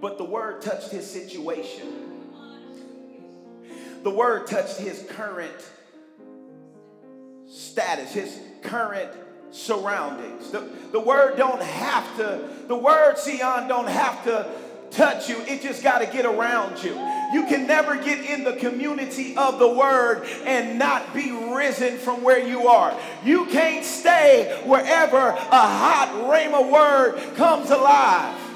but 0.00 0.18
the 0.18 0.24
word 0.24 0.60
touched 0.60 0.90
his 0.90 1.08
situation. 1.08 2.24
The 4.02 4.10
word 4.10 4.48
touched 4.48 4.78
his 4.78 5.06
current 5.10 5.54
status, 7.46 8.12
his 8.12 8.40
current 8.62 9.12
surroundings. 9.50 10.50
The, 10.50 10.68
the 10.92 11.00
word 11.00 11.36
don't 11.36 11.62
have 11.62 12.16
to, 12.16 12.48
the 12.66 12.76
word, 12.76 13.16
Sion, 13.18 13.68
don't 13.68 13.88
have 13.88 14.24
to 14.24 14.50
touch 14.90 15.28
you. 15.28 15.36
It 15.42 15.62
just 15.62 15.82
got 15.82 15.98
to 15.98 16.06
get 16.06 16.24
around 16.24 16.82
you. 16.82 16.94
You 17.32 17.46
can 17.46 17.66
never 17.66 17.96
get 17.96 18.24
in 18.24 18.44
the 18.44 18.54
community 18.54 19.36
of 19.36 19.58
the 19.58 19.68
word 19.68 20.24
and 20.44 20.78
not 20.78 21.14
be 21.14 21.30
risen 21.30 21.98
from 21.98 22.22
where 22.22 22.38
you 22.38 22.68
are. 22.68 22.98
You 23.24 23.46
can't 23.46 23.84
stay 23.84 24.62
wherever 24.64 25.18
a 25.18 25.32
hot 25.32 26.08
rhema 26.24 26.70
word 26.70 27.36
comes 27.36 27.70
alive. 27.70 28.47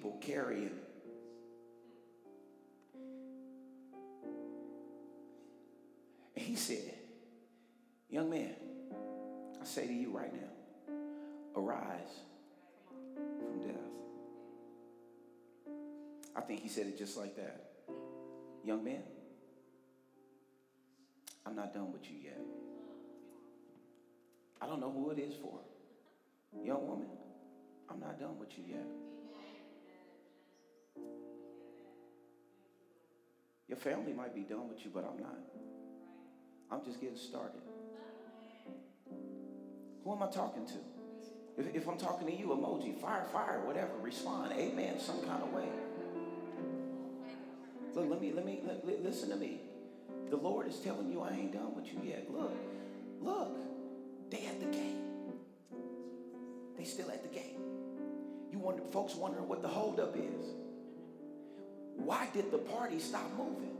People 0.00 0.16
carrying. 0.22 0.70
And 6.34 6.44
he 6.46 6.56
said, 6.56 6.94
Young 8.08 8.30
man, 8.30 8.54
I 9.60 9.64
say 9.66 9.86
to 9.86 9.92
you 9.92 10.10
right 10.10 10.32
now, 10.32 10.94
arise 11.54 12.20
from 13.14 13.60
death. 13.60 13.76
I 16.34 16.40
think 16.40 16.62
he 16.62 16.68
said 16.68 16.86
it 16.86 16.96
just 16.96 17.18
like 17.18 17.36
that. 17.36 17.66
Young 18.64 18.82
man, 18.82 19.02
I'm 21.44 21.54
not 21.54 21.74
done 21.74 21.92
with 21.92 22.10
you 22.10 22.16
yet. 22.24 22.40
I 24.62 24.66
don't 24.66 24.80
know 24.80 24.90
who 24.90 25.10
it 25.10 25.18
is 25.18 25.34
for. 25.42 25.58
Young 26.64 26.88
woman, 26.88 27.08
I'm 27.90 28.00
not 28.00 28.18
done 28.18 28.38
with 28.38 28.56
you 28.56 28.64
yet. 28.66 28.86
Your 33.70 33.78
family 33.78 34.12
might 34.12 34.34
be 34.34 34.40
done 34.40 34.68
with 34.68 34.84
you, 34.84 34.90
but 34.92 35.04
I'm 35.04 35.22
not. 35.22 35.38
I'm 36.72 36.84
just 36.84 37.00
getting 37.00 37.16
started. 37.16 37.60
Who 40.02 40.12
am 40.12 40.24
I 40.24 40.26
talking 40.26 40.66
to? 40.66 40.74
If, 41.56 41.76
if 41.76 41.88
I'm 41.88 41.96
talking 41.96 42.26
to 42.26 42.34
you, 42.34 42.48
emoji, 42.48 43.00
fire, 43.00 43.24
fire, 43.32 43.60
whatever, 43.64 43.92
respond, 44.02 44.52
amen, 44.54 44.98
some 44.98 45.20
kind 45.22 45.44
of 45.44 45.52
way. 45.52 45.68
Look, 47.94 48.10
let 48.10 48.20
me, 48.20 48.32
let 48.32 48.44
me, 48.44 48.60
let, 48.64 49.04
listen 49.04 49.30
to 49.30 49.36
me. 49.36 49.60
The 50.30 50.36
Lord 50.36 50.66
is 50.66 50.80
telling 50.80 51.08
you 51.08 51.20
I 51.20 51.30
ain't 51.30 51.52
done 51.52 51.76
with 51.76 51.86
you 51.92 52.00
yet. 52.02 52.26
Look, 52.28 52.52
look, 53.20 53.56
they 54.30 54.46
at 54.46 54.58
the 54.58 54.66
gate. 54.66 54.96
They 56.76 56.84
still 56.84 57.08
at 57.12 57.22
the 57.22 57.28
gate. 57.28 57.58
You 58.50 58.58
wonder, 58.58 58.82
folks 58.90 59.14
wondering 59.14 59.46
what 59.46 59.62
the 59.62 59.68
holdup 59.68 60.16
is. 60.16 60.54
Why 62.04 62.28
did 62.32 62.50
the 62.50 62.58
party 62.58 62.98
stop 62.98 63.30
moving? 63.36 63.76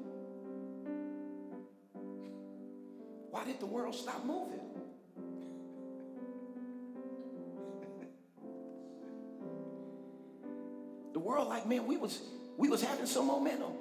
Why 3.30 3.44
did 3.44 3.61
the 3.61 3.66
world 3.66 3.94
stop 3.94 4.24
moving? 4.24 4.61
the 11.12 11.18
world, 11.18 11.48
like, 11.48 11.66
man, 11.66 11.87
we 11.87 11.96
was 11.96 12.20
we 12.56 12.68
was 12.68 12.83
having 12.83 13.06
some 13.06 13.26
momentum, 13.26 13.72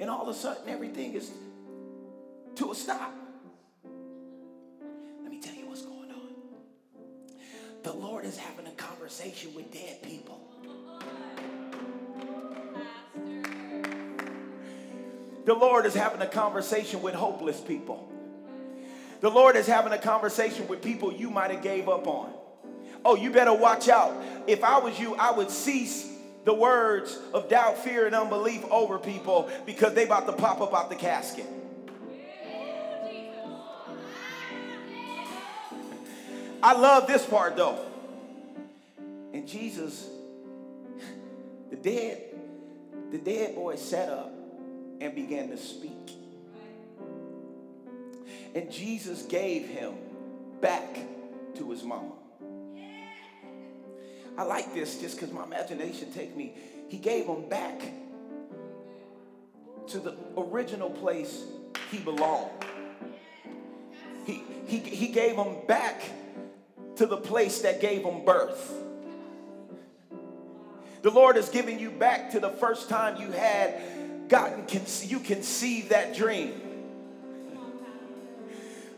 and 0.00 0.10
all 0.10 0.22
of 0.22 0.28
a 0.28 0.34
sudden 0.38 0.68
everything 0.68 1.14
is 1.14 1.30
to 2.56 2.72
a 2.72 2.74
stop. 2.74 3.14
Let 5.22 5.30
me 5.30 5.40
tell 5.40 5.54
you 5.54 5.68
what's 5.68 5.82
going 5.82 6.10
on. 6.10 6.34
The 7.84 7.92
Lord 7.92 8.24
is 8.24 8.36
having 8.36 8.66
a 8.66 8.72
conversation 8.72 9.54
with 9.54 9.72
dead 9.72 10.02
people. 10.02 10.40
The 15.44 15.54
Lord 15.54 15.84
is 15.84 15.94
having 15.94 16.22
a 16.22 16.26
conversation 16.26 17.02
with 17.02 17.14
hopeless 17.14 17.60
people. 17.60 18.08
The 19.20 19.30
Lord 19.30 19.56
is 19.56 19.66
having 19.66 19.92
a 19.92 19.98
conversation 19.98 20.68
with 20.68 20.82
people 20.82 21.12
you 21.12 21.30
might 21.30 21.50
have 21.50 21.62
gave 21.62 21.88
up 21.88 22.06
on. 22.06 22.32
Oh, 23.04 23.16
you 23.16 23.30
better 23.30 23.52
watch 23.52 23.88
out. 23.88 24.14
If 24.46 24.64
I 24.64 24.78
was 24.78 24.98
you, 24.98 25.14
I 25.14 25.30
would 25.30 25.50
cease 25.50 26.10
the 26.44 26.54
words 26.54 27.18
of 27.32 27.48
doubt, 27.48 27.78
fear, 27.78 28.06
and 28.06 28.14
unbelief 28.14 28.64
over 28.70 28.98
people 28.98 29.50
because 29.66 29.94
they 29.94 30.04
about 30.04 30.26
to 30.26 30.32
pop 30.32 30.60
up 30.60 30.74
out 30.74 30.90
the 30.90 30.96
casket. 30.96 31.46
I 36.62 36.72
love 36.72 37.06
this 37.06 37.24
part 37.26 37.56
though. 37.56 37.78
And 39.34 39.46
Jesus, 39.46 40.08
the 41.70 41.76
dead, 41.76 42.22
the 43.10 43.18
dead 43.18 43.54
boy 43.54 43.76
sat 43.76 44.08
up 44.08 44.33
and 45.04 45.14
began 45.14 45.50
to 45.50 45.58
speak. 45.58 46.16
And 48.54 48.70
Jesus 48.70 49.22
gave 49.22 49.66
him 49.66 49.94
back 50.60 50.98
to 51.56 51.70
his 51.70 51.82
mama. 51.82 52.12
I 54.36 54.42
like 54.42 54.72
this 54.74 55.00
just 55.00 55.16
because 55.16 55.32
my 55.32 55.44
imagination 55.44 56.10
take 56.12 56.34
me. 56.34 56.54
He 56.88 56.98
gave 56.98 57.26
him 57.26 57.48
back 57.48 57.80
to 59.88 59.98
the 59.98 60.14
original 60.36 60.90
place 60.90 61.44
he 61.90 61.98
belonged. 61.98 62.50
He, 64.26 64.42
he, 64.66 64.78
he 64.78 65.08
gave 65.08 65.36
him 65.36 65.66
back 65.68 66.00
to 66.96 67.06
the 67.06 67.18
place 67.18 67.60
that 67.62 67.80
gave 67.80 68.02
him 68.02 68.24
birth. 68.24 68.72
The 71.02 71.10
Lord 71.10 71.36
is 71.36 71.50
giving 71.50 71.78
you 71.78 71.90
back 71.90 72.30
to 72.30 72.40
the 72.40 72.48
first 72.48 72.88
time 72.88 73.20
you 73.20 73.30
had 73.30 73.74
gotten, 74.28 74.66
can 74.66 74.86
see 74.86 75.08
you 75.08 75.20
conceived 75.20 75.90
that 75.90 76.16
dream. 76.16 76.60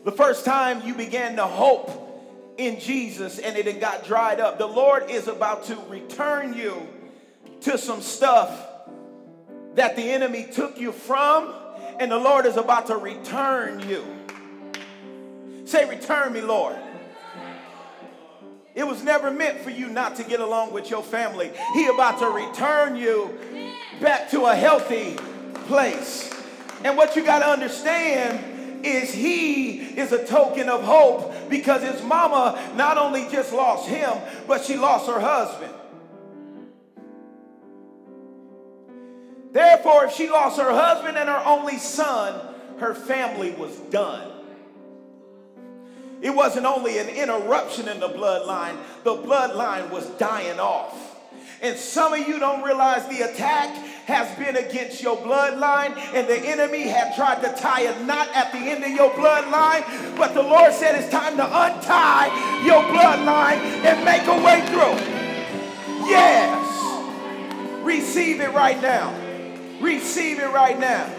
The 0.03 0.11
first 0.11 0.45
time 0.45 0.85
you 0.85 0.93
began 0.93 1.35
to 1.35 1.45
hope 1.45 2.05
in 2.57 2.79
Jesus 2.79 3.39
and 3.39 3.57
it 3.57 3.79
got 3.79 4.05
dried 4.05 4.39
up. 4.39 4.57
The 4.57 4.65
Lord 4.65 5.09
is 5.09 5.27
about 5.27 5.65
to 5.65 5.75
return 5.89 6.53
you 6.53 6.87
to 7.61 7.77
some 7.77 8.01
stuff 8.01 8.67
that 9.75 9.95
the 9.95 10.03
enemy 10.03 10.47
took 10.51 10.79
you 10.79 10.91
from, 10.91 11.53
and 11.99 12.11
the 12.11 12.17
Lord 12.17 12.45
is 12.45 12.57
about 12.57 12.87
to 12.87 12.97
return 12.97 13.87
you. 13.87 14.03
Say, 15.65 15.87
Return 15.87 16.33
me, 16.33 16.41
Lord. 16.41 16.75
It 18.73 18.85
was 18.85 19.03
never 19.03 19.31
meant 19.31 19.59
for 19.61 19.71
you 19.71 19.87
not 19.87 20.15
to 20.17 20.23
get 20.23 20.39
along 20.39 20.71
with 20.71 20.89
your 20.89 21.03
family. 21.03 21.51
He 21.73 21.87
about 21.87 22.19
to 22.19 22.27
return 22.27 22.95
you 22.95 23.37
back 23.99 24.29
to 24.31 24.45
a 24.45 24.55
healthy 24.55 25.15
place. 25.67 26.33
And 26.83 26.97
what 26.97 27.15
you 27.15 27.23
got 27.23 27.39
to 27.39 27.47
understand 27.47 28.85
is 28.85 29.13
he 29.13 29.79
is 29.79 30.11
a 30.11 30.25
token 30.25 30.69
of 30.69 30.83
hope 30.83 31.49
because 31.49 31.81
his 31.81 32.01
mama 32.03 32.73
not 32.75 32.97
only 32.97 33.27
just 33.31 33.51
lost 33.51 33.87
him, 33.87 34.11
but 34.47 34.63
she 34.63 34.77
lost 34.77 35.07
her 35.07 35.19
husband. 35.19 35.73
Therefore, 39.51 40.05
if 40.05 40.13
she 40.13 40.29
lost 40.29 40.59
her 40.59 40.71
husband 40.71 41.17
and 41.17 41.27
her 41.27 41.41
only 41.45 41.77
son, 41.77 42.39
her 42.79 42.93
family 42.93 43.51
was 43.51 43.75
done. 43.89 44.31
It 46.21 46.29
wasn't 46.29 46.65
only 46.65 46.97
an 46.97 47.09
interruption 47.09 47.87
in 47.87 47.99
the 47.99 48.09
bloodline, 48.09 48.77
the 49.03 49.15
bloodline 49.15 49.89
was 49.89 50.05
dying 50.11 50.59
off. 50.59 51.06
And 51.61 51.77
some 51.77 52.13
of 52.13 52.27
you 52.27 52.39
don't 52.39 52.63
realize 52.63 53.07
the 53.07 53.21
attack 53.21 53.75
has 54.05 54.37
been 54.37 54.55
against 54.55 55.01
your 55.01 55.17
bloodline, 55.17 55.97
and 56.13 56.27
the 56.27 56.39
enemy 56.39 56.83
had 56.83 57.15
tried 57.15 57.41
to 57.41 57.53
tie 57.61 57.81
a 57.81 58.05
knot 58.05 58.29
at 58.33 58.51
the 58.51 58.59
end 58.59 58.83
of 58.83 58.91
your 58.91 59.11
bloodline. 59.11 59.83
But 60.17 60.33
the 60.33 60.43
Lord 60.43 60.71
said 60.71 60.95
it's 60.95 61.09
time 61.11 61.35
to 61.37 61.45
untie 61.45 62.27
your 62.63 62.83
bloodline 62.83 63.57
and 63.83 64.05
make 64.05 64.27
a 64.27 64.43
way 64.45 64.61
through. 64.67 64.97
Yes. 66.07 67.83
Receive 67.83 68.39
it 68.39 68.53
right 68.53 68.81
now. 68.81 69.13
Receive 69.81 70.39
it 70.39 70.53
right 70.53 70.79
now. 70.79 71.11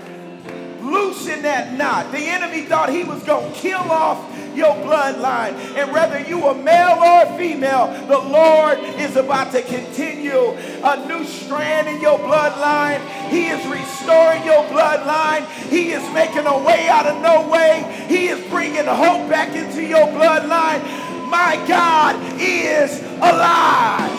Loosen 0.80 1.42
that 1.42 1.76
knot. 1.76 2.12
The 2.12 2.18
enemy 2.18 2.62
thought 2.62 2.90
he 2.90 3.04
was 3.04 3.22
going 3.24 3.52
to 3.52 3.58
kill 3.58 3.78
off 3.78 4.18
your 4.54 4.74
bloodline. 4.74 5.54
And 5.76 5.92
whether 5.92 6.20
you 6.20 6.44
are 6.46 6.54
male 6.54 6.98
or 6.98 7.38
female, 7.38 7.86
the 8.06 8.18
Lord 8.18 8.78
is 9.00 9.16
about 9.16 9.52
to 9.52 9.62
continue 9.62 10.50
a 10.82 11.06
new 11.06 11.24
strand 11.24 11.88
in 11.88 12.00
your 12.00 12.18
bloodline. 12.18 13.00
He 13.28 13.46
is 13.46 13.64
restoring 13.66 14.44
your 14.44 14.64
bloodline. 14.64 15.46
He 15.68 15.92
is 15.92 16.02
making 16.12 16.46
a 16.46 16.58
way 16.62 16.88
out 16.88 17.06
of 17.06 17.22
no 17.22 17.48
way. 17.48 18.06
He 18.08 18.28
is 18.28 18.44
bringing 18.50 18.84
hope 18.84 19.28
back 19.28 19.54
into 19.54 19.82
your 19.82 20.06
bloodline. 20.06 20.82
My 21.28 21.62
God 21.68 22.16
is 22.40 23.00
alive. 23.18 24.14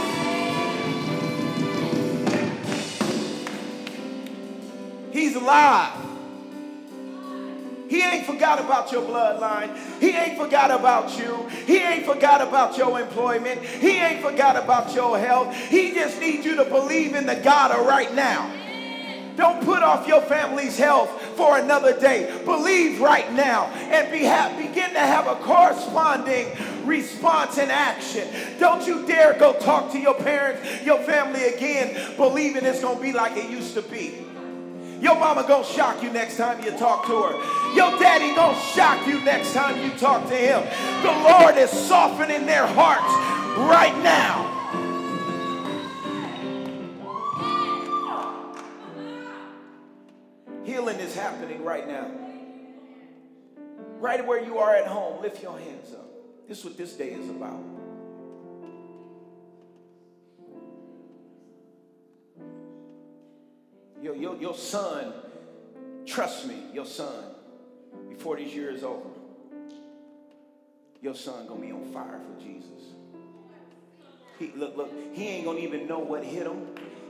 He's 5.12 5.36
alive. 5.36 5.99
He 7.90 8.04
ain't 8.04 8.26
forgot 8.28 8.60
about 8.60 8.92
your 8.92 9.02
bloodline. 9.02 9.76
He 10.00 10.12
ain't 10.12 10.38
forgot 10.38 10.70
about 10.70 11.18
you. 11.18 11.48
He 11.66 11.78
ain't 11.78 12.06
forgot 12.06 12.40
about 12.40 12.78
your 12.78 13.02
employment. 13.02 13.64
He 13.64 13.98
ain't 13.98 14.22
forgot 14.22 14.56
about 14.56 14.94
your 14.94 15.18
health. 15.18 15.56
He 15.56 15.94
just 15.94 16.20
needs 16.20 16.46
you 16.46 16.56
to 16.58 16.66
believe 16.66 17.16
in 17.16 17.26
the 17.26 17.36
God 17.38 17.72
of 17.72 17.88
right 17.88 18.14
now. 18.14 18.56
Don't 19.36 19.64
put 19.64 19.82
off 19.82 20.06
your 20.06 20.22
family's 20.22 20.78
health 20.78 21.10
for 21.36 21.58
another 21.58 22.00
day. 22.00 22.42
Believe 22.46 23.00
right 23.00 23.32
now 23.34 23.68
and 23.68 24.12
be 24.12 24.26
ha- 24.26 24.54
begin 24.56 24.92
to 24.92 25.00
have 25.00 25.26
a 25.28 25.36
corresponding 25.36 26.48
response 26.86 27.58
and 27.58 27.72
action. 27.72 28.28
Don't 28.60 28.86
you 28.86 29.08
dare 29.08 29.34
go 29.40 29.54
talk 29.54 29.92
to 29.94 30.00
your 30.00 30.16
parents, 30.16 30.84
your 30.84 31.00
family 31.00 31.44
again, 31.46 32.18
believing 32.18 32.66
it's 32.66 32.82
going 32.82 32.98
to 32.98 33.02
be 33.02 33.14
like 33.14 33.38
it 33.38 33.50
used 33.50 33.74
to 33.76 33.82
be. 33.82 34.29
Your 35.02 35.16
mama 35.16 35.46
gonna 35.48 35.66
shock 35.66 36.04
you 36.04 36.12
next 36.12 36.36
time 36.36 36.64
you 36.64 36.72
talk 36.72 37.06
to 37.06 37.22
her. 37.24 37.74
Your 37.74 37.98
daddy 38.00 38.36
gonna 38.36 38.60
shock 38.60 39.08
you 39.08 39.24
next 39.24 39.54
time 39.54 39.82
you 39.82 39.98
talk 39.98 40.28
to 40.28 40.36
him. 40.36 40.64
The 41.04 41.12
Lord 41.12 41.58
is 41.58 41.70
softening 41.70 42.46
their 42.46 42.68
hearts 42.68 43.14
right 43.58 43.98
now. 44.04 44.48
Healing 50.66 51.00
is 51.00 51.16
happening 51.16 51.64
right 51.64 51.88
now. 51.88 52.12
Right 54.00 54.26
where 54.26 54.44
you 54.44 54.60
are 54.60 54.76
at 54.76 54.88
home, 54.88 55.22
lift 55.22 55.42
your 55.42 55.58
hands 55.58 55.94
up. 55.94 56.08
This 56.48 56.60
is 56.60 56.66
what 56.66 56.78
this 56.78 56.94
day 56.94 57.12
is 57.12 57.30
about. 57.30 57.79
Your, 64.40 64.56
son, 64.56 65.14
trust 66.06 66.48
me, 66.48 66.56
your 66.74 66.86
son, 66.86 67.26
before 68.08 68.38
this 68.38 68.54
year 68.54 68.72
is 68.72 68.84
over, 68.84 69.10
your 71.02 71.16
son 71.16 71.46
gonna 71.48 71.60
be 71.60 71.72
on 71.72 71.84
fire 71.92 72.20
for 72.20 72.42
Jesus. 72.42 72.70
He, 74.38 74.54
look, 74.56 74.78
look, 74.78 74.92
he 75.14 75.28
ain't 75.28 75.46
gonna 75.46 75.60
even 75.60 75.88
know 75.88 76.00
what 76.00 76.24
hit 76.24 76.48
him. 76.48 76.68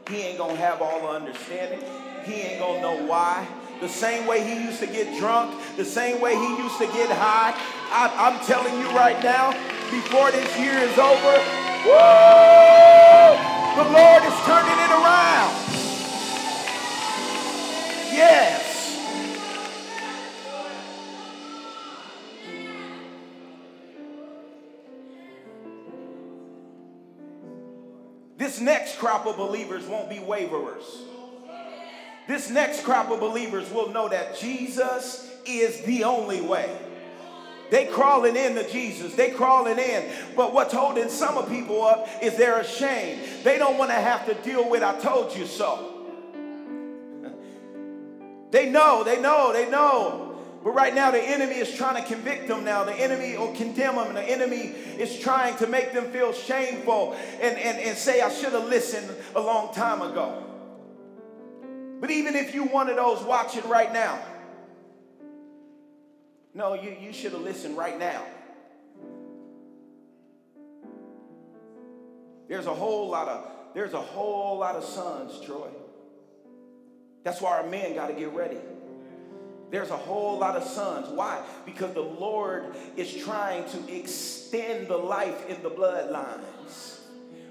He 0.10 0.18
ain't 0.22 0.40
gonna 0.40 0.56
have 0.56 0.82
all 0.82 1.02
the 1.02 1.08
understanding. 1.08 1.80
He 2.26 2.34
ain't 2.34 2.60
gonna 2.60 2.82
know 2.82 3.06
why. 3.06 3.48
The 3.80 3.90
same 3.90 4.26
way 4.26 4.44
he 4.44 4.64
used 4.66 4.80
to 4.80 4.88
get 4.88 5.20
drunk, 5.20 5.56
the 5.78 5.86
same 5.86 6.20
way 6.20 6.36
he 6.36 6.58
used 6.58 6.78
to 6.80 6.88
get 6.88 7.10
high. 7.12 7.54
I, 7.92 8.10
I'm 8.18 8.44
telling 8.46 8.74
you 8.80 8.90
right 8.98 9.22
now, 9.24 9.52
before 9.92 10.32
this 10.32 10.50
year 10.58 10.74
is 10.74 10.98
over, 10.98 11.36
woo, 11.86 13.38
the 13.78 13.86
Lord 13.94 14.24
is 14.26 14.38
turning 14.46 14.80
it 14.82 14.92
around. 14.92 15.29
Yes. 18.20 18.76
This 28.38 28.60
next 28.60 29.00
crop 29.00 29.26
of 29.26 29.38
believers 29.38 29.86
won't 29.86 30.10
be 30.10 30.20
waverers. 30.20 30.84
This 32.28 32.50
next 32.50 32.84
crop 32.84 33.10
of 33.10 33.22
believers 33.22 33.72
will 33.72 33.90
know 33.90 34.10
that 34.10 34.38
Jesus 34.38 35.34
is 35.46 35.82
the 35.84 36.04
only 36.04 36.42
way. 36.42 36.78
They 37.72 37.86
crawling 37.86 38.36
in 38.36 38.56
to 38.56 38.70
Jesus. 38.70 39.16
They 39.16 39.30
crawling 39.30 39.80
in. 39.80 40.12
But 40.36 40.54
what's 40.54 40.74
holding 40.74 41.08
some 41.08 41.38
of 41.38 41.48
people 41.48 41.84
up 41.86 42.06
is 42.22 42.36
they're 42.36 42.60
ashamed. 42.60 43.22
They 43.44 43.58
don't 43.58 43.78
want 43.78 43.92
to 43.92 43.96
have 43.96 44.26
to 44.26 44.34
deal 44.34 44.70
with 44.70 44.84
I 44.84 45.00
told 45.00 45.36
you 45.38 45.46
so. 45.46 45.89
They 48.52 48.70
know, 48.70 49.04
they 49.04 49.22
know, 49.22 49.54
they 49.54 49.70
know. 49.70 50.26
But 50.64 50.72
right 50.72 50.94
now, 50.94 51.12
the 51.12 51.22
enemy 51.22 51.56
is 51.56 51.74
trying 51.74 52.02
to 52.02 52.08
convict 52.08 52.48
them 52.48 52.66
now. 52.66 52.84
The 52.84 52.94
enemy 52.94 53.38
will 53.38 53.56
condemn 53.56 53.96
them. 53.96 54.14
The 54.14 54.24
enemy 54.24 54.74
is 54.98 55.18
trying 55.20 55.56
to 55.58 55.68
make 55.68 55.94
them 55.94 56.12
feel 56.12 56.34
shameful 56.34 57.16
and, 57.40 57.58
and, 57.58 57.78
and 57.78 57.98
say, 57.98 58.22
I 58.22 58.30
should 58.30 58.52
have 58.52 58.68
listened 58.68 59.10
a 59.36 59.40
long 59.40 59.74
time 59.74 60.02
ago. 60.02 60.44
But 62.02 62.12
even 62.12 62.36
if 62.36 62.54
you 62.54 62.66
one 62.66 62.90
of 62.90 62.98
those 62.98 63.24
watching 63.24 63.68
right 63.70 63.92
now, 63.94 64.20
no, 66.54 66.74
you, 66.74 66.96
you 67.00 67.14
should 67.14 67.32
have 67.32 67.42
listened 67.42 67.78
right 67.78 67.98
now. 67.98 68.24
There's 72.50 72.66
a 72.66 72.74
whole 72.74 73.10
lot 73.10 73.28
of 73.28 73.52
there's 73.76 73.94
a 73.94 74.02
whole 74.02 74.58
lot 74.58 74.76
of 74.76 74.84
sons, 74.84 75.40
Troy. 75.46 75.70
That's 77.24 77.42
why 77.42 77.58
our 77.58 77.68
men 77.68 77.96
got 77.96 78.08
to 78.08 78.14
get 78.14 78.34
ready. 78.34 78.58
There's 79.72 79.92
a 79.92 79.98
whole 79.98 80.40
lot 80.40 80.56
of 80.56 80.64
sons. 80.64 81.10
Why? 81.10 81.44
Because 81.66 81.94
the 81.94 82.02
Lord 82.02 82.76
is 82.98 83.14
trying 83.14 83.70
to 83.70 83.96
extend 83.96 84.88
the 84.88 84.98
life 84.98 85.48
in 85.48 85.62
the 85.62 85.70
bloodlines. 85.70 86.96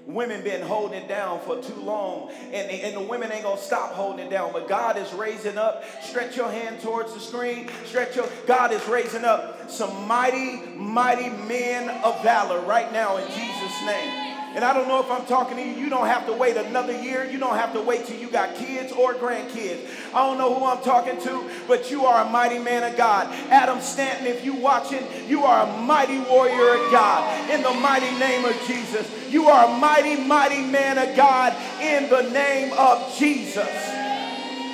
Women 0.05 0.43
been 0.43 0.61
holding 0.61 1.03
it 1.03 1.07
down 1.07 1.39
for 1.41 1.61
too 1.61 1.75
long, 1.75 2.31
and, 2.51 2.71
and 2.71 2.95
the 2.95 3.07
women 3.07 3.31
ain't 3.31 3.43
gonna 3.43 3.61
stop 3.61 3.91
holding 3.91 4.25
it 4.25 4.29
down. 4.31 4.51
But 4.51 4.67
God 4.67 4.97
is 4.97 5.13
raising 5.13 5.57
up. 5.57 5.83
Stretch 6.01 6.35
your 6.35 6.49
hand 6.49 6.81
towards 6.81 7.13
the 7.13 7.19
screen. 7.19 7.69
Stretch 7.85 8.15
your. 8.15 8.27
God 8.47 8.71
is 8.71 8.85
raising 8.87 9.23
up 9.23 9.69
some 9.69 10.07
mighty, 10.07 10.65
mighty 10.75 11.29
men 11.29 11.89
of 12.03 12.21
valor 12.23 12.59
right 12.61 12.91
now 12.91 13.17
in 13.17 13.27
Jesus' 13.27 13.85
name. 13.85 14.38
And 14.55 14.65
I 14.65 14.73
don't 14.73 14.87
know 14.87 14.99
if 14.99 15.11
I'm 15.11 15.27
talking 15.27 15.57
to 15.57 15.63
you. 15.63 15.73
You 15.73 15.89
don't 15.91 16.07
have 16.07 16.25
to 16.25 16.33
wait 16.33 16.57
another 16.57 16.99
year. 16.99 17.23
You 17.23 17.37
don't 17.37 17.55
have 17.55 17.71
to 17.73 17.81
wait 17.81 18.05
till 18.05 18.17
you 18.17 18.29
got 18.29 18.55
kids 18.55 18.91
or 18.91 19.13
grandkids. 19.13 19.85
I 20.11 20.25
don't 20.25 20.39
know 20.39 20.55
who 20.55 20.65
I'm 20.65 20.81
talking 20.81 21.21
to, 21.21 21.49
but 21.67 21.91
you 21.91 22.05
are 22.05 22.25
a 22.25 22.29
mighty 22.29 22.57
man 22.57 22.83
of 22.83 22.97
God. 22.97 23.27
Adam 23.51 23.79
Stanton, 23.79 24.25
if 24.25 24.43
you 24.43 24.55
watching, 24.55 25.05
you 25.27 25.43
are 25.43 25.67
a 25.67 25.81
mighty 25.83 26.19
warrior 26.21 26.83
of 26.83 26.91
God. 26.91 27.49
In 27.51 27.61
the 27.61 27.73
mighty 27.73 28.11
name 28.17 28.43
of 28.43 28.59
Jesus. 28.65 29.07
You 29.29 29.47
are 29.49 29.65
a 29.65 29.77
mighty, 29.77 30.15
mighty 30.15 30.63
man 30.63 30.97
of 30.97 31.15
God 31.15 31.55
in 31.79 32.09
the 32.09 32.23
name 32.31 32.73
of 32.73 33.15
Jesus. 33.17 33.69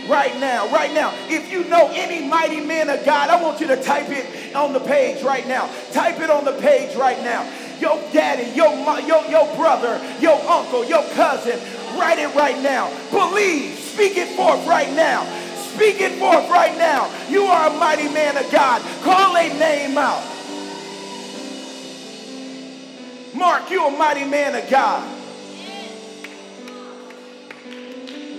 Right 0.08 0.40
now, 0.40 0.72
right 0.72 0.94
now. 0.94 1.12
If 1.28 1.52
you 1.52 1.66
know 1.66 1.90
any 1.92 2.26
mighty 2.26 2.62
man 2.62 2.90
of 2.90 3.04
God, 3.04 3.30
I 3.30 3.42
want 3.42 3.60
you 3.60 3.68
to 3.68 3.84
type 3.84 4.08
it 4.10 4.56
on 4.56 4.72
the 4.72 4.80
page 4.80 5.22
right 5.24 5.46
now. 5.48 5.70
Type 5.92 6.22
it 6.22 6.30
on 6.30 6.46
the 6.46 6.58
page 6.62 6.96
right 6.96 7.22
now 7.22 7.44
your 7.80 8.00
daddy, 8.12 8.52
your, 8.56 8.72
your, 9.02 9.26
your 9.30 9.56
brother, 9.56 10.02
your 10.20 10.40
uncle, 10.50 10.86
your 10.86 11.04
cousin. 11.10 11.60
Write 11.98 12.20
it 12.20 12.34
right 12.36 12.62
now. 12.62 12.92
Believe. 13.12 13.78
Speak 13.80 14.18
it 14.18 14.36
forth 14.36 14.66
right 14.68 14.92
now. 14.94 15.24
Speak 15.74 16.02
it 16.02 16.20
forth 16.20 16.50
right 16.50 16.78
now. 16.78 17.10
You 17.30 17.44
are 17.44 17.70
a 17.70 17.74
mighty 17.78 18.10
man 18.10 18.38
of 18.38 18.52
God. 18.52 18.82
Call 19.04 19.36
a 19.38 19.48
name 19.58 19.98
out. 19.98 20.24
Mark, 23.34 23.70
you 23.70 23.86
a 23.86 23.92
mighty 23.92 24.26
man 24.26 24.56
of 24.56 24.70
God. 24.70 25.12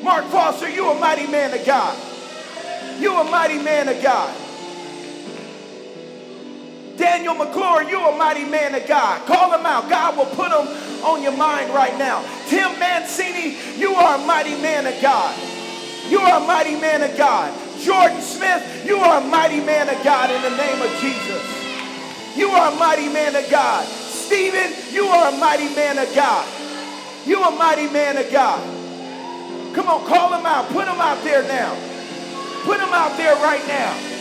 Mark 0.02 0.24
Foster, 0.26 0.68
you 0.68 0.90
a 0.90 0.98
mighty 0.98 1.26
man 1.26 1.58
of 1.58 1.66
God. 1.66 1.98
You 2.98 3.14
a 3.14 3.24
mighty 3.24 3.58
man 3.58 3.88
of 3.88 4.02
God. 4.02 4.45
Daniel 6.96 7.34
McClure, 7.34 7.82
you're 7.82 8.12
a 8.12 8.16
mighty 8.16 8.44
man 8.44 8.74
of 8.74 8.86
God. 8.86 9.26
Call 9.26 9.52
him 9.52 9.66
out. 9.66 9.88
God 9.90 10.16
will 10.16 10.32
put 10.36 10.50
him 10.50 10.66
on 11.04 11.22
your 11.22 11.36
mind 11.36 11.74
right 11.74 11.96
now. 11.98 12.24
Tim 12.48 12.78
Mancini, 12.78 13.56
you 13.78 13.94
are 13.94 14.16
a 14.16 14.26
mighty 14.26 14.54
man 14.62 14.86
of 14.86 15.00
God. 15.02 15.36
You 16.08 16.18
are 16.20 16.42
a 16.42 16.46
mighty 16.46 16.76
man 16.80 17.02
of 17.02 17.16
God. 17.18 17.52
Jordan 17.80 18.20
Smith, 18.20 18.86
you 18.86 18.96
are 18.96 19.20
a 19.20 19.24
mighty 19.26 19.60
man 19.60 19.88
of 19.88 20.02
God 20.02 20.30
in 20.30 20.40
the 20.42 20.56
name 20.56 20.80
of 20.80 20.90
Jesus. 21.00 22.36
You 22.36 22.48
are 22.50 22.72
a 22.72 22.76
mighty 22.76 23.08
man 23.08 23.36
of 23.36 23.48
God. 23.50 23.86
Stephen, 23.86 24.72
you 24.92 25.06
are 25.06 25.32
a 25.32 25.36
mighty 25.38 25.74
man 25.74 25.98
of 25.98 26.14
God. 26.14 26.46
You 27.26 27.42
a 27.42 27.50
mighty 27.50 27.88
man 27.90 28.16
of 28.16 28.30
God. 28.30 28.62
Come 29.74 29.88
on, 29.88 30.06
call 30.08 30.32
him 30.32 30.46
out. 30.46 30.68
Put 30.68 30.88
him 30.88 31.00
out 31.00 31.22
there 31.24 31.42
now. 31.42 31.74
Put 32.64 32.80
him 32.80 32.88
out 32.92 33.16
there 33.16 33.34
right 33.36 33.66
now. 33.68 34.15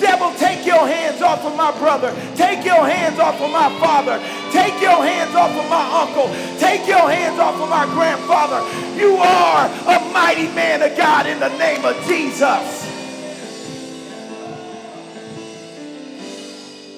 Devil, 0.00 0.32
take 0.34 0.66
your 0.66 0.86
hands 0.86 1.22
off 1.22 1.44
of 1.44 1.56
my 1.56 1.76
brother. 1.78 2.10
Take 2.36 2.64
your 2.64 2.86
hands 2.86 3.18
off 3.18 3.40
of 3.40 3.50
my 3.50 3.68
father. 3.80 4.18
Take 4.52 4.80
your 4.80 5.04
hands 5.04 5.34
off 5.34 5.50
of 5.50 5.68
my 5.70 6.02
uncle. 6.02 6.28
Take 6.58 6.86
your 6.86 7.10
hands 7.10 7.38
off 7.38 7.60
of 7.60 7.68
my 7.68 7.86
grandfather. 7.86 8.60
You 8.96 9.16
are 9.16 9.66
a 9.66 10.12
mighty 10.12 10.48
man 10.54 10.82
of 10.82 10.96
God 10.96 11.26
in 11.26 11.40
the 11.40 11.48
name 11.58 11.84
of 11.84 11.96
Jesus. 12.06 12.86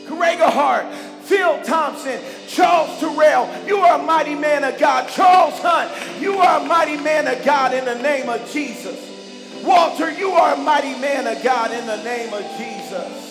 Grega 0.06 0.50
Hart, 0.50 0.92
Phil 1.22 1.62
Thompson, 1.62 2.20
Charles 2.48 2.98
Terrell, 2.98 3.48
you 3.66 3.78
are 3.78 4.00
a 4.00 4.02
mighty 4.02 4.34
man 4.34 4.64
of 4.64 4.78
God. 4.80 5.08
Charles 5.08 5.58
Hunt, 5.60 5.90
you 6.20 6.38
are 6.38 6.60
a 6.60 6.64
mighty 6.64 6.96
man 6.96 7.28
of 7.28 7.44
God 7.44 7.74
in 7.74 7.84
the 7.84 7.94
name 8.02 8.28
of 8.28 8.50
Jesus. 8.50 9.17
Walter, 9.64 10.10
you 10.10 10.30
are 10.30 10.54
a 10.54 10.58
mighty 10.58 10.98
man 11.00 11.26
of 11.26 11.42
God 11.42 11.72
in 11.72 11.86
the 11.86 12.02
name 12.02 12.32
of 12.32 12.42
Jesus. 12.56 13.28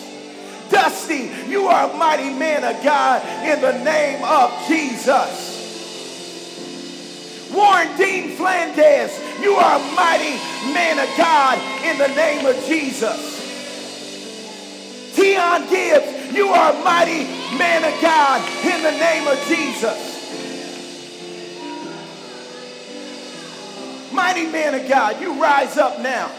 Dusty, 0.70 1.30
you 1.48 1.66
are 1.66 1.90
a 1.90 1.96
mighty 1.96 2.30
man 2.30 2.62
of 2.64 2.82
God 2.84 3.22
in 3.44 3.60
the 3.60 3.82
name 3.84 4.22
of 4.22 4.52
Jesus. 4.68 5.56
Warren 7.52 7.96
Dean 7.96 8.36
Flanders, 8.36 9.18
you 9.40 9.54
are 9.54 9.76
a 9.78 9.94
mighty 9.94 10.36
man 10.74 10.98
of 10.98 11.08
God 11.16 11.58
in 11.84 11.96
the 11.96 12.08
name 12.08 12.44
of 12.44 12.54
Jesus. 12.66 13.36
Tion 15.14 15.68
Gibbs, 15.70 16.36
you 16.36 16.48
are 16.48 16.72
a 16.72 16.84
mighty 16.84 17.24
man 17.56 17.84
of 17.84 18.00
God 18.02 18.40
in 18.64 18.82
the 18.82 18.92
name 18.92 19.26
of 19.26 19.38
Jesus. 19.48 20.17
Mighty 24.12 24.46
man 24.46 24.74
of 24.74 24.88
God, 24.88 25.20
you 25.20 25.40
rise 25.40 25.76
up 25.76 26.00
now. 26.00 26.30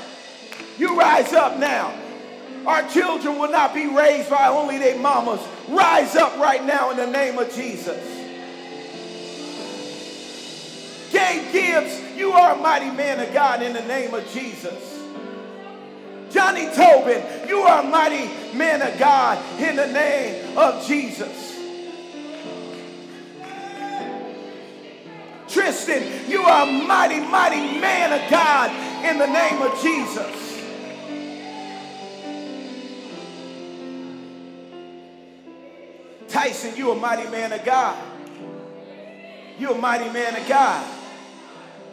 You 0.77 0.97
rise 0.97 1.33
up 1.33 1.59
now. 1.59 1.93
Our 2.65 2.87
children 2.89 3.37
will 3.39 3.51
not 3.51 3.73
be 3.73 3.87
raised 3.87 4.29
by 4.29 4.47
only 4.47 4.77
their 4.77 4.99
mamas. 4.99 5.41
Rise 5.69 6.15
up 6.15 6.37
right 6.37 6.63
now 6.63 6.91
in 6.91 6.97
the 6.97 7.07
name 7.07 7.37
of 7.37 7.53
Jesus. 7.53 8.19
Gabe 11.11 11.51
Gibbs, 11.51 12.17
you 12.17 12.31
are 12.31 12.53
a 12.55 12.57
mighty 12.57 12.91
man 12.91 13.19
of 13.19 13.33
God 13.33 13.61
in 13.61 13.73
the 13.73 13.81
name 13.81 14.13
of 14.13 14.29
Jesus. 14.31 14.99
Johnny 16.31 16.65
Tobin, 16.75 17.47
you 17.47 17.61
are 17.61 17.83
a 17.83 17.87
mighty 17.87 18.27
man 18.55 18.81
of 18.81 18.97
God 18.99 19.43
in 19.59 19.75
the 19.75 19.87
name 19.87 20.57
of 20.57 20.85
Jesus. 20.85 21.48
Tristan, 25.49 26.29
you 26.29 26.41
are 26.41 26.67
a 26.67 26.71
mighty, 26.71 27.19
mighty 27.19 27.79
man 27.79 28.13
of 28.13 28.29
God 28.29 28.69
in 29.05 29.17
the 29.17 29.25
name 29.25 29.61
of 29.61 29.81
Jesus. 29.81 30.49
Tyson, 36.27 36.75
you 36.77 36.91
a 36.91 36.95
mighty 36.95 37.27
man 37.31 37.51
of 37.51 37.65
God. 37.65 37.97
You 39.57 39.71
a 39.71 39.77
mighty 39.77 40.09
man 40.11 40.39
of 40.39 40.47
God. 40.47 40.95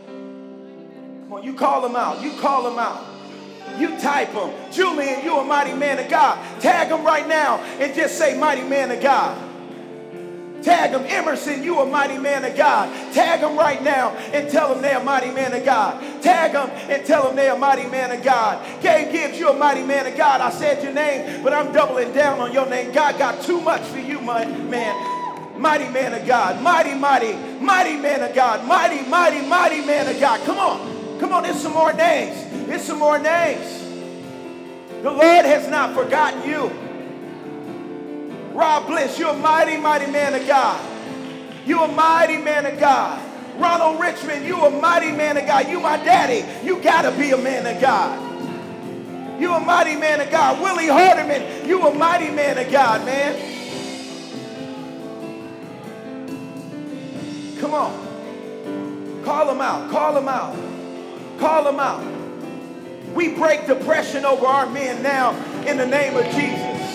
Come 0.06 1.32
on, 1.32 1.42
you 1.42 1.54
call 1.54 1.80
them 1.80 1.96
out. 1.96 2.22
You 2.22 2.32
call 2.38 2.62
them 2.64 2.78
out. 2.78 3.04
You 3.78 3.98
type 3.98 4.32
them. 4.32 4.52
Julian, 4.70 5.24
you 5.24 5.38
a 5.38 5.44
mighty 5.44 5.72
man 5.72 5.98
of 5.98 6.08
God. 6.08 6.60
Tag 6.60 6.90
them 6.90 7.04
right 7.04 7.26
now 7.26 7.56
and 7.58 7.94
just 7.94 8.18
say, 8.18 8.38
mighty 8.38 8.62
man 8.62 8.90
of 8.90 9.00
God. 9.02 9.45
Tag 10.66 10.90
them. 10.90 11.04
Emerson, 11.06 11.62
you 11.62 11.78
a 11.78 11.86
mighty 11.86 12.18
man 12.18 12.44
of 12.44 12.56
God. 12.56 12.90
Tag 13.14 13.40
them 13.40 13.56
right 13.56 13.80
now 13.84 14.10
and 14.10 14.50
tell 14.50 14.74
them 14.74 14.82
they're 14.82 14.98
a 14.98 15.04
mighty 15.04 15.30
man 15.30 15.54
of 15.54 15.64
God. 15.64 16.02
Tag 16.20 16.54
them 16.54 16.68
and 16.90 17.06
tell 17.06 17.22
them 17.22 17.36
they're 17.36 17.54
a 17.54 17.58
mighty 17.58 17.86
man 17.88 18.10
of 18.10 18.20
God. 18.24 18.66
Gabe 18.82 19.12
Gibbs, 19.12 19.38
you 19.38 19.48
a 19.48 19.56
mighty 19.56 19.84
man 19.84 20.08
of 20.08 20.16
God. 20.16 20.40
I 20.40 20.50
said 20.50 20.82
your 20.82 20.92
name, 20.92 21.44
but 21.44 21.52
I'm 21.52 21.72
doubling 21.72 22.12
down 22.12 22.40
on 22.40 22.52
your 22.52 22.68
name. 22.68 22.90
God 22.90 23.16
got 23.16 23.44
too 23.44 23.60
much 23.60 23.82
for 23.82 24.00
you, 24.00 24.20
man. 24.20 25.60
Mighty 25.60 25.88
man 25.88 26.12
of 26.14 26.26
God. 26.26 26.60
Mighty, 26.60 26.94
mighty, 26.96 27.34
mighty 27.60 27.96
man 27.96 28.28
of 28.28 28.34
God. 28.34 28.66
Mighty, 28.66 29.08
mighty, 29.08 29.46
mighty 29.46 29.86
man 29.86 30.12
of 30.12 30.18
God. 30.18 30.44
Come 30.44 30.58
on. 30.58 31.20
Come 31.20 31.32
on, 31.32 31.44
there's 31.44 31.60
some 31.62 31.74
more 31.74 31.92
names. 31.92 32.66
There's 32.66 32.82
some 32.82 32.98
more 32.98 33.20
names. 33.20 33.84
The 35.04 35.12
Lord 35.12 35.44
has 35.44 35.70
not 35.70 35.94
forgotten 35.94 36.42
you. 36.42 36.85
Rob 38.56 38.86
Bliss, 38.86 39.18
you're 39.18 39.28
a 39.28 39.36
mighty, 39.36 39.76
mighty 39.76 40.10
man 40.10 40.34
of 40.34 40.46
God. 40.46 40.80
You 41.66 41.82
a 41.82 41.88
mighty 41.88 42.38
man 42.38 42.64
of 42.64 42.78
God. 42.80 43.22
Ronald 43.58 44.00
Richmond, 44.00 44.46
you 44.46 44.56
a 44.64 44.70
mighty 44.70 45.12
man 45.12 45.36
of 45.36 45.46
God. 45.46 45.68
You 45.68 45.78
my 45.80 45.98
daddy. 45.98 46.66
You 46.66 46.80
gotta 46.80 47.10
be 47.18 47.32
a 47.32 47.36
man 47.36 47.66
of 47.66 47.80
God. 47.80 49.40
You 49.40 49.52
a 49.52 49.60
mighty 49.60 49.96
man 49.96 50.22
of 50.22 50.30
God. 50.30 50.60
Willie 50.62 50.86
Hardeman, 50.86 51.66
you 51.66 51.86
a 51.86 51.94
mighty 51.94 52.30
man 52.30 52.56
of 52.56 52.72
God, 52.72 53.04
man. 53.04 53.34
Come 57.60 57.74
on. 57.74 59.22
Call 59.22 59.46
them 59.46 59.60
out. 59.60 59.90
Call 59.90 60.14
them 60.14 60.28
out. 60.28 60.56
Call 61.38 61.64
them 61.64 61.78
out. 61.78 62.02
We 63.14 63.34
break 63.34 63.66
depression 63.66 64.24
over 64.24 64.46
our 64.46 64.66
men 64.66 65.02
now 65.02 65.34
in 65.66 65.76
the 65.76 65.86
name 65.86 66.16
of 66.16 66.24
Jesus. 66.34 66.85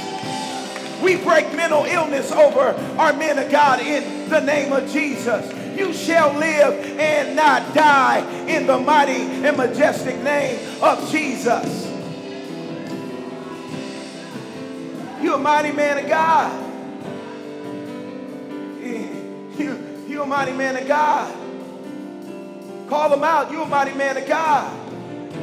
We 1.01 1.17
break 1.17 1.53
mental 1.55 1.85
illness 1.85 2.31
over 2.31 2.73
our 2.97 3.13
men 3.13 3.39
of 3.39 3.51
God 3.51 3.79
in 3.81 4.29
the 4.29 4.39
name 4.39 4.71
of 4.71 4.89
Jesus. 4.91 5.51
You 5.77 5.93
shall 5.93 6.33
live 6.37 6.99
and 6.99 7.35
not 7.35 7.73
die 7.73 8.19
in 8.47 8.67
the 8.67 8.77
mighty 8.77 9.13
and 9.13 9.57
majestic 9.57 10.21
name 10.21 10.59
of 10.81 11.09
Jesus. 11.09 11.87
You 15.21 15.35
a 15.35 15.37
mighty 15.37 15.71
man 15.71 16.03
of 16.03 16.09
God. 16.09 16.67
You, 19.51 19.77
you 20.07 20.23
a 20.23 20.25
mighty 20.25 20.53
man 20.53 20.77
of 20.77 20.87
God. 20.87 21.35
Call 22.89 23.09
them 23.09 23.23
out. 23.23 23.51
You 23.51 23.61
a 23.61 23.67
mighty 23.67 23.93
man 23.93 24.17
of 24.17 24.27
God. 24.27 24.80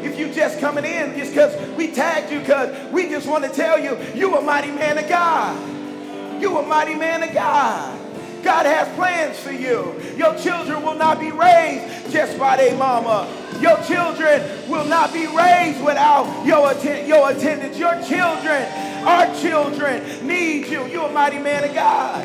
If 0.04 0.18
you 0.18 0.32
just 0.32 0.60
coming 0.60 0.84
in 0.84 1.16
just 1.16 1.32
because 1.32 1.76
we 1.76 1.88
tagged 1.92 2.32
you 2.32 2.40
because 2.40 2.92
we 2.92 3.08
just 3.08 3.26
want 3.26 3.44
to 3.44 3.50
tell 3.50 3.78
you, 3.78 3.96
you 4.14 4.36
a 4.36 4.40
mighty 4.40 4.70
man 4.70 4.98
of 4.98 5.08
God. 5.08 6.40
You 6.40 6.58
a 6.58 6.62
mighty 6.66 6.94
man 6.94 7.22
of 7.22 7.32
God. 7.34 7.98
God 8.44 8.66
has 8.66 8.88
plans 8.94 9.38
for 9.38 9.50
you. 9.50 10.00
Your 10.16 10.36
children 10.36 10.82
will 10.82 10.94
not 10.94 11.18
be 11.18 11.32
raised 11.32 12.12
just 12.12 12.38
by 12.38 12.56
their 12.56 12.76
mama. 12.76 13.28
Your 13.60 13.76
children 13.82 14.68
will 14.68 14.84
not 14.84 15.12
be 15.12 15.26
raised 15.26 15.84
without 15.84 16.46
your, 16.46 16.70
atten- 16.70 17.08
your 17.08 17.30
attendance. 17.30 17.76
Your 17.76 17.94
children, 18.02 18.62
our 19.04 19.34
children, 19.40 20.26
need 20.26 20.68
you. 20.68 20.86
You're 20.86 21.08
a 21.08 21.12
mighty 21.12 21.38
man 21.38 21.64
of 21.64 21.74
God. 21.74 22.24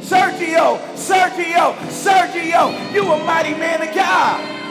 Sergio, 0.00 0.78
Sergio, 0.94 1.74
Sergio, 1.90 2.92
you 2.94 3.02
a 3.12 3.24
mighty 3.24 3.52
man 3.52 3.86
of 3.86 3.94
God. 3.94 4.67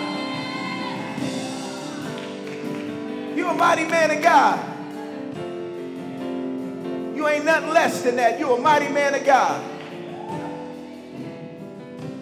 You 3.38 3.47
a 3.47 3.53
mighty 3.53 3.85
man 3.85 4.09
of 4.09 4.23
God. 4.23 4.57
You 7.15 7.27
ain't 7.27 7.45
nothing 7.45 7.69
less 7.69 8.01
than 8.01 8.15
that. 8.15 8.39
You 8.39 8.51
a 8.51 8.59
mighty 8.59 8.91
man 8.91 9.13
of 9.13 9.23
God. 9.23 9.63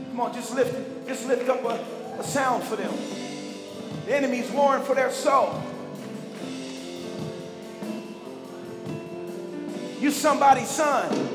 Come 0.10 0.20
on, 0.20 0.34
just 0.34 0.54
lift, 0.54 1.08
just 1.08 1.26
lift 1.26 1.48
up 1.48 1.64
a, 1.64 2.20
a 2.20 2.24
sound 2.24 2.66
for 2.66 2.76
them. 2.76 2.94
The 4.06 4.14
enemy's 4.14 4.52
warring 4.52 4.84
for 4.84 4.94
their 4.94 5.10
soul. 5.10 5.64
You 10.02 10.12
somebody's 10.12 10.70
son. 10.70 11.30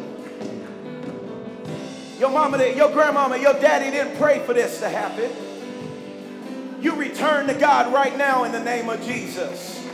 Your 2.18 2.28
mama, 2.28 2.62
your 2.66 2.92
grandmama, 2.92 3.38
your 3.38 3.54
daddy 3.54 3.90
didn't 3.90 4.18
pray 4.18 4.40
for 4.40 4.52
this 4.52 4.78
to 4.80 4.90
happen. 4.90 5.49
You 6.80 6.94
return 6.94 7.46
to 7.48 7.54
God 7.54 7.92
right 7.92 8.16
now 8.16 8.44
in 8.44 8.52
the 8.52 8.60
name 8.60 8.88
of 8.88 9.02
Jesus. 9.02 9.86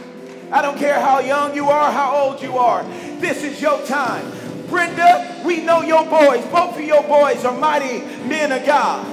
I 0.53 0.63
don't 0.63 0.79
care 0.79 1.01
how 1.01 1.19
young 1.19 1.57
you 1.57 1.69
are, 1.69 1.91
how 1.91 2.15
old 2.15 2.41
you 2.41 2.59
are. 2.59 2.85
This 3.19 3.43
is 3.43 3.61
your 3.61 3.85
time. 3.87 4.31
Brenda, 4.69 5.43
we 5.45 5.63
know 5.63 5.83
your 5.83 6.05
boys. 6.05 6.45
Both 6.47 6.77
of 6.77 6.83
your 6.83 7.03
boys 7.03 7.45
are 7.45 7.57
mighty 7.59 7.99
men 8.27 8.53
of 8.53 8.65
God. 8.65 9.05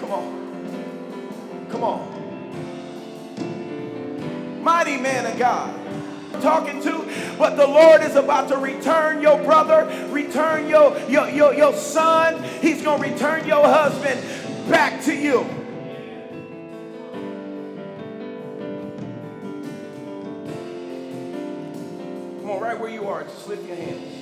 Come 0.00 0.12
on. 0.12 1.66
Come 1.70 1.84
on. 1.84 2.16
Mighty 4.64 4.96
man 4.96 5.26
of 5.30 5.38
God. 5.38 5.74
Talking 6.40 6.82
to, 6.82 7.04
but 7.38 7.56
the 7.56 7.66
Lord 7.66 8.02
is 8.02 8.14
about 8.14 8.48
to 8.48 8.58
return 8.58 9.22
your 9.22 9.42
brother, 9.42 9.86
return 10.10 10.68
your, 10.68 10.98
your, 11.08 11.30
your, 11.30 11.54
your 11.54 11.72
son. 11.72 12.42
He's 12.60 12.82
to 12.82 12.90
return 12.98 13.46
your 13.46 13.64
husband 13.64 14.20
back 14.68 15.02
to 15.04 15.14
you. 15.14 15.44
Come 22.40 22.50
on, 22.50 22.60
right 22.60 22.78
where 22.78 22.90
you 22.90 23.06
are, 23.08 23.24
just 23.24 23.48
lift 23.48 23.66
your 23.66 23.76
hands. 23.76 24.15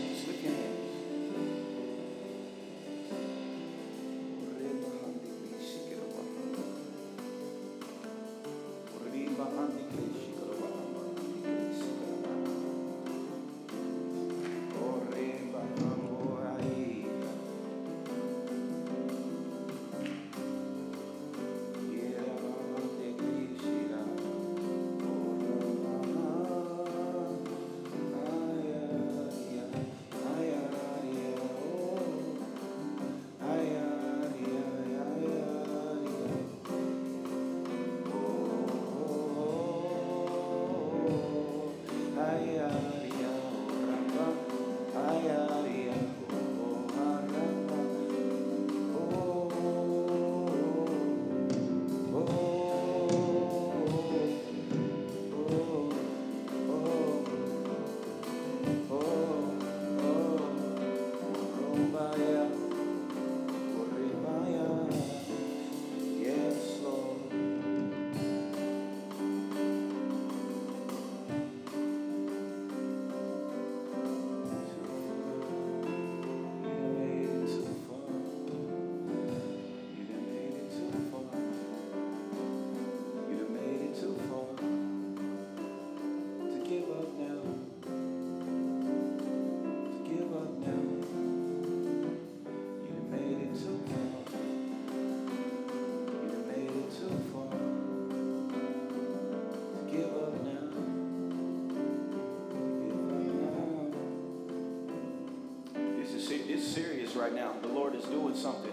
Doing 108.15 108.37
something. 108.37 108.73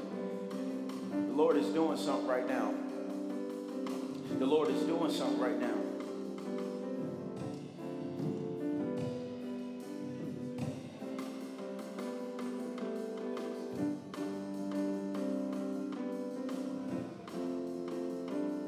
The 1.28 1.34
Lord 1.34 1.58
is 1.58 1.66
doing 1.70 1.98
something 1.98 2.28
right 2.28 2.48
now. 2.48 2.76
The 4.38 4.46
Lord 4.46 4.70
is 4.70 4.84
doing 4.84 5.12
something 5.12 5.39
right 5.39 5.60
now. 5.60 5.74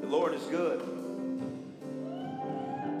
The 0.00 0.08
Lord 0.08 0.34
is 0.34 0.42
good. 0.46 0.80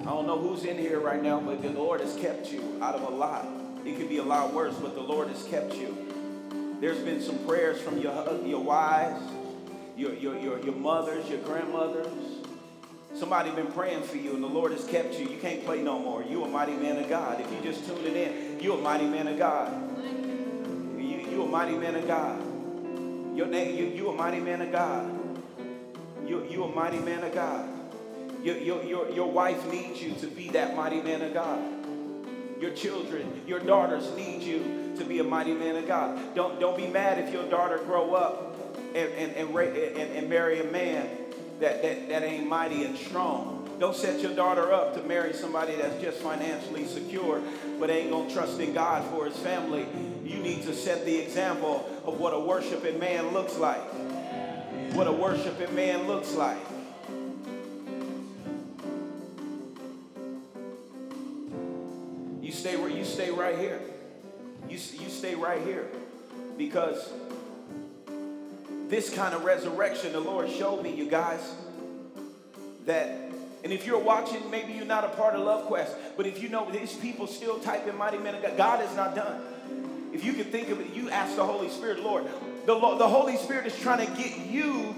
I 0.02 0.04
don't 0.04 0.28
know 0.28 0.38
who's 0.38 0.64
in 0.64 0.78
here 0.78 1.00
right 1.00 1.20
now, 1.20 1.40
but 1.40 1.60
the 1.60 1.70
Lord 1.70 2.00
has 2.00 2.14
kept 2.14 2.52
you 2.52 2.78
out 2.80 2.94
of 2.94 3.02
a 3.02 3.10
lot. 3.10 3.48
It 3.84 3.96
could 3.96 4.08
be 4.08 4.18
a 4.18 4.22
lot 4.22 4.54
worse, 4.54 4.76
but 4.76 4.94
the 4.94 5.02
Lord 5.02 5.26
has 5.26 5.42
kept 5.48 5.74
you. 5.74 6.13
There's 6.84 6.98
been 6.98 7.22
some 7.22 7.38
prayers 7.46 7.80
from 7.80 7.96
your, 7.96 8.12
your 8.44 8.62
wives, 8.62 9.24
your, 9.96 10.12
your, 10.12 10.38
your, 10.38 10.62
your 10.62 10.74
mothers, 10.74 11.26
your 11.30 11.38
grandmothers. 11.38 12.12
Somebody 13.14 13.52
been 13.52 13.72
praying 13.72 14.02
for 14.02 14.18
you, 14.18 14.34
and 14.34 14.44
the 14.44 14.48
Lord 14.48 14.70
has 14.70 14.84
kept 14.86 15.14
you. 15.14 15.26
You 15.26 15.38
can't 15.38 15.64
play 15.64 15.80
no 15.80 15.98
more. 15.98 16.22
You 16.22 16.44
a 16.44 16.48
mighty 16.48 16.76
man 16.76 16.98
of 16.98 17.08
God. 17.08 17.40
If 17.40 17.50
you 17.50 17.58
just 17.62 17.86
tuning 17.86 18.14
in, 18.14 18.60
You 18.60 18.74
a 18.74 18.76
mighty 18.76 19.06
man 19.06 19.28
of 19.28 19.38
God. 19.38 19.72
You, 20.98 21.26
you 21.30 21.42
a 21.44 21.48
mighty 21.48 21.74
man 21.74 21.94
of 21.94 22.06
God. 22.06 22.38
Your 23.34 23.46
name, 23.46 23.78
you, 23.78 23.86
you 23.86 24.10
a 24.10 24.14
mighty 24.14 24.40
man 24.40 24.60
of 24.60 24.70
God. 24.70 25.38
You, 26.26 26.46
you 26.50 26.64
a 26.64 26.68
mighty 26.68 26.98
man 26.98 27.24
of 27.24 27.32
God. 27.32 27.66
Your, 28.42 28.58
your, 28.58 28.84
your, 28.84 29.08
your 29.08 29.32
wife 29.32 29.66
needs 29.72 30.02
you 30.02 30.12
to 30.16 30.26
be 30.26 30.50
that 30.50 30.76
mighty 30.76 31.00
man 31.00 31.22
of 31.22 31.32
God. 31.32 31.62
Your 32.64 32.72
children, 32.72 33.42
your 33.46 33.60
daughters 33.60 34.10
need 34.16 34.42
you 34.42 34.94
to 34.96 35.04
be 35.04 35.18
a 35.18 35.22
mighty 35.22 35.52
man 35.52 35.76
of 35.76 35.86
God. 35.86 36.34
Don't, 36.34 36.58
don't 36.58 36.78
be 36.78 36.86
mad 36.86 37.18
if 37.18 37.30
your 37.30 37.44
daughter 37.50 37.76
grow 37.76 38.14
up 38.14 38.56
and, 38.94 39.12
and, 39.12 39.32
and, 39.36 39.54
and, 39.54 40.16
and 40.16 40.30
marry 40.30 40.60
a 40.60 40.72
man 40.72 41.10
that, 41.60 41.82
that, 41.82 42.08
that 42.08 42.22
ain't 42.22 42.48
mighty 42.48 42.84
and 42.84 42.96
strong. 42.96 43.68
Don't 43.78 43.94
set 43.94 44.20
your 44.20 44.34
daughter 44.34 44.72
up 44.72 44.94
to 44.94 45.02
marry 45.02 45.34
somebody 45.34 45.76
that's 45.76 46.00
just 46.00 46.20
financially 46.20 46.86
secure 46.86 47.42
but 47.78 47.90
ain't 47.90 48.08
going 48.08 48.28
to 48.28 48.34
trust 48.34 48.58
in 48.58 48.72
God 48.72 49.04
for 49.10 49.26
his 49.26 49.36
family. 49.36 49.86
You 50.24 50.38
need 50.38 50.62
to 50.62 50.74
set 50.74 51.04
the 51.04 51.18
example 51.18 51.86
of 52.06 52.18
what 52.18 52.32
a 52.32 52.40
worshiping 52.40 52.98
man 52.98 53.34
looks 53.34 53.58
like. 53.58 53.84
What 54.94 55.06
a 55.06 55.12
worshiping 55.12 55.74
man 55.74 56.06
looks 56.06 56.32
like. 56.32 56.56
Right 63.34 63.58
here. 63.58 63.80
You, 64.68 64.76
you 64.76 65.08
stay 65.08 65.34
right 65.34 65.62
here 65.62 65.88
because 66.56 67.10
this 68.88 69.12
kind 69.12 69.34
of 69.34 69.44
resurrection 69.44 70.12
the 70.12 70.20
Lord 70.20 70.48
showed 70.50 70.82
me, 70.82 70.94
you 70.94 71.08
guys, 71.08 71.54
that 72.86 73.24
and 73.64 73.72
if 73.72 73.86
you're 73.86 73.98
watching, 73.98 74.50
maybe 74.50 74.74
you're 74.74 74.84
not 74.84 75.04
a 75.04 75.08
part 75.08 75.34
of 75.34 75.40
Love 75.40 75.64
Quest, 75.64 75.96
but 76.18 76.26
if 76.26 76.42
you 76.42 76.50
know 76.50 76.70
these 76.70 76.94
people 76.94 77.26
still 77.26 77.58
typing 77.58 77.96
mighty 77.96 78.18
men 78.18 78.34
of 78.34 78.42
God, 78.42 78.56
God 78.58 78.84
is 78.84 78.94
not 78.94 79.14
done. 79.14 79.40
If 80.12 80.22
you 80.22 80.34
can 80.34 80.44
think 80.44 80.68
of 80.68 80.80
it, 80.80 80.92
you 80.92 81.08
ask 81.08 81.34
the 81.34 81.46
Holy 81.46 81.70
Spirit, 81.70 82.00
Lord, 82.00 82.26
the, 82.66 82.74
the 82.74 83.08
Holy 83.08 83.38
Spirit 83.38 83.66
is 83.66 83.76
trying 83.78 84.06
to 84.06 84.12
get 84.22 84.36
you 84.46 84.94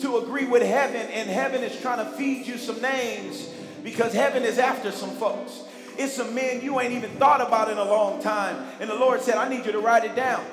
to 0.00 0.18
agree 0.18 0.44
with 0.44 0.62
heaven, 0.62 1.00
and 1.12 1.30
heaven 1.30 1.62
is 1.62 1.80
trying 1.80 2.04
to 2.04 2.12
feed 2.12 2.46
you 2.46 2.58
some 2.58 2.80
names 2.82 3.48
because 3.82 4.12
heaven 4.12 4.42
is 4.42 4.58
after 4.58 4.92
some 4.92 5.10
folks. 5.12 5.62
It's 5.98 6.14
some 6.14 6.34
men 6.34 6.62
you 6.62 6.80
ain't 6.80 6.92
even 6.92 7.10
thought 7.10 7.40
about 7.40 7.70
in 7.70 7.76
a 7.76 7.84
long 7.84 8.22
time. 8.22 8.56
And 8.80 8.88
the 8.88 8.94
Lord 8.94 9.20
said, 9.20 9.34
I 9.34 9.48
need 9.48 9.66
you 9.66 9.72
to 9.72 9.80
write 9.80 10.04
it 10.04 10.14
down. 10.14 10.44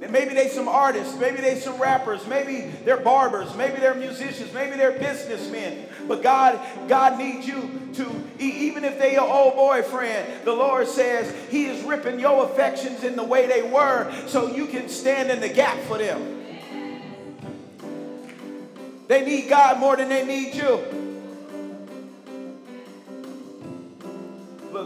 And 0.00 0.12
maybe 0.12 0.34
they 0.34 0.48
some 0.48 0.68
artists, 0.68 1.18
maybe 1.18 1.40
they 1.40 1.58
some 1.58 1.80
rappers, 1.80 2.26
maybe 2.26 2.70
they're 2.84 2.98
barbers, 2.98 3.54
maybe 3.56 3.78
they're 3.78 3.94
musicians, 3.94 4.52
maybe 4.52 4.76
they're 4.76 4.98
businessmen. 4.98 5.86
But 6.06 6.22
God, 6.22 6.60
God 6.88 7.18
needs 7.18 7.46
you 7.46 7.80
to, 7.94 8.22
even 8.38 8.84
if 8.84 8.98
they 8.98 9.14
your 9.14 9.32
old 9.32 9.54
boyfriend, 9.54 10.44
the 10.44 10.52
Lord 10.52 10.86
says 10.88 11.34
He 11.50 11.66
is 11.66 11.82
ripping 11.84 12.20
your 12.20 12.44
affections 12.44 13.02
in 13.02 13.16
the 13.16 13.24
way 13.24 13.46
they 13.46 13.62
were 13.62 14.12
so 14.26 14.54
you 14.54 14.66
can 14.66 14.88
stand 14.88 15.30
in 15.30 15.40
the 15.40 15.48
gap 15.48 15.78
for 15.84 15.96
them. 15.96 16.42
They 19.08 19.24
need 19.24 19.48
God 19.48 19.80
more 19.80 19.96
than 19.96 20.10
they 20.10 20.26
need 20.26 20.54
you. 20.54 21.03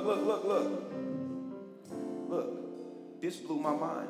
Look, 0.08 0.24
look, 0.24 0.44
look, 0.46 0.92
look. 2.30 3.20
This 3.20 3.36
blew 3.36 3.58
my 3.58 3.74
mind. 3.74 4.08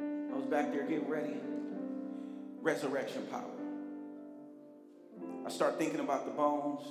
I 0.00 0.36
was 0.36 0.46
back 0.46 0.72
there 0.72 0.82
getting 0.82 1.08
ready. 1.08 1.36
Resurrection 2.60 3.24
power. 3.30 3.44
I 5.46 5.50
start 5.50 5.78
thinking 5.78 6.00
about 6.00 6.24
the 6.24 6.32
bones. 6.32 6.82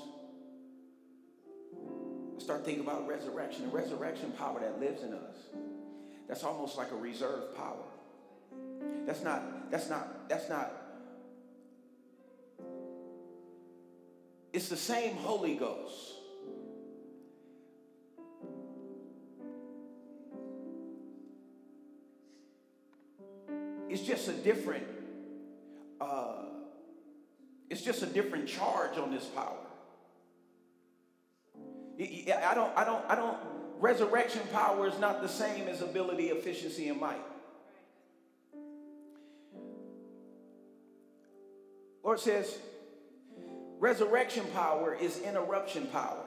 I 2.38 2.42
start 2.42 2.64
thinking 2.64 2.86
about 2.86 3.10
resurrection, 3.10 3.64
the 3.64 3.76
resurrection 3.76 4.32
power 4.38 4.62
that 4.62 4.80
lives 4.80 5.04
in 5.04 5.14
us. 5.14 5.36
That's 6.30 6.46
almost 6.46 6.78
like 6.78 6.92
a 6.92 6.96
reserve 6.96 7.58
power. 7.58 7.84
That's 9.06 9.22
not, 9.22 9.70
that's 9.70 9.90
not, 9.90 10.30
that's 10.30 10.48
not. 10.48 10.72
It's 14.56 14.70
the 14.70 14.78
same 14.78 15.18
Holy 15.18 15.56
Ghost 15.56 16.14
It's 23.90 24.02
just 24.02 24.28
a 24.28 24.34
different, 24.34 24.86
uh, 26.02 26.46
it's 27.70 27.82
just 27.82 28.02
a 28.02 28.06
different 28.06 28.48
charge 28.48 28.98
on 28.98 29.12
this 29.12 29.26
power. 29.26 29.58
I 31.98 32.54
don't, 32.54 32.78
I 32.78 32.84
don't, 32.84 33.06
I 33.10 33.16
don't, 33.16 33.38
resurrection 33.80 34.42
power 34.52 34.88
is 34.88 34.98
not 35.00 35.22
the 35.22 35.30
same 35.30 35.68
as 35.68 35.82
ability, 35.82 36.28
efficiency, 36.28 36.90
and 36.90 37.00
might. 37.00 37.22
Lord 42.04 42.20
says, 42.20 42.58
resurrection 43.80 44.46
power 44.54 44.94
is 44.94 45.20
interruption 45.20 45.88
power. 45.88 46.24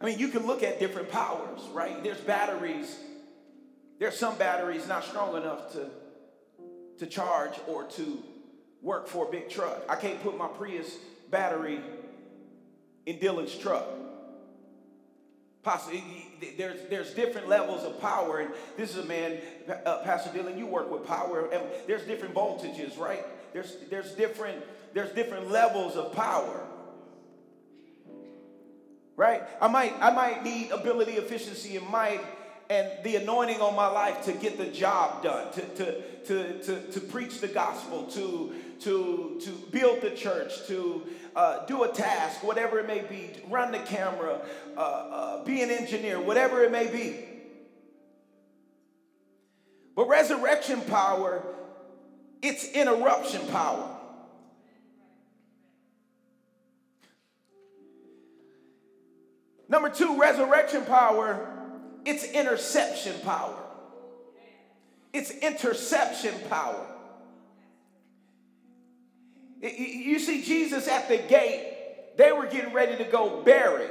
I 0.00 0.04
mean, 0.04 0.18
you 0.18 0.28
can 0.28 0.46
look 0.46 0.62
at 0.62 0.78
different 0.78 1.10
powers, 1.10 1.60
right? 1.72 2.02
There's 2.02 2.20
batteries. 2.20 2.96
There's 3.98 4.16
some 4.16 4.36
batteries 4.36 4.86
not 4.86 5.04
strong 5.04 5.36
enough 5.36 5.72
to, 5.72 5.88
to 6.98 7.06
charge 7.06 7.54
or 7.66 7.84
to 7.84 8.22
work 8.82 9.08
for 9.08 9.26
a 9.26 9.30
big 9.30 9.48
truck. 9.48 9.82
I 9.88 9.96
can't 9.96 10.22
put 10.22 10.36
my 10.36 10.48
Prius 10.48 10.96
battery 11.30 11.80
in 13.06 13.18
Dylan's 13.18 13.56
truck. 13.56 13.86
There's, 16.56 16.88
there's 16.88 17.14
different 17.14 17.48
levels 17.48 17.84
of 17.84 18.00
power, 18.00 18.40
and 18.40 18.50
this 18.76 18.90
is 18.90 19.04
a 19.04 19.06
man, 19.06 19.38
uh, 19.84 19.98
Pastor 19.98 20.30
Dylan, 20.30 20.58
you 20.58 20.66
work 20.66 20.90
with 20.90 21.06
power, 21.06 21.48
and 21.52 21.62
there's 21.86 22.02
different 22.02 22.34
voltages, 22.34 22.98
right? 22.98 23.24
There's, 23.52 23.76
there's, 23.90 24.12
different, 24.12 24.62
there's 24.94 25.10
different 25.12 25.50
levels 25.50 25.96
of 25.96 26.12
power 26.12 26.66
right? 29.16 29.42
I 29.60 29.68
might, 29.68 29.94
I 29.98 30.10
might 30.10 30.44
need 30.44 30.70
ability, 30.70 31.12
efficiency, 31.12 31.76
and 31.76 31.88
might 31.88 32.20
and 32.68 32.90
the 33.04 33.16
anointing 33.16 33.60
on 33.60 33.76
my 33.76 33.86
life 33.86 34.24
to 34.24 34.32
get 34.32 34.58
the 34.58 34.66
job 34.66 35.22
done, 35.22 35.52
to, 35.52 35.60
to, 35.60 36.02
to, 36.26 36.62
to, 36.62 36.92
to 36.92 37.00
preach 37.00 37.40
the 37.40 37.48
gospel, 37.48 38.04
to, 38.04 38.52
to, 38.80 39.40
to 39.40 39.50
build 39.70 40.00
the 40.00 40.10
church, 40.10 40.66
to 40.66 41.02
uh, 41.36 41.64
do 41.66 41.84
a 41.84 41.88
task, 41.88 42.42
whatever 42.42 42.78
it 42.78 42.86
may 42.86 43.02
be, 43.02 43.30
run 43.48 43.70
the 43.70 43.78
camera, 43.78 44.40
uh, 44.76 44.80
uh, 44.80 45.44
be 45.44 45.62
an 45.62 45.70
engineer, 45.70 46.20
whatever 46.20 46.62
it 46.62 46.72
may 46.72 46.86
be. 46.88 47.24
But 49.94 50.08
resurrection 50.08 50.80
power, 50.82 51.42
it's 52.42 52.70
interruption 52.72 53.46
power. 53.48 53.92
Number 59.68 59.88
two, 59.88 60.18
resurrection 60.18 60.84
power, 60.84 61.65
it's 62.06 62.24
interception 62.24 63.14
power. 63.24 63.56
It's 65.12 65.30
interception 65.30 66.34
power. 66.48 66.86
You 69.60 70.18
see, 70.18 70.42
Jesus 70.42 70.86
at 70.88 71.08
the 71.08 71.18
gate, 71.18 72.16
they 72.16 72.32
were 72.32 72.46
getting 72.46 72.72
ready 72.72 72.96
to 73.02 73.04
go 73.04 73.42
bury. 73.42 73.88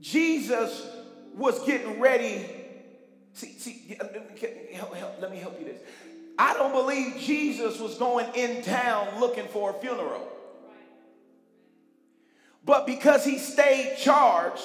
Jesus 0.00 0.86
was 1.34 1.64
getting 1.66 2.00
ready. 2.00 2.46
See, 3.34 3.52
see, 3.52 3.96
help, 4.72 4.94
help, 4.94 5.20
let 5.20 5.30
me 5.30 5.38
help 5.38 5.58
you 5.58 5.66
this. 5.66 5.80
I 6.38 6.54
don't 6.54 6.72
believe 6.72 7.18
Jesus 7.18 7.78
was 7.78 7.98
going 7.98 8.26
in 8.34 8.62
town 8.62 9.20
looking 9.20 9.46
for 9.48 9.70
a 9.70 9.74
funeral. 9.74 10.28
But 12.64 12.86
because 12.86 13.24
he 13.24 13.38
stayed 13.38 13.96
charged, 13.98 14.62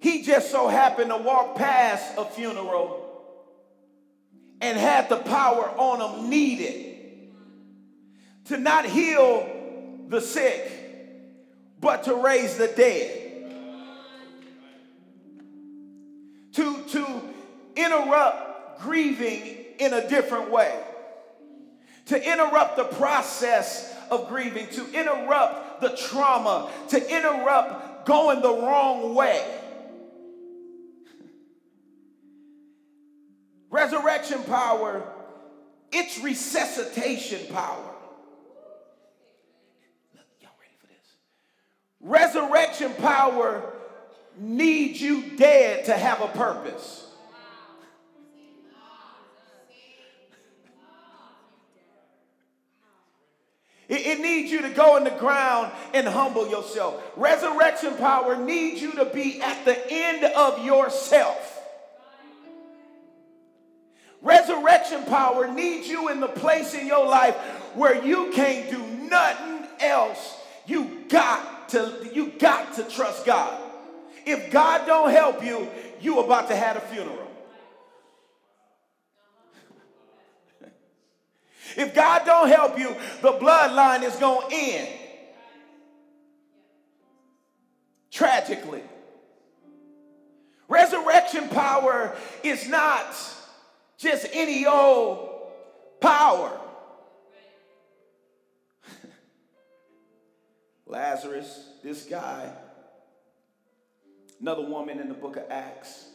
he 0.00 0.22
just 0.22 0.50
so 0.50 0.68
happened 0.68 1.10
to 1.10 1.16
walk 1.16 1.56
past 1.56 2.14
a 2.16 2.24
funeral 2.24 3.06
and 4.60 4.78
had 4.78 5.08
the 5.08 5.16
power 5.16 5.68
on 5.76 6.00
him 6.00 6.30
needed 6.30 6.90
to 8.50 8.58
not 8.58 8.84
heal 8.84 9.48
the 10.08 10.20
sick, 10.20 10.72
but 11.80 12.02
to 12.04 12.14
raise 12.16 12.56
the 12.56 12.66
dead. 12.66 13.16
To, 16.54 16.82
to 16.88 17.22
interrupt 17.76 18.80
grieving 18.80 19.66
in 19.78 19.94
a 19.94 20.08
different 20.08 20.50
way. 20.50 20.76
To 22.06 22.32
interrupt 22.32 22.76
the 22.76 22.84
process 22.84 23.94
of 24.10 24.28
grieving, 24.28 24.66
to 24.68 24.92
interrupt 24.92 25.80
the 25.80 25.90
trauma, 25.90 26.72
to 26.88 27.16
interrupt 27.16 28.06
going 28.06 28.42
the 28.42 28.52
wrong 28.52 29.14
way. 29.14 29.59
Resurrection 33.70 34.42
power, 34.44 35.02
It's 35.92 36.18
resuscitation 36.20 37.52
power. 37.52 37.94
Look, 40.14 40.24
y'all 40.40 40.50
ready 40.60 40.74
for 40.80 40.86
this? 40.86 41.16
Resurrection 42.00 42.92
power 42.94 43.72
needs 44.36 45.00
you 45.00 45.36
dead 45.36 45.86
to 45.86 45.96
have 45.96 46.20
a 46.20 46.28
purpose. 46.28 47.06
It 53.88 54.20
needs 54.20 54.52
you 54.52 54.62
to 54.62 54.70
go 54.70 54.96
in 54.98 55.02
the 55.02 55.10
ground 55.10 55.72
and 55.92 56.06
humble 56.06 56.48
yourself. 56.48 57.02
Resurrection 57.16 57.96
power 57.96 58.36
needs 58.36 58.80
you 58.80 58.92
to 58.92 59.04
be 59.04 59.42
at 59.42 59.64
the 59.64 59.76
end 59.90 60.24
of 60.24 60.64
yourself. 60.64 61.59
Resurrection 64.22 65.04
power 65.04 65.48
needs 65.48 65.88
you 65.88 66.08
in 66.08 66.20
the 66.20 66.28
place 66.28 66.74
in 66.74 66.86
your 66.86 67.06
life 67.06 67.34
where 67.74 68.04
you 68.04 68.30
can't 68.32 68.70
do 68.70 68.78
nothing 69.08 69.66
else. 69.80 70.36
You 70.66 71.04
got 71.08 71.70
to 71.70 72.10
you 72.12 72.32
got 72.38 72.74
to 72.74 72.82
trust 72.84 73.24
God. 73.24 73.58
If 74.26 74.50
God 74.50 74.86
don't 74.86 75.10
help 75.10 75.42
you, 75.44 75.68
you 76.00 76.20
about 76.20 76.48
to 76.48 76.56
have 76.56 76.76
a 76.76 76.80
funeral. 76.80 77.28
If 81.76 81.94
God 81.94 82.22
don't 82.26 82.48
help 82.48 82.78
you, 82.78 82.94
the 83.22 83.32
bloodline 83.32 84.02
is 84.02 84.16
going 84.16 84.50
to 84.50 84.56
end. 84.56 84.88
Tragically. 88.10 88.82
Resurrection 90.68 91.48
power 91.48 92.14
is 92.42 92.68
not 92.68 93.14
just 94.00 94.26
any 94.32 94.64
old 94.64 95.28
power. 96.00 96.58
Lazarus, 100.86 101.68
this 101.84 102.06
guy, 102.06 102.50
another 104.40 104.64
woman 104.64 105.00
in 105.00 105.08
the 105.08 105.14
book 105.14 105.36
of 105.36 105.44
Acts. 105.50 106.06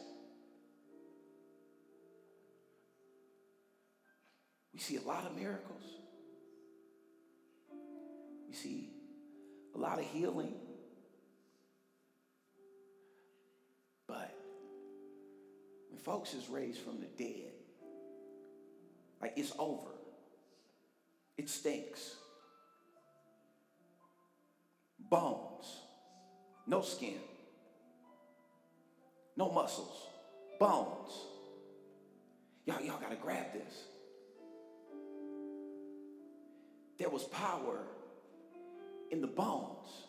We 4.73 4.79
see 4.79 4.97
a 4.97 5.01
lot 5.03 5.25
of 5.27 5.35
miracles. 5.37 5.83
We 8.47 8.55
see 8.55 8.89
a 9.75 9.77
lot 9.77 9.99
of 9.99 10.05
healing. 10.05 10.55
But 14.07 14.35
when 15.89 15.99
folks 15.99 16.33
is 16.33 16.49
raised 16.49 16.79
from 16.79 16.99
the 16.99 17.05
dead, 17.05 17.51
like 19.25 19.39
it's 19.39 19.53
over. 19.57 19.89
It 21.35 21.49
stinks. 21.49 22.13
Bones, 24.99 25.81
no 26.67 26.81
skin, 26.81 27.17
no 29.35 29.51
muscles, 29.51 30.09
bones. 30.59 31.11
Y'all, 32.65 32.81
y'all 32.81 32.99
gotta 32.99 33.15
grab 33.15 33.51
this. 33.53 33.73
There 36.99 37.09
was 37.09 37.23
power 37.23 37.79
in 39.09 39.21
the 39.21 39.27
bones. 39.27 40.04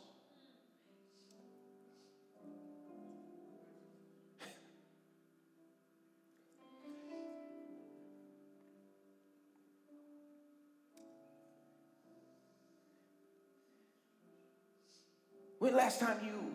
Last 16.00 16.18
time 16.18 16.26
you 16.26 16.54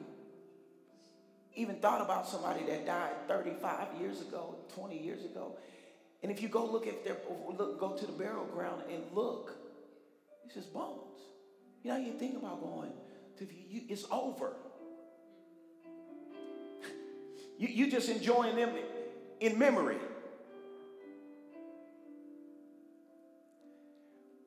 even 1.56 1.76
thought 1.78 2.02
about 2.02 2.28
somebody 2.28 2.64
that 2.66 2.86
died 2.86 3.12
35 3.28 3.88
years 4.00 4.22
ago, 4.22 4.56
20 4.76 4.98
years 4.98 5.26
ago? 5.26 5.58
And 6.24 6.32
if 6.32 6.42
you 6.42 6.48
go 6.48 6.66
look 6.66 6.88
at 6.88 7.04
their 7.04 7.18
look, 7.58 7.80
go 7.80 7.96
to 7.96 8.06
the 8.06 8.12
burial 8.12 8.46
ground 8.46 8.84
and 8.92 9.04
look, 9.14 9.56
it's 10.46 10.56
just 10.56 10.74
bones. 10.74 11.00
You 11.84 11.92
know, 11.92 11.98
you 11.98 12.14
think 12.14 12.38
about 12.38 12.62
going 12.62 12.92
to 13.40 13.48
you, 13.70 13.82
it's 13.90 14.06
over. 14.12 14.54
You 17.58 17.68
you 17.68 17.92
just 17.92 18.10
enjoying 18.10 18.56
them 18.56 18.72
in 19.40 19.60
memory. 19.60 19.98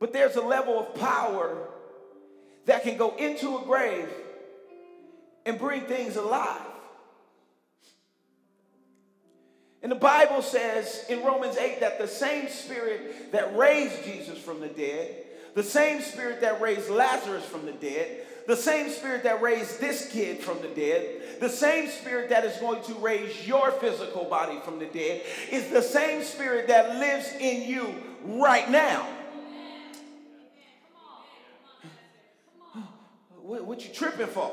But 0.01 0.12
there's 0.12 0.34
a 0.34 0.40
level 0.40 0.80
of 0.80 0.97
power 0.97 1.68
that 2.66 2.82
can 2.82 2.97
go 2.97 3.14
into 3.14 3.59
a 3.59 3.62
grave 3.62 4.09
and 5.47 5.59
bring 5.59 5.82
things 5.82 6.16
alive. 6.16 6.61
And 9.82 9.92
the 9.92 9.97
Bible 9.97 10.40
says 10.40 11.05
in 11.11 11.22
Romans 11.22 11.59
8 11.59 11.80
that 11.80 11.99
the 11.99 12.09
same 12.09 12.49
spirit 12.49 13.32
that 13.32 13.55
raised 13.55 14.03
Jesus 14.05 14.38
from 14.38 14.61
the 14.61 14.68
dead, 14.68 15.24
the 15.55 15.62
same 15.62 16.01
spirit 16.01 16.40
that 16.40 16.62
raised 16.62 16.88
Lazarus 16.88 17.45
from 17.45 17.66
the 17.66 17.72
dead, 17.72 18.24
the 18.47 18.57
same 18.57 18.88
spirit 18.88 19.24
that 19.24 19.42
raised 19.42 19.80
this 19.80 20.11
kid 20.11 20.38
from 20.38 20.61
the 20.62 20.68
dead, 20.68 21.40
the 21.40 21.51
same 21.51 21.90
spirit 21.90 22.30
that 22.30 22.47
is 22.47 22.57
going 22.59 22.82
to 22.84 22.95
raise 22.95 23.47
your 23.47 23.70
physical 23.72 24.24
body 24.24 24.59
from 24.64 24.78
the 24.78 24.86
dead, 24.86 25.22
is 25.51 25.68
the 25.68 25.82
same 25.82 26.22
spirit 26.22 26.68
that 26.68 26.97
lives 26.97 27.30
in 27.38 27.68
you 27.68 27.95
right 28.24 28.70
now. 28.70 29.07
What, 33.42 33.66
what 33.66 33.86
you 33.86 33.92
tripping 33.92 34.28
for? 34.28 34.51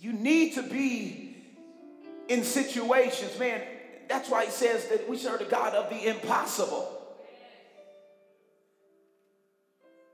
You 0.00 0.12
need 0.12 0.54
to 0.54 0.62
be 0.62 1.36
in 2.28 2.42
situations, 2.42 3.38
man. 3.38 3.62
That's 4.08 4.30
why 4.30 4.44
he 4.44 4.50
says 4.50 4.88
that 4.88 5.08
we 5.08 5.16
serve 5.16 5.40
the 5.40 5.44
God 5.46 5.74
of 5.74 5.90
the 5.90 6.08
impossible. 6.08 6.92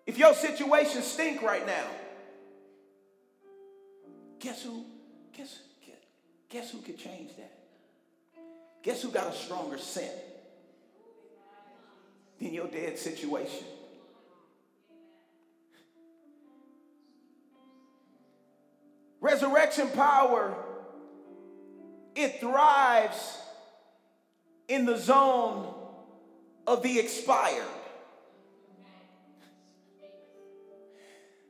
If 0.06 0.18
your 0.18 0.34
situation 0.34 1.02
stink 1.02 1.42
right 1.42 1.66
now, 1.66 1.86
guess 4.40 4.62
who? 4.62 4.84
Guess, 5.36 5.58
guess 6.48 6.70
who 6.70 6.78
could 6.78 6.98
change 6.98 7.30
that? 7.36 7.52
Guess 8.82 9.02
who 9.02 9.10
got 9.10 9.32
a 9.32 9.32
stronger 9.32 9.78
scent 9.78 10.12
than 12.40 12.52
your 12.52 12.66
dead 12.66 12.98
situation? 12.98 13.64
Resurrection 19.22 19.88
power, 19.90 20.52
it 22.16 22.40
thrives 22.40 23.38
in 24.66 24.84
the 24.84 24.98
zone 24.98 25.72
of 26.66 26.82
the 26.82 26.98
expired. 26.98 27.62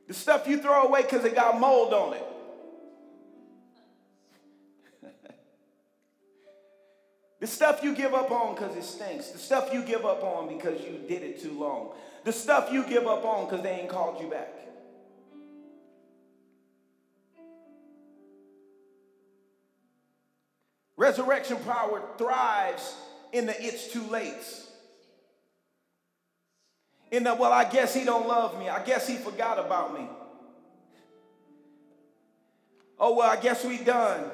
The 0.07 0.13
stuff 0.13 0.47
you 0.47 0.61
throw 0.61 0.83
away 0.83 1.01
because 1.01 1.25
it 1.25 1.33
got 1.33 1.59
mold 1.59 1.95
on 1.95 2.13
it. 2.13 2.23
the 7.39 7.47
stuff 7.47 7.81
you 7.81 7.95
give 7.95 8.13
up 8.13 8.29
on 8.29 8.53
because 8.53 8.75
it 8.75 8.83
stinks. 8.83 9.29
The 9.29 9.39
stuff 9.39 9.73
you 9.73 9.81
give 9.81 10.05
up 10.05 10.23
on 10.23 10.55
because 10.55 10.79
you 10.81 10.99
did 11.07 11.23
it 11.23 11.41
too 11.41 11.59
long. 11.59 11.93
The 12.23 12.33
stuff 12.33 12.71
you 12.71 12.85
give 12.85 13.07
up 13.07 13.25
on 13.25 13.49
because 13.49 13.63
they 13.63 13.71
ain't 13.71 13.89
called 13.89 14.21
you 14.21 14.29
back. 14.29 14.52
Resurrection 21.03 21.57
power 21.65 22.01
thrives 22.17 22.95
in 23.33 23.45
the 23.45 23.61
it's 23.61 23.91
too 23.91 24.03
late. 24.03 24.41
In 27.11 27.25
the, 27.25 27.35
well, 27.35 27.51
I 27.51 27.69
guess 27.69 27.93
he 27.93 28.05
don't 28.05 28.25
love 28.25 28.57
me. 28.57 28.69
I 28.69 28.81
guess 28.85 29.05
he 29.05 29.17
forgot 29.17 29.59
about 29.59 29.93
me. 29.93 30.07
Oh, 32.97 33.15
well, 33.15 33.29
I 33.29 33.35
guess 33.35 33.65
we 33.65 33.79
done. 33.79 34.31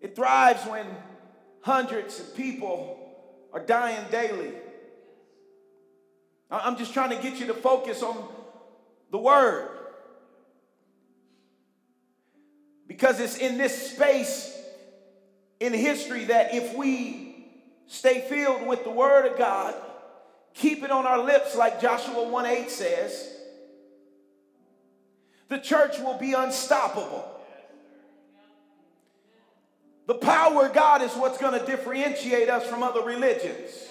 It 0.00 0.16
thrives 0.16 0.64
when 0.64 0.86
hundreds 1.60 2.20
of 2.20 2.34
people 2.34 2.96
are 3.52 3.60
dying 3.60 4.06
daily. 4.10 4.52
I'm 6.50 6.78
just 6.78 6.94
trying 6.94 7.10
to 7.10 7.22
get 7.22 7.38
you 7.38 7.48
to 7.48 7.54
focus 7.54 8.02
on 8.02 8.16
the 9.10 9.18
word. 9.18 9.71
Because 13.02 13.18
it's 13.18 13.36
in 13.36 13.58
this 13.58 13.90
space 13.90 14.56
in 15.58 15.74
history 15.74 16.26
that 16.26 16.54
if 16.54 16.76
we 16.76 17.48
stay 17.88 18.20
filled 18.20 18.64
with 18.64 18.84
the 18.84 18.90
Word 18.90 19.26
of 19.26 19.36
God, 19.36 19.74
keep 20.54 20.84
it 20.84 20.92
on 20.92 21.04
our 21.04 21.20
lips, 21.20 21.56
like 21.56 21.80
Joshua 21.80 22.28
1 22.28 22.46
8 22.46 22.70
says, 22.70 23.28
the 25.48 25.58
church 25.58 25.98
will 25.98 26.16
be 26.16 26.34
unstoppable. 26.34 27.28
The 30.06 30.14
power 30.14 30.66
of 30.66 30.72
God 30.72 31.02
is 31.02 31.10
what's 31.14 31.38
going 31.38 31.58
to 31.58 31.66
differentiate 31.66 32.48
us 32.48 32.64
from 32.68 32.84
other 32.84 33.02
religions. 33.02 33.88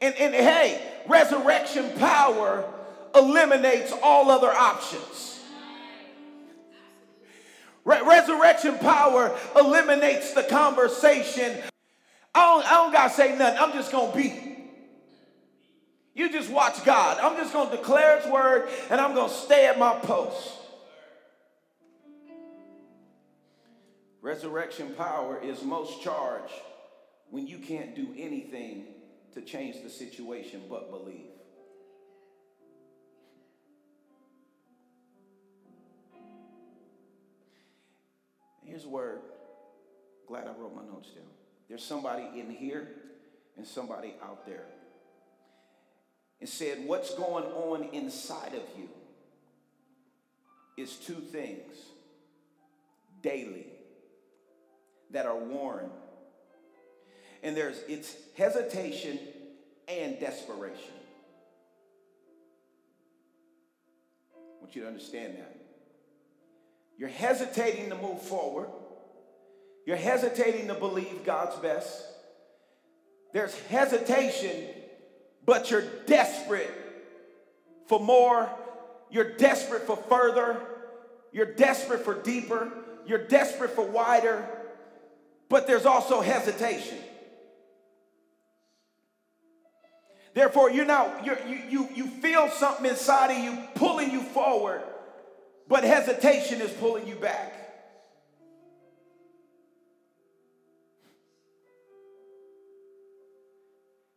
And, 0.00 0.14
and 0.14 0.32
hey, 0.32 0.80
resurrection 1.08 1.92
power 1.98 2.72
eliminates 3.14 3.92
all 4.02 4.30
other 4.30 4.50
options. 4.50 5.27
Re- 7.88 8.02
resurrection 8.02 8.76
power 8.80 9.34
eliminates 9.56 10.34
the 10.34 10.42
conversation. 10.42 11.56
I 12.34 12.44
don't, 12.44 12.66
I 12.66 12.70
don't 12.72 12.92
got 12.92 13.08
to 13.08 13.14
say 13.14 13.34
nothing. 13.34 13.58
I'm 13.58 13.72
just 13.72 13.90
to 14.12 14.16
be. 14.18 14.58
You 16.14 16.30
just 16.30 16.50
watch 16.50 16.84
God. 16.84 17.18
I'm 17.18 17.38
just 17.38 17.54
to 17.70 17.76
declare 17.78 18.20
His 18.20 18.30
word 18.30 18.68
and 18.90 19.00
I'm 19.00 19.14
to 19.30 19.34
stay 19.34 19.66
at 19.66 19.78
my 19.78 19.94
post. 20.00 20.50
Resurrection 24.20 24.92
power 24.94 25.40
is 25.42 25.62
most 25.62 26.02
charged 26.02 26.52
when 27.30 27.46
you 27.46 27.56
can't 27.56 27.96
do 27.96 28.08
anything 28.18 28.84
to 29.32 29.40
change 29.40 29.82
the 29.82 29.88
situation 29.88 30.60
but 30.68 30.90
believe. 30.90 31.37
A 38.84 38.88
word. 38.88 39.20
Glad 40.26 40.46
I 40.46 40.52
wrote 40.60 40.74
my 40.74 40.82
notes 40.82 41.10
down. 41.10 41.24
There's 41.68 41.84
somebody 41.84 42.24
in 42.38 42.50
here 42.50 42.88
and 43.56 43.66
somebody 43.66 44.14
out 44.22 44.46
there. 44.46 44.66
It 46.40 46.48
said, 46.48 46.86
What's 46.86 47.14
going 47.14 47.44
on 47.44 47.88
inside 47.92 48.54
of 48.54 48.62
you 48.78 48.88
is 50.76 50.96
two 50.96 51.14
things 51.14 51.74
daily 53.22 53.66
that 55.10 55.26
are 55.26 55.36
worn. 55.36 55.90
And 57.42 57.56
there's 57.56 57.78
it's 57.88 58.14
hesitation 58.36 59.18
and 59.86 60.18
desperation. 60.20 60.94
I 64.34 64.60
want 64.60 64.74
you 64.74 64.82
to 64.82 64.88
understand 64.88 65.36
that. 65.36 65.67
You're 66.98 67.08
hesitating 67.08 67.90
to 67.90 67.94
move 67.94 68.20
forward. 68.20 68.68
You're 69.86 69.96
hesitating 69.96 70.68
to 70.68 70.74
believe 70.74 71.24
God's 71.24 71.56
best. 71.56 72.04
There's 73.32 73.58
hesitation, 73.68 74.68
but 75.46 75.70
you're 75.70 75.84
desperate 76.06 76.70
for 77.86 78.00
more. 78.00 78.50
You're 79.10 79.36
desperate 79.36 79.86
for 79.86 79.96
further. 79.96 80.60
You're 81.32 81.54
desperate 81.54 82.04
for 82.04 82.14
deeper. 82.14 82.70
You're 83.06 83.26
desperate 83.26 83.70
for 83.70 83.86
wider. 83.86 84.46
But 85.48 85.66
there's 85.66 85.86
also 85.86 86.20
hesitation. 86.20 86.98
Therefore, 90.34 90.70
you're 90.70 90.84
now 90.84 91.12
you're, 91.24 91.38
you 91.48 91.60
you 91.68 91.88
you 91.94 92.06
feel 92.06 92.48
something 92.50 92.86
inside 92.86 93.30
of 93.30 93.38
you 93.42 93.58
pulling 93.74 94.10
you 94.10 94.22
forward, 94.22 94.82
but 95.68 95.84
hesitation 95.84 96.60
is 96.60 96.70
pulling 96.72 97.06
you 97.06 97.14
back. 97.14 97.52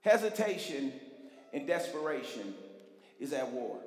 Hesitation 0.01 0.93
and 1.53 1.67
desperation 1.67 2.55
is 3.19 3.33
at 3.33 3.49
war. 3.51 3.77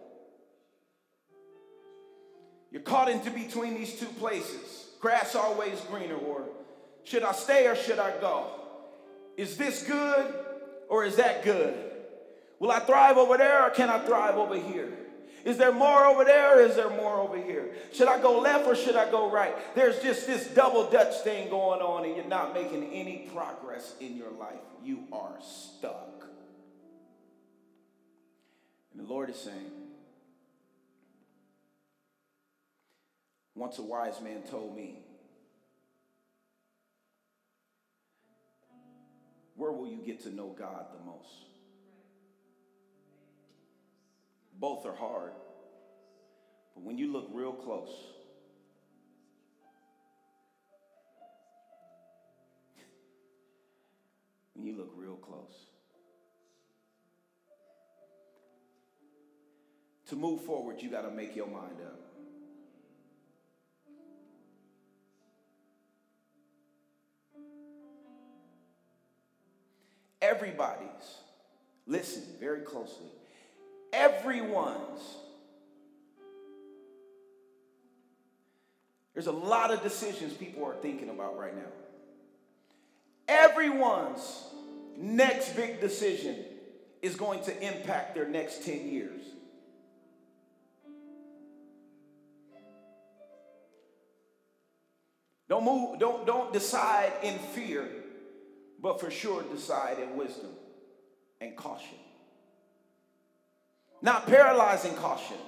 You're 2.71 2.83
caught 2.83 3.09
into 3.09 3.31
between 3.31 3.75
these 3.75 3.99
two 3.99 4.07
places. 4.07 4.89
Grass 5.01 5.35
always 5.35 5.81
greener, 5.91 6.17
or 6.17 6.45
should 7.05 7.23
I 7.23 7.33
stay 7.33 7.67
or 7.67 7.77
should 7.77 7.99
I 7.99 8.19
go? 8.21 8.47
Is 9.37 9.57
this 9.57 9.83
good 9.85 10.35
or 10.89 11.05
is 11.05 11.17
that 11.17 11.45
good? 11.45 11.75
Will 12.59 12.71
I 12.71 12.79
thrive 12.81 13.17
over 13.17 13.37
there 13.37 13.67
or 13.67 13.71
can 13.71 13.91
I 13.91 13.99
thrive 14.05 14.37
over 14.37 14.57
here? 14.57 14.93
Is 15.45 15.59
there 15.59 15.73
more 15.73 16.07
over 16.07 16.25
there 16.25 16.59
or 16.59 16.63
is 16.63 16.75
there 16.77 16.89
more 16.89 17.21
over 17.21 17.37
here? 17.37 17.75
Should 17.93 18.09
I 18.09 18.21
go 18.21 18.41
left 18.41 18.67
or 18.67 18.75
should 18.75 18.97
I 18.97 19.11
go 19.11 19.31
right? 19.31 19.55
There's 19.75 20.01
just 20.01 20.27
this 20.27 20.47
double 20.49 20.91
dutch 20.91 21.23
thing 21.23 21.51
going 21.51 21.83
on 21.83 22.05
and 22.07 22.17
you're 22.17 22.25
not 22.25 22.55
making 22.55 22.91
any 22.93 23.29
progress 23.35 23.95
in 24.01 24.17
your 24.17 24.31
life. 24.31 24.61
You 24.83 25.05
are 25.13 25.37
stuck. 25.43 26.27
And 28.93 29.07
the 29.07 29.13
Lord 29.13 29.29
is 29.29 29.37
saying, 29.37 29.71
once 33.55 33.79
a 33.79 33.83
wise 33.83 34.21
man 34.23 34.43
told 34.51 34.75
me, 34.75 35.01
where 39.57 39.73
will 39.73 39.89
you 39.89 39.99
get 39.99 40.23
to 40.23 40.35
know 40.35 40.55
God 40.59 40.87
the 40.93 41.05
most? 41.05 41.54
Both 44.59 44.87
are 44.87 44.95
hard. 44.95 45.33
But 46.75 46.85
when 46.85 46.99
you 46.99 47.13
look 47.13 47.29
real 47.33 47.53
close, 47.53 47.95
when 54.55 54.67
you 54.67 54.77
look 54.77 54.93
real 54.97 55.17
close, 55.17 55.67
to 60.09 60.17
move 60.17 60.43
forward, 60.43 60.83
you 60.83 60.91
got 60.91 61.03
to 61.03 61.11
make 61.11 61.35
your 61.35 61.47
mind 61.47 61.77
up. 61.85 62.01
Everybody's, 70.21 71.19
listen 71.87 72.23
very 72.41 72.61
closely, 72.61 73.11
everyone's, 73.95 75.01
there's 79.15 79.29
a 79.29 79.33
lot 79.33 79.71
of 79.71 79.83
decisions 79.83 80.33
people 80.35 80.65
are 80.65 80.75
thinking 80.75 81.09
about 81.09 81.39
right 81.39 81.55
now. 81.55 81.63
Everyone's 83.29 84.45
next 84.97 85.55
big 85.57 85.81
decision 85.81 86.37
is 87.01 87.17
going 87.17 87.43
to 87.45 87.67
impact 87.67 88.15
their 88.15 88.29
next 88.29 88.65
10 88.65 88.89
years. 88.89 89.23
Don't 95.49 95.65
move, 95.65 95.99
don't, 95.99 96.27
don't 96.27 96.53
decide 96.53 97.13
in 97.23 97.39
fear, 97.39 97.89
but 98.81 98.99
for 98.99 99.11
sure 99.11 99.43
decide 99.43 99.99
in 99.99 100.17
wisdom 100.17 100.51
and 101.41 101.55
caution. 101.57 101.99
Not 104.05 104.27
paralyzing 104.27 104.95
caution, 104.97 105.39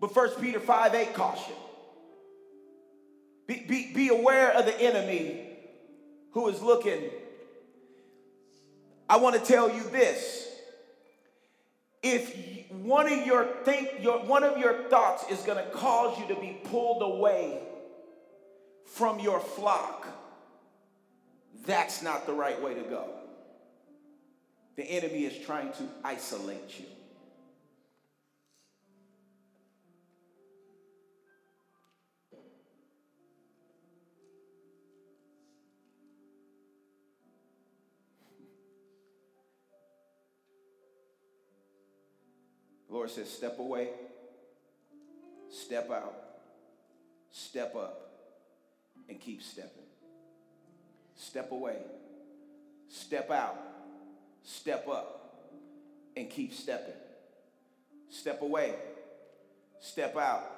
but 0.00 0.14
1 0.14 0.30
Peter 0.40 0.58
5 0.58 0.92
8 0.92 1.14
caution. 1.14 1.54
Be, 3.46 3.64
be, 3.68 3.92
be 3.94 4.08
aware 4.08 4.50
of 4.50 4.66
the 4.66 4.76
enemy 4.80 5.50
who 6.32 6.48
is 6.48 6.60
looking. 6.60 7.10
I 9.08 9.18
want 9.18 9.36
to 9.36 9.40
tell 9.40 9.72
you 9.72 9.84
this. 9.84 10.48
If 12.02 12.72
one 12.72 13.06
of 13.06 13.24
your 13.24 13.46
think 13.64 14.02
your 14.02 14.18
one 14.24 14.42
of 14.42 14.58
your 14.58 14.88
thoughts 14.88 15.24
is 15.30 15.38
going 15.42 15.64
to 15.64 15.70
cause 15.70 16.18
you 16.18 16.34
to 16.34 16.40
be 16.40 16.58
pulled 16.64 17.02
away 17.02 17.60
from 18.84 19.20
your 19.20 19.38
flock, 19.38 20.08
that's 21.64 22.02
not 22.02 22.26
the 22.26 22.32
right 22.32 22.60
way 22.60 22.74
to 22.74 22.82
go. 22.82 23.10
The 24.74 24.82
enemy 24.82 25.24
is 25.24 25.38
trying 25.46 25.72
to 25.74 25.84
isolate 26.02 26.80
you. 26.80 26.86
Lord 43.04 43.12
says, 43.12 43.28
step 43.28 43.58
away, 43.58 43.90
step 45.50 45.90
out, 45.90 46.14
step 47.32 47.76
up 47.76 48.00
and 49.10 49.20
keep 49.20 49.42
stepping. 49.42 49.82
Step 51.14 51.52
away, 51.52 51.76
step 52.88 53.30
out, 53.30 53.58
step 54.42 54.88
up, 54.88 55.44
and 56.16 56.30
keep 56.30 56.54
stepping. 56.54 56.94
Step 58.08 58.40
away, 58.40 58.74
step 59.80 60.16
out, 60.16 60.50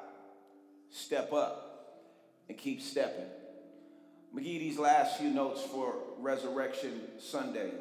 step 0.93 1.33
up, 1.33 2.05
and 2.49 2.57
keep 2.57 2.81
stepping. 2.81 3.27
You 4.33 4.43
these 4.61 4.79
last 4.79 5.19
few 5.19 5.31
notes 5.31 5.63
for 5.63 5.97
Resurrection 6.21 7.01
Sunday. 7.19 7.73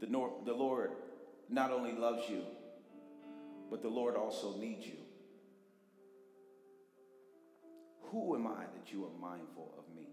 The, 0.00 0.06
nor- 0.06 0.32
the 0.44 0.52
Lord 0.52 0.92
not 1.48 1.70
only 1.70 1.92
loves 1.92 2.28
you, 2.28 2.42
but 3.70 3.82
the 3.82 3.88
Lord 3.88 4.16
also 4.16 4.56
needs 4.56 4.86
you. 4.86 4.98
Who 8.10 8.34
am 8.34 8.46
I 8.46 8.62
that 8.74 8.92
you 8.92 9.04
are 9.04 9.20
mindful 9.20 9.74
of 9.78 9.94
me? 9.94 10.08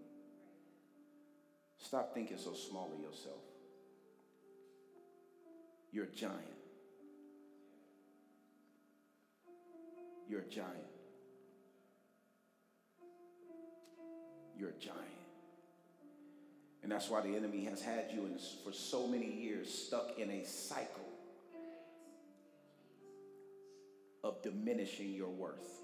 Stop 1.78 2.14
thinking 2.14 2.38
so 2.38 2.54
small 2.54 2.92
of 2.94 3.00
yourself. 3.00 3.40
You're 5.92 6.06
a 6.06 6.16
giant. 6.16 6.36
You're 10.28 10.42
a 10.42 10.50
giant. 10.50 10.70
You're 14.58 14.70
a 14.70 14.74
giant. 14.74 15.25
And 16.86 16.92
that's 16.92 17.10
why 17.10 17.20
the 17.22 17.36
enemy 17.36 17.64
has 17.66 17.82
had 17.82 18.12
you 18.14 18.28
in, 18.28 18.38
for 18.64 18.72
so 18.72 19.08
many 19.08 19.26
years 19.26 19.74
stuck 19.74 20.20
in 20.20 20.30
a 20.30 20.46
cycle 20.46 21.10
of 24.24 24.40
diminishing 24.44 25.12
your 25.12 25.30
worth. 25.30 25.82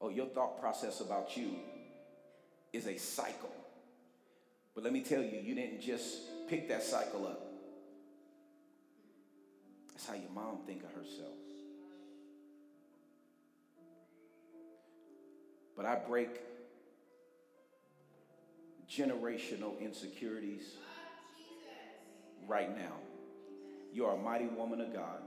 Oh, 0.00 0.08
your 0.08 0.24
thought 0.24 0.58
process 0.58 1.02
about 1.02 1.36
you 1.36 1.50
is 2.72 2.86
a 2.86 2.96
cycle. 2.96 3.52
But 4.74 4.84
let 4.84 4.94
me 4.94 5.02
tell 5.02 5.20
you, 5.20 5.42
you 5.42 5.54
didn't 5.54 5.82
just 5.82 6.48
pick 6.48 6.70
that 6.70 6.82
cycle 6.82 7.26
up. 7.26 7.44
That's 9.92 10.06
how 10.06 10.14
your 10.14 10.30
mom 10.34 10.60
think 10.66 10.82
of 10.82 10.92
herself. 10.92 11.36
But 15.76 15.84
I 15.84 15.96
break 15.96 16.40
generational 18.92 19.80
insecurities 19.80 20.76
right 22.46 22.76
now. 22.76 22.96
You 23.92 24.06
are 24.06 24.14
a 24.14 24.18
mighty 24.18 24.46
woman 24.46 24.80
of 24.80 24.92
God. 24.92 25.22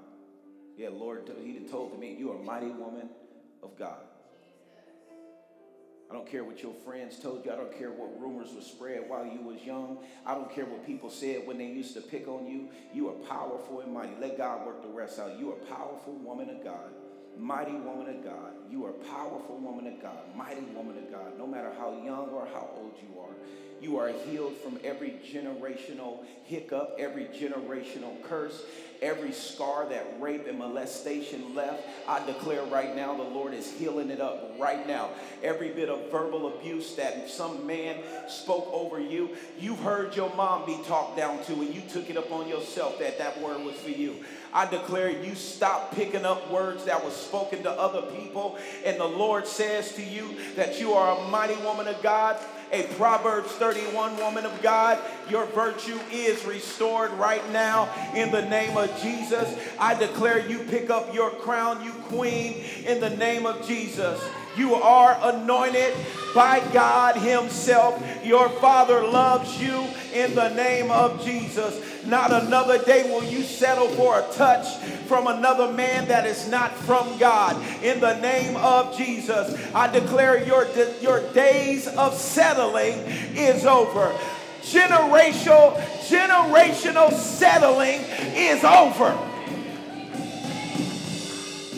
Yeah, 0.78 0.90
Lord, 0.90 1.30
He 1.44 1.60
told 1.72 2.00
me, 2.00 2.16
you 2.18 2.32
are 2.32 2.38
a 2.38 2.44
mighty 2.44 2.70
woman 2.70 3.10
of 3.64 3.78
God. 3.78 4.02
I 6.10 6.14
don't 6.14 6.30
care 6.30 6.44
what 6.44 6.62
your 6.62 6.74
friends 6.86 7.18
told 7.20 7.46
you. 7.46 7.52
I 7.52 7.56
don't 7.56 7.76
care 7.76 7.92
what 7.92 8.20
rumors 8.22 8.54
were 8.54 8.62
spread 8.62 9.10
while 9.10 9.26
you 9.26 9.42
was 9.42 9.64
young. 9.64 9.98
I 10.26 10.36
don't 10.36 10.54
care 10.54 10.66
what 10.66 10.86
people 10.86 11.10
said 11.10 11.48
when 11.48 11.58
they 11.58 11.66
used 11.66 11.96
to 11.96 12.02
pick 12.02 12.28
on 12.28 12.46
you. 12.46 12.70
You 12.94 13.10
are 13.10 13.14
powerful 13.28 13.82
and 13.82 13.92
mighty. 13.92 14.14
Let 14.22 14.38
God 14.38 14.68
work 14.68 14.84
the 14.84 14.90
rest 14.90 15.20
out. 15.20 15.40
You 15.40 15.52
are 15.52 15.56
a 15.56 15.66
powerful 15.66 16.14
woman 16.14 16.50
of 16.50 16.64
God. 16.64 16.92
Mighty 17.38 17.74
woman 17.74 18.08
of 18.16 18.24
God. 18.24 18.55
You 18.70 18.86
are 18.86 18.90
a 18.90 18.94
powerful 18.94 19.58
woman 19.58 19.88
of 19.88 20.02
God. 20.02 20.18
Mighty 20.36 20.62
woman 20.76 20.98
of 20.98 21.12
God. 21.12 21.38
No 21.38 21.48
matter 21.48 21.72
how 21.78 21.92
young 22.04 22.30
or 22.30 22.48
how 22.54 22.70
old 22.76 22.94
you 23.02 23.20
are. 23.20 23.34
You 23.82 24.00
are 24.00 24.12
healed 24.26 24.56
from 24.58 24.80
every 24.84 25.16
generational 25.32 26.20
hiccup, 26.46 26.96
every 26.98 27.26
generational 27.26 28.22
curse, 28.24 28.64
every 29.02 29.34
scar 29.34 29.88
that 29.90 30.16
rape 30.20 30.48
and 30.48 30.58
molestation 30.58 31.54
left. 31.54 31.84
I 32.08 32.26
declare 32.26 32.64
right 32.64 32.96
now 32.96 33.16
the 33.16 33.24
Lord 33.24 33.54
is 33.54 33.72
healing 33.72 34.10
it 34.10 34.22
up 34.22 34.56
right 34.60 34.88
now. 34.88 35.10
Every 35.44 35.70
bit 35.70 35.90
of 35.90 36.10
verbal 36.10 36.56
abuse 36.56 36.96
that 36.96 37.30
some 37.30 37.68
man 37.68 37.98
spoke 38.28 38.70
over 38.72 39.00
you, 39.00 39.30
you've 39.60 39.80
heard 39.80 40.16
your 40.16 40.34
mom 40.36 40.66
be 40.66 40.80
talked 40.88 41.18
down 41.18 41.44
to, 41.44 41.54
and 41.54 41.74
you 41.74 41.82
took 41.92 42.10
it 42.10 42.18
upon 42.18 42.48
yourself 42.48 42.98
that 43.00 43.18
that 43.18 43.40
word 43.42 43.64
was 43.64 43.76
for 43.76 43.92
you. 43.92 44.16
I 44.54 44.66
declare 44.66 45.10
you 45.10 45.36
stop 45.36 45.94
picking 45.94 46.24
up 46.24 46.50
words 46.50 46.86
that 46.86 47.04
were 47.04 47.12
spoken 47.12 47.64
to 47.64 47.72
other 47.72 48.04
people, 48.14 48.55
and 48.86 49.00
the 49.00 49.06
Lord 49.06 49.48
says 49.48 49.94
to 49.96 50.04
you 50.04 50.36
that 50.56 50.80
you 50.80 50.94
are 50.94 51.18
a 51.18 51.30
mighty 51.30 51.56
woman 51.64 51.88
of 51.88 52.02
God 52.02 52.38
a 52.72 52.84
Proverbs 52.96 53.52
31 53.54 54.18
woman 54.18 54.46
of 54.46 54.62
God, 54.62 55.00
your 55.30 55.46
virtue 55.48 56.00
is 56.12 56.44
restored 56.46 57.12
right 57.12 57.48
now 57.52 57.90
in 58.16 58.32
the 58.32 58.42
name 58.42 58.76
of 58.76 58.90
Jesus. 59.02 59.58
I 59.80 59.94
declare 59.94 60.48
you 60.48 60.60
pick 60.60 60.90
up 60.90 61.14
your 61.14 61.30
crown, 61.30 61.84
you 61.84 61.92
queen, 61.92 62.64
in 62.86 63.00
the 63.00 63.12
name 63.12 63.46
of 63.46 63.66
Jesus. 63.68 64.22
You 64.58 64.76
are 64.76 65.18
anointed 65.22 65.94
by 66.34 66.60
God 66.72 67.16
Himself. 67.16 68.02
Your 68.24 68.50
Father 68.50 69.08
loves 69.08 69.62
you 69.62 69.88
in 70.14 70.36
the 70.36 70.50
name 70.50 70.92
of 70.92 71.24
Jesus. 71.24 71.82
Not 72.06 72.32
another 72.32 72.78
day 72.84 73.10
will 73.10 73.24
you 73.24 73.42
settle 73.42 73.88
for 73.90 74.20
a 74.20 74.34
touch 74.34 74.78
from 75.08 75.28
another 75.28 75.72
man 75.72 76.08
that 76.08 76.26
is 76.26 76.48
not 76.48 76.72
from 76.76 77.18
God. 77.18 77.56
In 77.84 78.00
the 78.00 78.20
name 78.20 78.56
of 78.58 78.96
Jesus, 78.98 79.60
I 79.74 79.88
declare 79.88 80.44
your, 80.46 80.68
your 81.02 81.22
days 81.34 81.88
of 81.88 82.14
settling 82.14 83.00
is 83.36 83.66
over. 83.66 84.16
Generational, 84.62 85.76
generational 86.08 87.12
settling 87.12 88.02
is 88.36 88.64
over. 88.64 89.35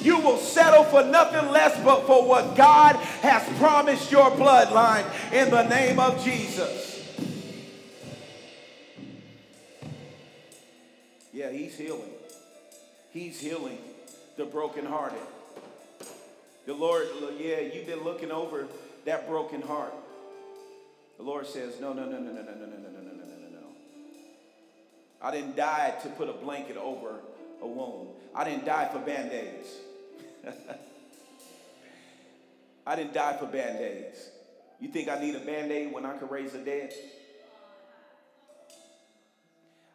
You 0.07 0.21
will 0.21 0.37
settle 0.37 0.85
for 0.85 1.03
nothing 1.03 1.51
less 1.51 1.77
but 1.83 2.07
for 2.07 2.25
what 2.25 2.55
God 2.55 2.95
has 2.95 3.43
promised 3.59 4.09
your 4.09 4.31
bloodline 4.31 5.05
in 5.33 5.51
the 5.51 5.63
name 5.67 5.99
of 5.99 6.23
Jesus. 6.23 7.03
Yeah, 11.33 11.51
he's 11.51 11.77
healing. 11.77 12.09
He's 13.11 13.37
healing 13.37 13.79
the 14.37 14.45
brokenhearted. 14.45 15.19
The 16.65 16.73
Lord, 16.73 17.09
yeah, 17.37 17.59
you've 17.59 17.87
been 17.87 18.05
looking 18.05 18.31
over 18.31 18.65
that 19.03 19.27
broken 19.27 19.61
heart. 19.61 19.93
The 21.17 21.23
Lord 21.23 21.47
says, 21.47 21.81
no, 21.81 21.91
no, 21.91 22.05
no, 22.05 22.17
no, 22.17 22.31
no, 22.31 22.31
no, 22.31 22.43
no, 22.43 22.43
no, 22.43 22.65
no, 22.65 22.65
no, 22.65 23.01
no, 23.01 23.11
no, 23.11 23.25
no, 23.25 23.59
no. 23.59 23.67
I 25.21 25.31
didn't 25.31 25.57
die 25.57 25.95
to 26.03 26.07
put 26.11 26.29
a 26.29 26.33
blanket 26.33 26.77
over 26.77 27.15
a 27.61 27.67
wound. 27.67 28.07
I 28.33 28.45
didn't 28.45 28.63
die 28.63 28.87
for 28.87 28.99
band-aids. 28.99 29.67
I 32.87 32.95
didn't 32.95 33.13
die 33.13 33.35
for 33.37 33.47
band-aids. 33.47 34.29
You 34.79 34.89
think 34.89 35.09
I 35.09 35.19
need 35.19 35.35
a 35.35 35.39
band-aid 35.39 35.91
when 35.91 36.05
I 36.05 36.17
can 36.17 36.29
raise 36.29 36.51
the 36.51 36.59
dead? 36.59 36.93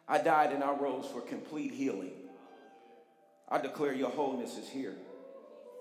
I 0.07 0.19
died 0.19 0.51
and 0.51 0.63
I 0.63 0.73
rose 0.73 1.07
for 1.07 1.21
complete 1.21 1.71
healing. 1.71 2.11
I 3.49 3.59
declare 3.59 3.93
your 3.93 4.09
wholeness 4.09 4.57
is 4.57 4.67
here. 4.67 4.93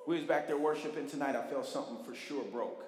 We 0.07 0.17
was 0.17 0.25
back 0.25 0.47
there 0.47 0.59
worshiping 0.59 1.09
tonight. 1.09 1.37
I 1.37 1.43
felt 1.43 1.67
something 1.67 1.99
for 2.05 2.15
sure 2.15 2.45
broke 2.45 2.85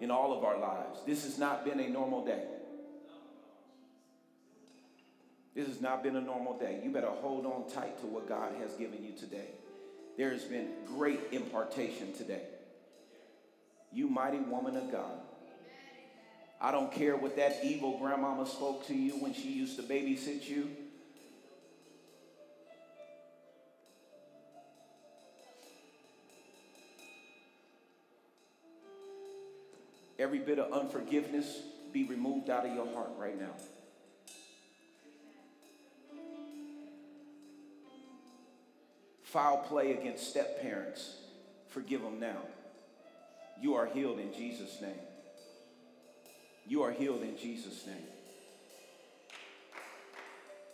in 0.00 0.10
all 0.10 0.36
of 0.36 0.44
our 0.44 0.58
lives. 0.58 1.00
This 1.06 1.24
has 1.24 1.38
not 1.38 1.64
been 1.64 1.80
a 1.80 1.88
normal 1.88 2.24
day. 2.24 2.44
This 5.54 5.68
has 5.68 5.80
not 5.80 6.02
been 6.02 6.16
a 6.16 6.20
normal 6.20 6.58
day. 6.58 6.80
You 6.84 6.90
better 6.90 7.08
hold 7.08 7.46
on 7.46 7.70
tight 7.70 7.98
to 8.00 8.06
what 8.06 8.28
God 8.28 8.52
has 8.60 8.74
given 8.74 9.02
you 9.02 9.12
today. 9.18 9.48
There 10.16 10.30
has 10.30 10.44
been 10.44 10.68
great 10.86 11.20
impartation 11.32 12.12
today. 12.14 12.42
You 13.92 14.08
mighty 14.08 14.38
woman 14.38 14.76
of 14.76 14.90
God. 14.90 15.20
I 16.60 16.70
don't 16.70 16.90
care 16.90 17.16
what 17.16 17.36
that 17.36 17.60
evil 17.62 17.98
grandmama 17.98 18.46
spoke 18.46 18.86
to 18.86 18.94
you 18.94 19.12
when 19.12 19.34
she 19.34 19.52
used 19.52 19.76
to 19.76 19.82
babysit 19.82 20.48
you. 20.48 20.70
Every 30.18 30.38
bit 30.38 30.58
of 30.58 30.72
unforgiveness 30.72 31.60
be 31.92 32.04
removed 32.04 32.48
out 32.48 32.64
of 32.64 32.74
your 32.74 32.90
heart 32.94 33.10
right 33.18 33.38
now. 33.38 33.52
Foul 39.36 39.58
play 39.58 39.92
against 39.92 40.30
step 40.30 40.62
parents, 40.62 41.16
forgive 41.68 42.00
them 42.00 42.18
now. 42.18 42.38
You 43.60 43.74
are 43.74 43.84
healed 43.84 44.18
in 44.18 44.32
Jesus' 44.32 44.80
name. 44.80 44.98
You 46.66 46.82
are 46.84 46.90
healed 46.90 47.20
in 47.20 47.36
Jesus' 47.36 47.86
name. 47.86 48.06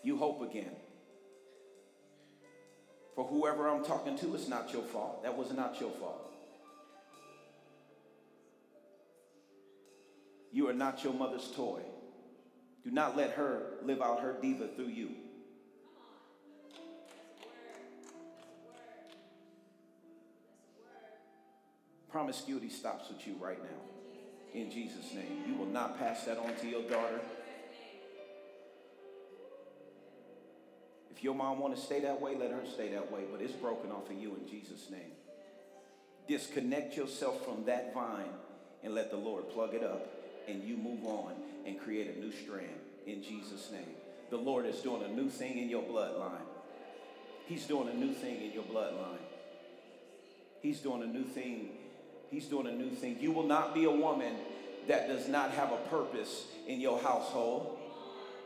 You 0.04 0.16
hope 0.16 0.48
again. 0.48 0.76
For 3.16 3.24
whoever 3.24 3.68
I'm 3.68 3.84
talking 3.84 4.16
to, 4.18 4.32
it's 4.36 4.46
not 4.46 4.72
your 4.72 4.84
fault. 4.84 5.24
That 5.24 5.36
was 5.36 5.52
not 5.52 5.80
your 5.80 5.90
fault. 5.90 6.32
You 10.52 10.68
are 10.68 10.72
not 10.72 11.02
your 11.02 11.14
mother's 11.14 11.50
toy. 11.56 11.80
Do 12.84 12.92
not 12.92 13.16
let 13.16 13.32
her 13.32 13.78
live 13.82 14.00
out 14.00 14.20
her 14.20 14.36
diva 14.40 14.68
through 14.76 14.86
you. 14.86 15.08
Promiscuity 22.12 22.68
stops 22.68 23.08
with 23.08 23.26
you 23.26 23.34
right 23.40 23.58
now. 23.62 24.60
In 24.60 24.70
Jesus' 24.70 25.14
name. 25.14 25.44
You 25.48 25.54
will 25.56 25.66
not 25.66 25.98
pass 25.98 26.24
that 26.24 26.36
on 26.38 26.54
to 26.56 26.68
your 26.68 26.82
daughter. 26.82 27.20
If 31.10 31.24
your 31.24 31.34
mom 31.34 31.58
want 31.58 31.74
to 31.74 31.80
stay 31.80 32.00
that 32.00 32.20
way, 32.20 32.36
let 32.38 32.50
her 32.50 32.60
stay 32.70 32.92
that 32.92 33.10
way. 33.10 33.22
But 33.32 33.40
it's 33.40 33.54
broken 33.54 33.90
off 33.90 34.10
of 34.10 34.16
you 34.20 34.36
in 34.36 34.46
Jesus' 34.46 34.90
name. 34.90 35.12
Disconnect 36.28 36.96
yourself 36.96 37.44
from 37.46 37.64
that 37.64 37.94
vine 37.94 38.28
and 38.84 38.94
let 38.94 39.10
the 39.10 39.16
Lord 39.16 39.48
plug 39.48 39.72
it 39.72 39.82
up 39.82 40.06
and 40.46 40.62
you 40.62 40.76
move 40.76 41.04
on 41.06 41.32
and 41.66 41.80
create 41.80 42.14
a 42.14 42.20
new 42.20 42.32
strand. 42.32 42.68
in 43.06 43.22
Jesus' 43.22 43.70
name. 43.72 43.96
The 44.30 44.36
Lord 44.36 44.66
is 44.66 44.80
doing 44.80 45.02
a 45.02 45.08
new 45.08 45.28
thing 45.28 45.58
in 45.58 45.68
your 45.68 45.82
bloodline. 45.82 46.46
He's 47.46 47.66
doing 47.66 47.88
a 47.88 47.94
new 47.94 48.12
thing 48.12 48.42
in 48.42 48.52
your 48.52 48.62
bloodline. 48.64 49.18
He's 50.60 50.80
doing 50.80 51.02
a 51.02 51.06
new 51.06 51.24
thing. 51.24 51.70
He's 52.32 52.46
doing 52.46 52.66
a 52.66 52.72
new 52.72 52.88
thing. 52.88 53.18
You 53.20 53.30
will 53.30 53.46
not 53.46 53.74
be 53.74 53.84
a 53.84 53.90
woman 53.90 54.34
that 54.88 55.06
does 55.06 55.28
not 55.28 55.50
have 55.50 55.70
a 55.70 55.76
purpose 55.90 56.46
in 56.66 56.80
your 56.80 56.98
household. 56.98 57.78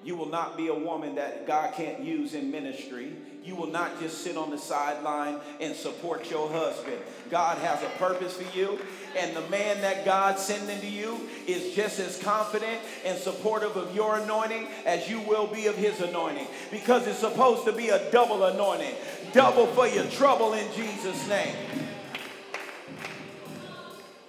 You 0.02 0.16
will 0.16 0.28
not 0.28 0.56
be 0.56 0.66
a 0.66 0.74
woman 0.74 1.14
that 1.14 1.46
God 1.46 1.72
can't 1.74 2.00
use 2.00 2.34
in 2.34 2.50
ministry. 2.50 3.12
You 3.44 3.54
will 3.54 3.68
not 3.68 4.00
just 4.00 4.22
sit 4.22 4.36
on 4.36 4.50
the 4.50 4.58
sideline 4.58 5.38
and 5.60 5.74
support 5.74 6.28
your 6.28 6.50
husband. 6.50 6.98
God 7.30 7.58
has 7.58 7.80
a 7.84 7.88
purpose 7.98 8.36
for 8.36 8.58
you, 8.58 8.76
and 9.16 9.36
the 9.36 9.48
man 9.48 9.80
that 9.82 10.04
God 10.04 10.36
sending 10.36 10.80
to 10.80 10.86
you 10.88 11.20
is 11.46 11.72
just 11.76 12.00
as 12.00 12.20
confident 12.20 12.80
and 13.04 13.16
supportive 13.16 13.76
of 13.76 13.94
your 13.94 14.18
anointing 14.18 14.66
as 14.84 15.08
you 15.08 15.20
will 15.20 15.46
be 15.46 15.68
of 15.68 15.76
his 15.76 16.00
anointing 16.00 16.48
because 16.72 17.06
it's 17.06 17.20
supposed 17.20 17.64
to 17.66 17.72
be 17.72 17.90
a 17.90 18.10
double 18.10 18.42
anointing, 18.44 18.94
double 19.32 19.68
for 19.68 19.86
your 19.86 20.06
trouble 20.06 20.54
in 20.54 20.66
Jesus' 20.74 21.28
name. 21.28 21.54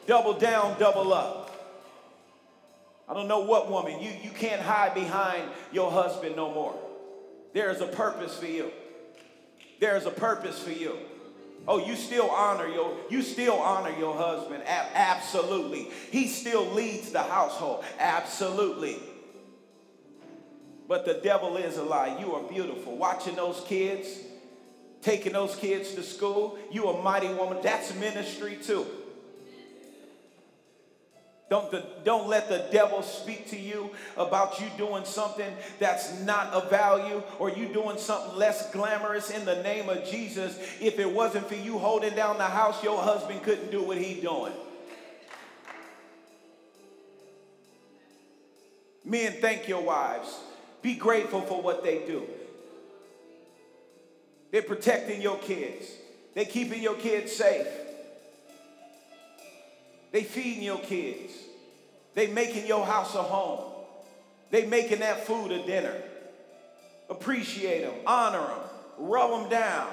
Double 0.07 0.33
down, 0.33 0.79
double 0.79 1.13
up. 1.13 1.43
I 3.09 3.13
don't 3.13 3.27
know 3.27 3.41
what 3.41 3.69
woman. 3.69 4.01
You, 4.01 4.11
you 4.23 4.31
can't 4.31 4.61
hide 4.61 4.93
behind 4.93 5.43
your 5.71 5.91
husband 5.91 6.35
no 6.35 6.51
more. 6.51 6.75
There 7.53 7.69
is 7.69 7.81
a 7.81 7.87
purpose 7.87 8.37
for 8.37 8.47
you. 8.47 8.71
There 9.79 9.95
is 9.95 10.05
a 10.05 10.11
purpose 10.11 10.59
for 10.59 10.71
you. 10.71 10.97
Oh, 11.67 11.85
you 11.85 11.95
still 11.97 12.29
honor 12.29 12.67
your 12.67 12.95
you 13.09 13.21
still 13.21 13.55
honor 13.55 13.93
your 13.97 14.15
husband. 14.15 14.63
A- 14.63 14.97
absolutely. 14.97 15.89
He 16.11 16.27
still 16.27 16.65
leads 16.67 17.11
the 17.11 17.21
household. 17.21 17.83
Absolutely. 17.99 18.97
But 20.87 21.05
the 21.05 21.15
devil 21.15 21.57
is 21.57 21.77
a 21.77 21.83
lie. 21.83 22.17
You 22.19 22.33
are 22.35 22.43
beautiful. 22.43 22.95
Watching 22.95 23.35
those 23.35 23.61
kids, 23.67 24.07
taking 25.01 25.33
those 25.33 25.55
kids 25.57 25.93
to 25.95 26.03
school, 26.03 26.57
you 26.71 26.87
a 26.87 27.01
mighty 27.01 27.27
woman. 27.27 27.57
That's 27.61 27.93
ministry 27.95 28.57
too. 28.63 28.85
Don't, 31.49 31.71
the, 31.71 31.85
don't 32.03 32.27
let 32.27 32.49
the 32.49 32.67
devil 32.73 33.01
speak 33.01 33.49
to 33.51 33.57
you 33.57 33.91
about 34.17 34.59
you 34.59 34.67
doing 34.77 35.05
something 35.05 35.49
that's 35.79 36.19
not 36.21 36.47
of 36.47 36.69
value 36.69 37.23
or 37.39 37.49
you 37.49 37.67
doing 37.67 37.97
something 37.97 38.37
less 38.37 38.69
glamorous 38.71 39.29
in 39.29 39.45
the 39.45 39.63
name 39.63 39.87
of 39.87 40.03
Jesus. 40.03 40.59
If 40.81 40.99
it 40.99 41.09
wasn't 41.09 41.47
for 41.47 41.55
you 41.55 41.77
holding 41.77 42.15
down 42.15 42.37
the 42.37 42.43
house, 42.43 42.83
your 42.83 43.01
husband 43.01 43.43
couldn't 43.43 43.71
do 43.71 43.81
what 43.81 43.97
he's 43.97 44.21
doing. 44.21 44.51
Men, 49.05 49.35
thank 49.39 49.69
your 49.69 49.81
wives. 49.81 50.37
Be 50.81 50.95
grateful 50.95 51.39
for 51.41 51.61
what 51.61 51.81
they 51.81 51.99
do. 51.99 52.27
They're 54.51 54.61
protecting 54.61 55.21
your 55.21 55.37
kids. 55.37 55.85
They're 56.33 56.43
keeping 56.43 56.83
your 56.83 56.95
kids 56.95 57.31
safe. 57.31 57.67
They 60.11 60.23
feeding 60.23 60.63
your 60.63 60.79
kids. 60.79 61.33
They 62.13 62.27
making 62.27 62.65
your 62.67 62.85
house 62.85 63.15
a 63.15 63.23
home. 63.23 63.73
They 64.49 64.65
making 64.65 64.99
that 64.99 65.25
food 65.25 65.51
a 65.51 65.65
dinner. 65.65 65.93
Appreciate 67.09 67.81
them, 67.81 67.93
honor 68.05 68.39
them, 68.39 68.59
rub 68.97 69.31
them 69.31 69.49
down. 69.49 69.87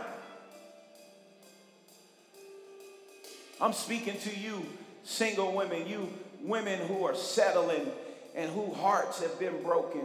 I'm 3.61 3.73
speaking 3.73 4.19
to 4.19 4.37
you, 4.37 4.67
single 5.05 5.53
women, 5.55 5.87
you 5.87 6.09
women 6.43 6.79
who 6.87 7.05
are 7.05 7.15
settling 7.15 7.87
and 8.35 8.51
whose 8.51 8.77
hearts 8.77 9.23
have 9.23 9.39
been 9.39 9.62
broken. 9.62 10.03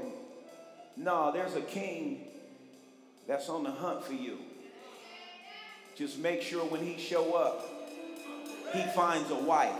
No, 0.96 1.32
there's 1.32 1.56
a 1.56 1.62
king 1.62 2.26
that's 3.28 3.50
on 3.50 3.64
the 3.64 3.72
hunt 3.72 4.04
for 4.04 4.14
you. 4.14 4.38
Just 5.96 6.20
make 6.20 6.42
sure 6.42 6.64
when 6.66 6.82
he 6.82 6.98
show 6.98 7.34
up, 7.34 7.66
he 8.74 8.84
finds 8.96 9.30
a 9.32 9.36
wife, 9.36 9.74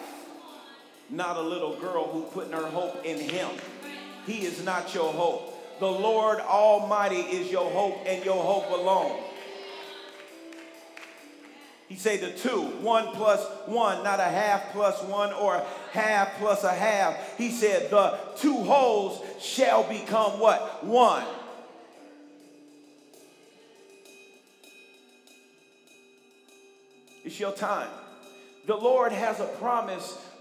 not 1.10 1.38
a 1.38 1.42
little 1.42 1.76
girl 1.76 2.08
who 2.08 2.24
putting 2.24 2.54
her 2.54 2.68
hope 2.68 3.04
in 3.06 3.20
him. 3.20 3.50
He 4.26 4.46
is 4.46 4.64
not 4.64 4.94
your 4.94 5.12
hope. 5.12 5.80
The 5.80 5.88
Lord 5.88 6.40
Almighty 6.40 7.22
is 7.22 7.52
your 7.52 7.70
hope 7.72 8.04
and 8.06 8.24
your 8.24 8.44
hope 8.44 8.70
alone. 8.70 9.24
He 11.88 11.96
say 11.96 12.18
the 12.18 12.32
two, 12.32 12.62
one 12.82 13.08
plus 13.16 13.44
one, 13.66 14.04
not 14.04 14.20
a 14.20 14.24
half 14.24 14.72
plus 14.72 15.02
one 15.04 15.34
or 15.34 15.56
a 15.56 15.66
half 15.92 16.38
plus 16.38 16.64
a 16.64 16.72
half. 16.72 17.36
He 17.36 17.50
said 17.50 17.90
the 17.90 18.20
two 18.36 18.56
wholes 18.56 19.26
shall 19.42 19.84
become 19.90 20.40
what? 20.40 20.86
One. 20.86 21.26
It's 27.26 27.40
your 27.40 27.54
time. 27.54 27.90
The 28.68 28.76
Lord 28.76 29.12
has 29.12 29.40
a 29.40 29.46
promise 29.46 30.16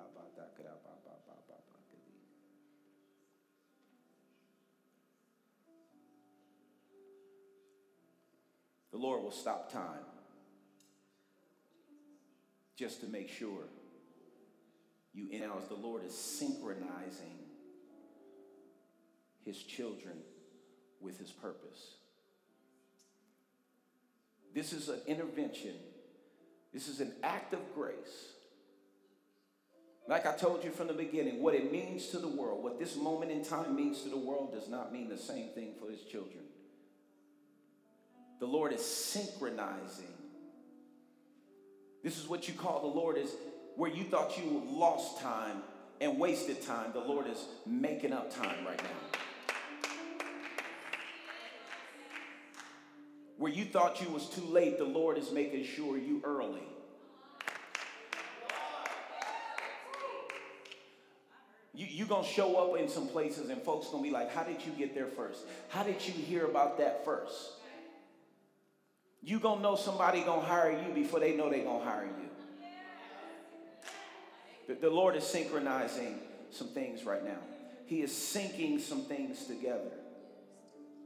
amba. 0.00 0.26
The 8.96 9.02
Lord 9.02 9.22
will 9.22 9.30
stop 9.30 9.70
time 9.70 10.06
just 12.76 13.02
to 13.02 13.06
make 13.08 13.28
sure 13.28 13.64
you 15.12 15.28
in 15.30 15.42
as 15.42 15.68
the 15.68 15.74
Lord 15.74 16.02
is 16.02 16.16
synchronizing 16.16 17.36
his 19.44 19.62
children 19.62 20.14
with 20.98 21.18
his 21.18 21.30
purpose. 21.30 21.96
This 24.54 24.72
is 24.72 24.88
an 24.88 25.00
intervention. 25.06 25.74
This 26.72 26.88
is 26.88 27.00
an 27.00 27.12
act 27.22 27.54
of 27.54 27.60
grace. 27.74 28.32
Like 30.08 30.26
I 30.26 30.36
told 30.36 30.62
you 30.62 30.70
from 30.70 30.86
the 30.86 30.92
beginning, 30.92 31.42
what 31.42 31.54
it 31.54 31.72
means 31.72 32.08
to 32.08 32.18
the 32.18 32.28
world, 32.28 32.62
what 32.62 32.78
this 32.78 32.96
moment 32.96 33.32
in 33.32 33.44
time 33.44 33.74
means 33.74 34.02
to 34.02 34.08
the 34.08 34.16
world, 34.16 34.52
does 34.52 34.68
not 34.68 34.92
mean 34.92 35.08
the 35.08 35.18
same 35.18 35.48
thing 35.48 35.72
for 35.80 35.90
his 35.90 36.02
children. 36.02 36.44
The 38.38 38.46
Lord 38.46 38.72
is 38.72 38.84
synchronizing 38.84 40.12
this 42.06 42.20
is 42.20 42.28
what 42.28 42.46
you 42.46 42.54
call 42.54 42.82
the 42.82 42.86
Lord 42.86 43.18
is 43.18 43.34
where 43.74 43.90
you 43.90 44.04
thought 44.04 44.38
you 44.38 44.62
lost 44.64 45.20
time 45.20 45.56
and 46.00 46.20
wasted 46.20 46.62
time. 46.62 46.92
The 46.92 47.00
Lord 47.00 47.26
is 47.26 47.46
making 47.66 48.12
up 48.12 48.32
time 48.32 48.64
right 48.64 48.80
now. 48.80 49.18
Where 53.38 53.52
you 53.52 53.64
thought 53.66 54.00
you 54.00 54.08
was 54.08 54.28
too 54.28 54.44
late, 54.44 54.78
the 54.78 54.84
Lord 54.84 55.18
is 55.18 55.30
making 55.30 55.64
sure 55.64 55.98
you 55.98 56.22
early. 56.24 56.62
You, 61.74 61.86
you 61.86 62.06
gonna 62.06 62.26
show 62.26 62.56
up 62.56 62.80
in 62.80 62.88
some 62.88 63.06
places 63.06 63.50
and 63.50 63.60
folks 63.60 63.88
gonna 63.88 64.02
be 64.02 64.10
like, 64.10 64.32
how 64.32 64.42
did 64.42 64.64
you 64.64 64.72
get 64.72 64.94
there 64.94 65.08
first? 65.08 65.44
How 65.68 65.82
did 65.82 66.06
you 66.06 66.14
hear 66.14 66.46
about 66.46 66.78
that 66.78 67.04
first? 67.04 67.52
You 69.22 69.38
gonna 69.38 69.60
know 69.60 69.76
somebody 69.76 70.22
gonna 70.22 70.40
hire 70.40 70.70
you 70.70 70.94
before 70.94 71.20
they 71.20 71.36
know 71.36 71.50
they 71.50 71.60
gonna 71.60 71.84
hire 71.84 72.06
you. 72.06 72.30
The, 74.68 74.74
the 74.80 74.90
Lord 74.90 75.16
is 75.16 75.24
synchronizing 75.24 76.20
some 76.50 76.68
things 76.68 77.04
right 77.04 77.22
now. 77.22 77.38
He 77.84 78.00
is 78.00 78.10
syncing 78.10 78.80
some 78.80 79.02
things 79.02 79.44
together. 79.44 79.92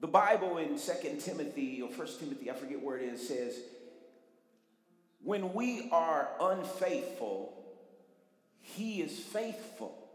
The 0.00 0.06
Bible 0.06 0.58
in 0.58 0.78
2 0.78 1.20
Timothy 1.20 1.80
or 1.80 1.88
1 1.88 2.08
Timothy, 2.18 2.50
I 2.50 2.54
forget 2.54 2.82
where 2.82 2.98
it 2.98 3.14
is, 3.14 3.26
says, 3.26 3.58
when 5.22 5.54
we 5.54 5.88
are 5.90 6.28
unfaithful, 6.40 7.64
he 8.60 9.00
is 9.00 9.18
faithful. 9.18 10.06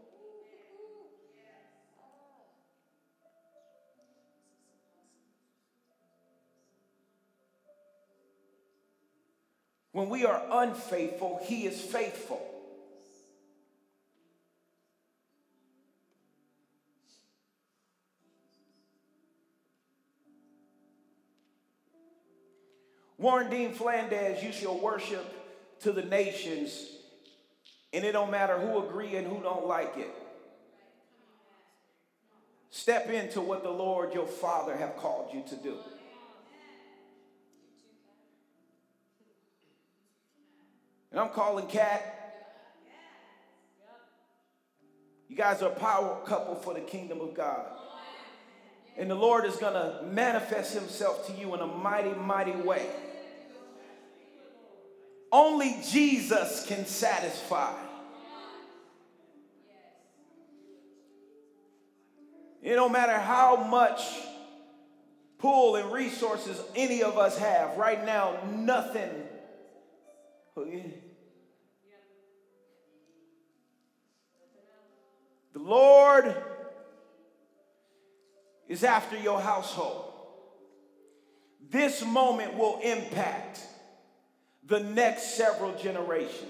When 9.90 10.08
we 10.08 10.24
are 10.24 10.42
unfaithful, 10.50 11.40
he 11.44 11.66
is 11.66 11.80
faithful. 11.80 12.51
Warren 23.22 23.48
Dean 23.48 23.72
Flanders, 23.72 24.42
you 24.42 24.50
shall 24.50 24.76
worship 24.76 25.24
to 25.82 25.92
the 25.92 26.02
nations, 26.02 26.88
and 27.92 28.04
it 28.04 28.10
don't 28.10 28.32
matter 28.32 28.58
who 28.58 28.84
agree 28.84 29.14
and 29.14 29.28
who 29.28 29.40
don't 29.40 29.64
like 29.64 29.96
it. 29.96 30.12
Step 32.70 33.08
into 33.10 33.40
what 33.40 33.62
the 33.62 33.70
Lord 33.70 34.12
your 34.12 34.26
Father 34.26 34.76
have 34.76 34.96
called 34.96 35.32
you 35.32 35.44
to 35.50 35.54
do. 35.54 35.76
And 41.12 41.20
I'm 41.20 41.28
calling 41.28 41.68
Cat. 41.68 42.18
You 45.28 45.36
guys 45.36 45.62
are 45.62 45.70
a 45.70 45.76
power 45.76 46.18
couple 46.26 46.56
for 46.56 46.74
the 46.74 46.80
kingdom 46.80 47.20
of 47.20 47.34
God. 47.34 47.66
And 48.98 49.08
the 49.08 49.14
Lord 49.14 49.44
is 49.44 49.54
going 49.56 49.74
to 49.74 50.02
manifest 50.10 50.74
himself 50.74 51.28
to 51.28 51.32
you 51.34 51.54
in 51.54 51.60
a 51.60 51.66
mighty, 51.68 52.14
mighty 52.14 52.50
way. 52.50 52.88
Only 55.32 55.78
Jesus 55.90 56.66
can 56.66 56.84
satisfy. 56.84 57.72
It 62.62 62.74
don't 62.74 62.92
matter 62.92 63.18
how 63.18 63.56
much 63.56 64.02
pull 65.38 65.76
and 65.76 65.90
resources 65.90 66.60
any 66.76 67.02
of 67.02 67.16
us 67.16 67.38
have. 67.38 67.78
Right 67.78 68.04
now, 68.04 68.36
nothing. 68.46 69.10
Oh, 70.54 70.66
the 75.54 75.58
Lord 75.58 76.36
is 78.68 78.84
after 78.84 79.18
your 79.18 79.40
household. 79.40 80.12
This 81.70 82.04
moment 82.04 82.54
will 82.56 82.78
impact 82.82 83.66
the 84.66 84.80
next 84.80 85.36
several 85.36 85.74
generations. 85.76 86.48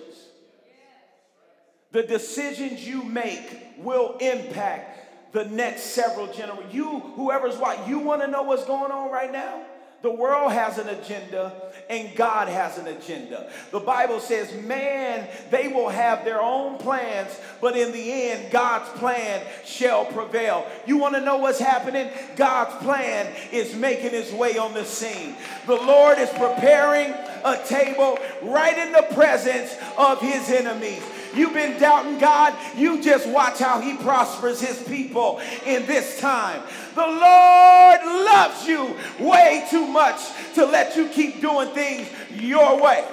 The 1.92 2.02
decisions 2.02 2.86
you 2.86 3.02
make 3.02 3.74
will 3.78 4.16
impact 4.18 5.32
the 5.32 5.44
next 5.46 5.82
several 5.82 6.26
generations. 6.26 6.74
You, 6.74 7.00
whoever's 7.00 7.56
what, 7.56 7.88
you 7.88 7.98
want 7.98 8.22
to 8.22 8.28
know 8.28 8.42
what's 8.42 8.64
going 8.64 8.92
on 8.92 9.10
right 9.10 9.32
now? 9.32 9.64
The 10.02 10.10
world 10.10 10.52
has 10.52 10.78
an 10.78 10.88
agenda 10.88 11.52
and 11.88 12.14
God 12.16 12.48
has 12.48 12.78
an 12.78 12.88
agenda. 12.88 13.48
The 13.70 13.80
Bible 13.80 14.18
says, 14.18 14.52
man, 14.64 15.28
they 15.50 15.68
will 15.68 15.88
have 15.88 16.24
their 16.24 16.40
own 16.40 16.78
plans, 16.78 17.38
but 17.60 17.76
in 17.76 17.92
the 17.92 18.12
end, 18.12 18.50
God's 18.50 18.88
plan 18.98 19.44
shall 19.64 20.04
prevail. 20.06 20.66
You 20.86 20.96
want 20.96 21.14
to 21.14 21.20
know 21.20 21.36
what's 21.36 21.58
happening? 21.58 22.10
God's 22.34 22.74
plan 22.82 23.32
is 23.52 23.74
making 23.74 24.10
his 24.10 24.32
way 24.32 24.58
on 24.58 24.74
the 24.74 24.84
scene. 24.84 25.36
The 25.66 25.76
Lord 25.76 26.18
is 26.18 26.30
preparing 26.30 27.12
a 27.44 27.60
table 27.66 28.18
right 28.42 28.78
in 28.78 28.92
the 28.92 29.06
presence 29.14 29.76
of 29.96 30.20
his 30.20 30.50
enemies. 30.50 31.02
You've 31.34 31.54
been 31.54 31.80
doubting 31.80 32.18
God. 32.18 32.54
You 32.76 33.02
just 33.02 33.26
watch 33.28 33.58
how 33.58 33.80
He 33.80 33.96
prospers 33.96 34.60
His 34.60 34.82
people 34.82 35.40
in 35.66 35.86
this 35.86 36.20
time. 36.20 36.62
The 36.94 37.06
Lord 37.06 38.00
loves 38.26 38.66
you 38.66 38.96
way 39.18 39.66
too 39.70 39.86
much 39.86 40.20
to 40.54 40.64
let 40.66 40.96
you 40.96 41.08
keep 41.08 41.40
doing 41.40 41.70
things 41.70 42.08
your 42.30 42.82
way. 42.82 43.06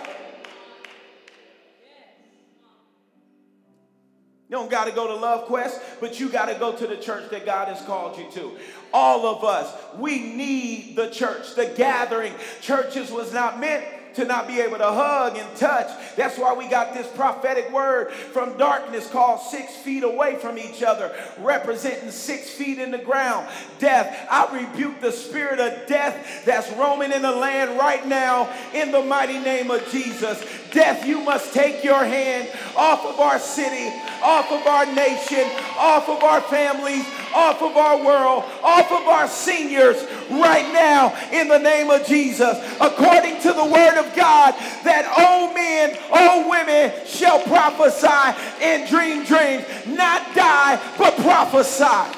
You 4.49 4.57
don't 4.57 4.71
got 4.71 4.85
to 4.85 4.91
go 4.91 5.05
to 5.07 5.15
Love 5.15 5.45
Quest, 5.45 5.79
but 5.99 6.19
you 6.19 6.27
got 6.27 6.47
to 6.47 6.55
go 6.55 6.75
to 6.75 6.87
the 6.87 6.97
church 6.97 7.29
that 7.29 7.45
God 7.45 7.67
has 7.67 7.85
called 7.85 8.17
you 8.17 8.25
to. 8.31 8.57
All 8.91 9.27
of 9.27 9.43
us, 9.43 9.71
we 9.95 10.19
need 10.19 10.95
the 10.95 11.11
church, 11.11 11.53
the 11.53 11.67
gathering. 11.67 12.33
Churches 12.59 13.11
was 13.11 13.31
not 13.31 13.59
meant 13.59 13.85
to 14.15 14.25
not 14.25 14.47
be 14.47 14.59
able 14.59 14.77
to 14.77 14.91
hug 14.91 15.37
and 15.37 15.57
touch. 15.57 15.87
That's 16.15 16.37
why 16.37 16.53
we 16.53 16.67
got 16.67 16.93
this 16.93 17.07
prophetic 17.07 17.71
word 17.71 18.11
from 18.11 18.57
darkness 18.57 19.09
called 19.09 19.41
six 19.41 19.75
feet 19.75 20.03
away 20.03 20.35
from 20.37 20.57
each 20.57 20.83
other, 20.83 21.15
representing 21.39 22.11
six 22.11 22.49
feet 22.49 22.79
in 22.79 22.91
the 22.91 22.97
ground. 22.97 23.47
Death. 23.79 24.27
I 24.29 24.65
rebuke 24.65 25.01
the 25.01 25.11
spirit 25.11 25.59
of 25.59 25.87
death 25.87 26.45
that's 26.45 26.71
roaming 26.73 27.11
in 27.11 27.21
the 27.21 27.31
land 27.31 27.79
right 27.79 28.05
now 28.07 28.49
in 28.73 28.91
the 28.91 29.03
mighty 29.03 29.39
name 29.39 29.71
of 29.71 29.87
Jesus. 29.89 30.43
Death, 30.71 31.05
you 31.05 31.19
must 31.21 31.53
take 31.53 31.83
your 31.83 32.03
hand 32.03 32.47
off 32.75 33.05
of 33.05 33.19
our 33.19 33.39
city, 33.39 33.87
off 34.21 34.51
of 34.51 34.65
our 34.67 34.85
nation, 34.93 35.49
off 35.77 36.07
of 36.07 36.23
our 36.23 36.41
families, 36.41 37.05
off 37.33 37.61
of 37.61 37.77
our 37.77 37.97
world, 38.03 38.43
off 38.63 38.91
of 38.91 39.07
our 39.07 39.27
seniors 39.27 39.97
right 40.29 40.71
now 40.73 41.15
in 41.31 41.47
the 41.47 41.57
name 41.57 41.89
of 41.89 42.05
Jesus. 42.05 42.57
According 42.79 43.41
to 43.41 43.53
the 43.53 43.65
word 43.65 43.99
of 43.99 44.15
God, 44.15 44.53
that 44.83 45.05
old 45.17 45.53
men, 45.53 45.97
old 46.11 46.49
women 46.49 46.91
shall 47.05 47.41
prophesy 47.43 48.07
and 48.61 48.89
dream 48.89 49.23
dreams, 49.25 49.65
not 49.87 50.35
die, 50.35 50.79
but 50.97 51.15
prophesy. 51.17 52.15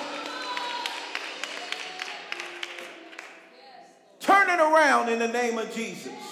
Turn 4.20 4.50
it 4.50 4.60
around 4.60 5.10
in 5.10 5.20
the 5.20 5.28
name 5.28 5.58
of 5.58 5.74
Jesus. 5.74 6.31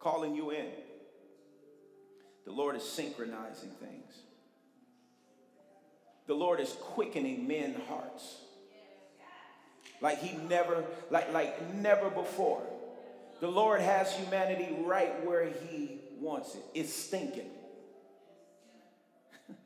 Calling 0.00 0.34
you 0.34 0.50
in. 0.50 0.66
The 2.46 2.52
Lord 2.52 2.74
is 2.74 2.82
synchronizing 2.82 3.70
things. 3.70 4.12
The 6.26 6.34
Lord 6.34 6.60
is 6.60 6.70
quickening 6.80 7.46
men's 7.46 7.76
hearts. 7.88 8.36
Like 10.00 10.18
he 10.20 10.36
never, 10.48 10.84
like, 11.10 11.32
like 11.32 11.74
never 11.74 12.08
before. 12.08 12.62
The 13.40 13.48
Lord 13.48 13.80
has 13.80 14.14
humanity 14.14 14.68
right 14.84 15.24
where 15.26 15.48
he 15.48 16.00
wants 16.18 16.54
it. 16.54 16.62
It's 16.74 16.94
stinking. 16.94 17.50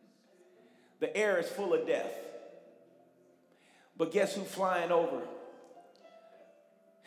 the 1.01 1.17
air 1.17 1.39
is 1.39 1.49
full 1.49 1.75
of 1.75 1.87
death. 1.87 2.13
But 3.97 4.11
guess 4.13 4.35
who's 4.35 4.49
flying 4.49 4.91
over? 4.91 5.21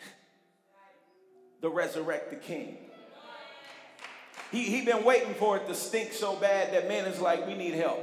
the 1.60 1.68
resurrected 1.68 2.42
king. 2.42 2.78
He, 4.50 4.62
he 4.62 4.84
been 4.84 5.04
waiting 5.04 5.34
for 5.34 5.56
it 5.58 5.66
to 5.68 5.74
stink 5.74 6.12
so 6.12 6.36
bad 6.36 6.72
that 6.72 6.88
man 6.88 7.04
is 7.04 7.20
like, 7.20 7.46
we 7.46 7.54
need 7.54 7.74
help. 7.74 8.02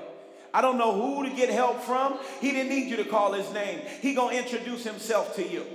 I 0.53 0.61
don't 0.61 0.77
know 0.77 0.93
who 0.93 1.27
to 1.27 1.35
get 1.35 1.49
help 1.49 1.81
from. 1.81 2.17
He 2.39 2.51
didn't 2.51 2.69
need 2.69 2.89
you 2.89 2.97
to 2.97 3.05
call 3.05 3.33
his 3.33 3.51
name. 3.51 3.81
He 4.01 4.13
gonna 4.13 4.37
introduce 4.37 4.83
himself 4.83 5.35
to 5.35 5.45
you. 5.45 5.65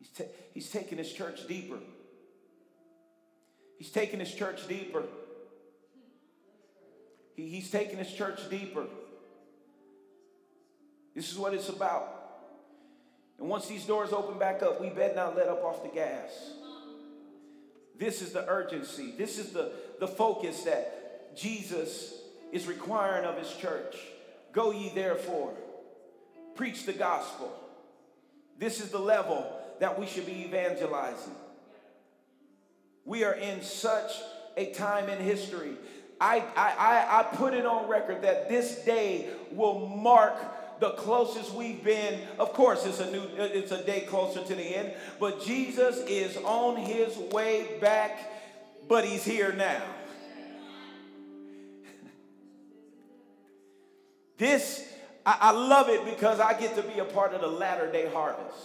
He's, 0.00 0.20
he's 0.52 0.68
taking 0.68 0.98
his 0.98 1.10
church 1.10 1.46
deeper. 1.48 1.78
He's 3.78 3.90
taking 3.90 4.20
his 4.20 4.34
church 4.34 4.68
deeper. 4.68 5.04
He, 7.34 7.48
he's 7.48 7.70
taking 7.70 7.98
his 7.98 8.12
church 8.12 8.48
deeper. 8.50 8.84
This 11.14 11.30
is 11.30 11.38
what 11.38 11.54
it's 11.54 11.68
about. 11.68 12.24
And 13.38 13.48
once 13.48 13.66
these 13.66 13.84
doors 13.84 14.12
open 14.12 14.38
back 14.38 14.62
up, 14.62 14.80
we 14.80 14.88
better 14.88 15.14
not 15.14 15.36
let 15.36 15.48
up 15.48 15.64
off 15.64 15.82
the 15.82 15.88
gas. 15.88 16.30
This 17.98 18.22
is 18.22 18.32
the 18.32 18.48
urgency. 18.48 19.12
This 19.16 19.38
is 19.38 19.50
the, 19.50 19.72
the 20.00 20.08
focus 20.08 20.62
that 20.62 21.36
Jesus 21.36 22.14
is 22.52 22.66
requiring 22.66 23.24
of 23.24 23.38
his 23.38 23.52
church. 23.56 23.96
Go 24.52 24.72
ye 24.72 24.90
therefore, 24.94 25.52
preach 26.54 26.86
the 26.86 26.92
gospel. 26.92 27.52
This 28.58 28.80
is 28.80 28.90
the 28.90 28.98
level 28.98 29.46
that 29.80 29.98
we 29.98 30.06
should 30.06 30.26
be 30.26 30.44
evangelizing. 30.44 31.34
We 33.04 33.24
are 33.24 33.34
in 33.34 33.62
such 33.62 34.12
a 34.56 34.66
time 34.72 35.08
in 35.08 35.18
history. 35.18 35.76
I, 36.20 36.44
I, 36.56 37.20
I, 37.20 37.22
put 37.36 37.54
it 37.54 37.66
on 37.66 37.88
record 37.88 38.22
that 38.22 38.48
this 38.48 38.84
day 38.84 39.28
will 39.50 39.86
mark 39.88 40.34
the 40.80 40.90
closest 40.90 41.52
we've 41.52 41.82
been. 41.82 42.20
Of 42.38 42.52
course, 42.52 42.86
it's 42.86 43.00
a 43.00 43.10
new, 43.10 43.26
it's 43.36 43.72
a 43.72 43.82
day 43.82 44.02
closer 44.02 44.42
to 44.42 44.54
the 44.54 44.62
end, 44.62 44.92
but 45.18 45.42
Jesus 45.44 45.98
is 46.06 46.36
on 46.38 46.76
his 46.76 47.16
way 47.32 47.78
back, 47.80 48.32
but 48.88 49.04
he's 49.04 49.24
here 49.24 49.52
now. 49.52 49.82
this, 54.38 54.88
I, 55.26 55.36
I 55.40 55.50
love 55.50 55.88
it 55.88 56.04
because 56.04 56.38
I 56.38 56.58
get 56.58 56.76
to 56.76 56.82
be 56.82 57.00
a 57.00 57.04
part 57.04 57.34
of 57.34 57.40
the 57.40 57.48
latter 57.48 57.90
day 57.90 58.08
harvest. 58.12 58.56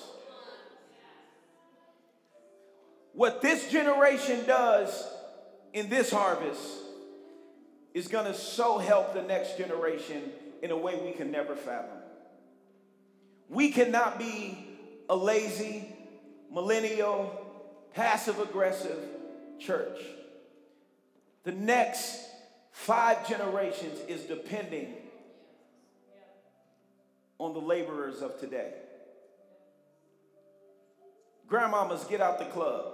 What 3.14 3.42
this 3.42 3.72
generation 3.72 4.46
does 4.46 5.12
in 5.74 5.90
this 5.90 6.12
harvest 6.12 6.62
is 7.94 8.08
going 8.08 8.26
to 8.26 8.34
so 8.34 8.78
help 8.78 9.14
the 9.14 9.22
next 9.22 9.58
generation 9.58 10.32
in 10.62 10.72
a 10.72 10.78
way 10.78 11.00
we 11.04 11.12
can 11.12 11.32
never 11.32 11.56
fathom. 11.56 11.98
We 13.48 13.72
cannot 13.72 14.20
be 14.20 14.58
a 15.10 15.16
lazy, 15.16 15.88
millennial, 16.52 17.46
passive 17.94 18.40
aggressive 18.40 19.00
church. 19.60 20.00
The 21.44 21.52
next 21.52 22.20
five 22.72 23.28
generations 23.28 24.00
is 24.08 24.22
depending 24.22 24.94
on 27.40 27.54
the 27.54 27.60
laborers 27.60 28.22
of 28.22 28.40
today. 28.40 28.74
Grandmamas, 31.50 32.08
get 32.08 32.22
out 32.22 32.38
the 32.38 32.46
club 32.46 32.94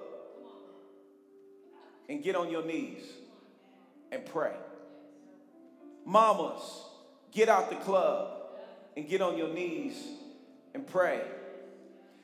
and 2.07 2.23
get 2.23 2.35
on 2.35 2.49
your 2.49 2.63
knees 2.63 3.03
and 4.11 4.25
pray. 4.25 4.53
Mamas, 6.05 6.61
get 7.31 7.49
out 7.49 7.69
the 7.69 7.75
club 7.77 8.31
and 8.95 9.09
get 9.09 9.21
on 9.21 9.37
your 9.37 9.49
knees 9.49 9.95
and 10.73 10.85
pray. 10.87 11.21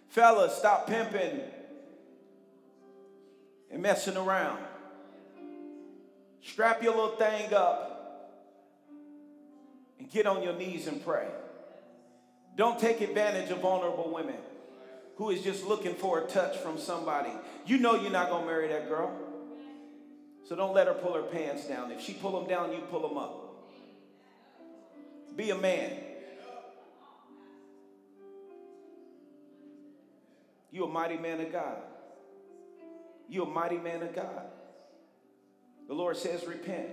Fellas, 0.09 0.55
stop 0.55 0.87
pimping 0.87 1.41
and 3.71 3.81
messing 3.81 4.17
around. 4.17 4.59
Strap 6.43 6.83
your 6.83 6.95
little 6.95 7.15
thing 7.15 7.53
up 7.53 7.91
and 9.99 10.09
get 10.09 10.25
on 10.25 10.43
your 10.43 10.53
knees 10.53 10.87
and 10.87 11.03
pray. 11.03 11.27
Don't 12.55 12.79
take 12.79 13.01
advantage 13.01 13.49
of 13.49 13.59
vulnerable 13.59 14.11
women 14.13 14.35
who 15.15 15.29
is 15.29 15.41
just 15.43 15.65
looking 15.65 15.95
for 15.95 16.19
a 16.19 16.27
touch 16.27 16.57
from 16.57 16.77
somebody. 16.77 17.31
You 17.65 17.77
know 17.77 17.95
you're 17.95 18.11
not 18.11 18.29
going 18.29 18.41
to 18.41 18.47
marry 18.47 18.67
that 18.69 18.89
girl. 18.89 19.15
So 20.47 20.55
don't 20.55 20.73
let 20.73 20.87
her 20.87 20.93
pull 20.93 21.13
her 21.13 21.21
pants 21.21 21.67
down. 21.67 21.91
If 21.91 22.01
she 22.01 22.13
pull 22.13 22.39
them 22.39 22.49
down, 22.49 22.73
you 22.73 22.79
pull 22.89 23.07
them 23.07 23.17
up. 23.17 23.50
Be 25.35 25.49
a 25.49 25.57
man. 25.57 25.91
You're 30.71 30.87
a 30.87 30.91
mighty 30.91 31.17
man 31.17 31.41
of 31.41 31.51
God. 31.51 31.77
You're 33.27 33.47
a 33.47 33.49
mighty 33.49 33.77
man 33.77 34.01
of 34.03 34.15
God. 34.15 34.45
The 35.87 35.93
Lord 35.93 36.17
says, 36.17 36.45
repent. 36.45 36.87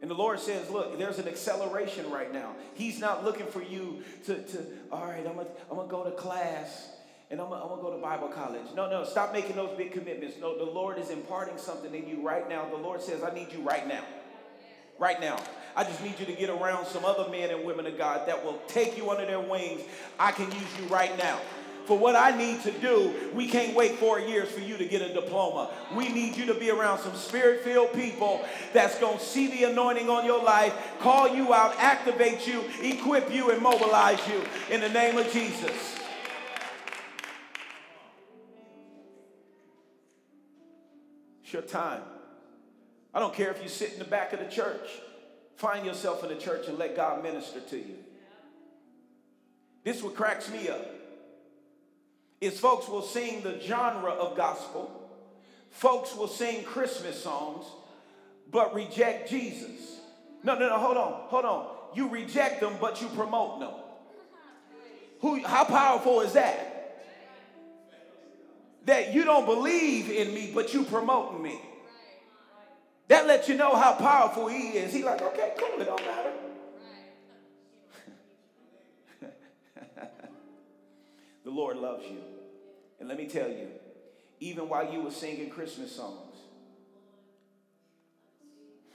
And 0.00 0.10
the 0.10 0.14
Lord 0.14 0.40
says, 0.40 0.68
look, 0.68 0.98
there's 0.98 1.18
an 1.18 1.28
acceleration 1.28 2.10
right 2.10 2.32
now. 2.32 2.56
He's 2.74 2.98
not 2.98 3.24
looking 3.24 3.46
for 3.46 3.62
you 3.62 4.02
to, 4.26 4.42
to 4.42 4.66
all 4.90 5.06
right, 5.06 5.24
I'm 5.24 5.34
going 5.34 5.46
I'm 5.70 5.76
to 5.76 5.86
go 5.86 6.04
to 6.04 6.10
class 6.10 6.88
and 7.30 7.40
I'm, 7.40 7.52
I'm 7.52 7.68
going 7.68 7.76
to 7.76 7.82
go 7.82 7.96
to 7.96 8.02
Bible 8.02 8.28
college. 8.28 8.66
No, 8.74 8.90
no, 8.90 9.04
stop 9.04 9.32
making 9.32 9.54
those 9.54 9.76
big 9.76 9.92
commitments. 9.92 10.36
No, 10.40 10.58
the 10.58 10.70
Lord 10.70 10.98
is 10.98 11.10
imparting 11.10 11.56
something 11.56 11.94
in 11.94 12.08
you 12.08 12.20
right 12.20 12.48
now. 12.48 12.68
The 12.68 12.76
Lord 12.76 13.00
says, 13.00 13.22
I 13.22 13.32
need 13.32 13.52
you 13.52 13.60
right 13.60 13.86
now. 13.86 14.02
Right 14.98 15.20
now. 15.20 15.38
I 15.74 15.84
just 15.84 16.02
need 16.02 16.18
you 16.20 16.26
to 16.26 16.32
get 16.32 16.50
around 16.50 16.86
some 16.86 17.04
other 17.04 17.30
men 17.30 17.50
and 17.50 17.64
women 17.64 17.86
of 17.86 17.96
God 17.96 18.28
that 18.28 18.44
will 18.44 18.60
take 18.68 18.96
you 18.96 19.10
under 19.10 19.24
their 19.24 19.40
wings. 19.40 19.82
I 20.18 20.32
can 20.32 20.50
use 20.52 20.78
you 20.78 20.86
right 20.88 21.16
now. 21.16 21.40
For 21.86 21.98
what 21.98 22.14
I 22.14 22.36
need 22.36 22.62
to 22.62 22.70
do, 22.70 23.12
we 23.34 23.48
can't 23.48 23.74
wait 23.74 23.96
four 23.96 24.20
years 24.20 24.48
for 24.50 24.60
you 24.60 24.76
to 24.76 24.84
get 24.84 25.02
a 25.02 25.12
diploma. 25.12 25.70
We 25.96 26.08
need 26.08 26.36
you 26.36 26.46
to 26.46 26.54
be 26.54 26.70
around 26.70 27.00
some 27.00 27.16
spirit 27.16 27.62
filled 27.62 27.92
people 27.92 28.44
that's 28.72 28.98
going 29.00 29.18
to 29.18 29.24
see 29.24 29.48
the 29.48 29.64
anointing 29.70 30.08
on 30.08 30.24
your 30.24 30.42
life, 30.42 30.74
call 31.00 31.34
you 31.34 31.52
out, 31.52 31.74
activate 31.78 32.46
you, 32.46 32.62
equip 32.82 33.32
you, 33.32 33.50
and 33.50 33.60
mobilize 33.60 34.20
you 34.28 34.42
in 34.70 34.80
the 34.80 34.90
name 34.90 35.18
of 35.18 35.30
Jesus. 35.32 35.98
It's 41.42 41.52
your 41.52 41.62
time. 41.62 42.02
I 43.14 43.20
don't 43.20 43.34
care 43.34 43.50
if 43.50 43.62
you 43.62 43.68
sit 43.68 43.92
in 43.92 43.98
the 43.98 44.04
back 44.04 44.32
of 44.32 44.40
the 44.40 44.46
church. 44.46 44.88
Find 45.56 45.84
yourself 45.84 46.22
in 46.22 46.30
the 46.30 46.36
church 46.36 46.66
and 46.68 46.78
let 46.78 46.96
God 46.96 47.22
minister 47.22 47.60
to 47.60 47.76
you. 47.76 47.96
This 49.84 50.02
what 50.02 50.14
cracks 50.14 50.50
me 50.50 50.68
up. 50.68 50.86
Is 52.40 52.58
folks 52.58 52.88
will 52.88 53.02
sing 53.02 53.42
the 53.42 53.60
genre 53.60 54.10
of 54.10 54.36
gospel. 54.36 55.10
Folks 55.70 56.14
will 56.16 56.28
sing 56.28 56.64
Christmas 56.64 57.22
songs, 57.22 57.64
but 58.50 58.74
reject 58.74 59.30
Jesus. 59.30 60.00
No, 60.42 60.58
no, 60.58 60.68
no, 60.68 60.78
hold 60.78 60.96
on, 60.96 61.12
hold 61.28 61.44
on. 61.44 61.66
You 61.94 62.08
reject 62.08 62.60
them, 62.60 62.74
but 62.80 63.00
you 63.00 63.08
promote 63.08 63.60
them. 63.60 63.70
Who, 65.20 65.44
how 65.44 65.64
powerful 65.64 66.20
is 66.22 66.32
that? 66.32 67.04
That 68.86 69.14
you 69.14 69.24
don't 69.24 69.46
believe 69.46 70.10
in 70.10 70.34
me, 70.34 70.50
but 70.52 70.74
you 70.74 70.82
promoting 70.82 71.40
me. 71.40 71.60
That 73.08 73.26
lets 73.26 73.48
you 73.48 73.56
know 73.56 73.74
how 73.76 73.94
powerful 73.94 74.48
he 74.48 74.70
is. 74.70 74.92
He 74.92 75.02
like, 75.02 75.20
okay, 75.20 75.52
cool, 75.58 75.80
it 75.80 75.84
don't 75.84 76.04
matter. 76.04 76.32
the 81.44 81.50
Lord 81.50 81.76
loves 81.76 82.04
you. 82.04 82.18
And 83.00 83.08
let 83.08 83.18
me 83.18 83.26
tell 83.26 83.48
you, 83.48 83.68
even 84.40 84.68
while 84.68 84.92
you 84.92 85.02
were 85.02 85.10
singing 85.10 85.50
Christmas 85.50 85.94
songs 85.94 86.36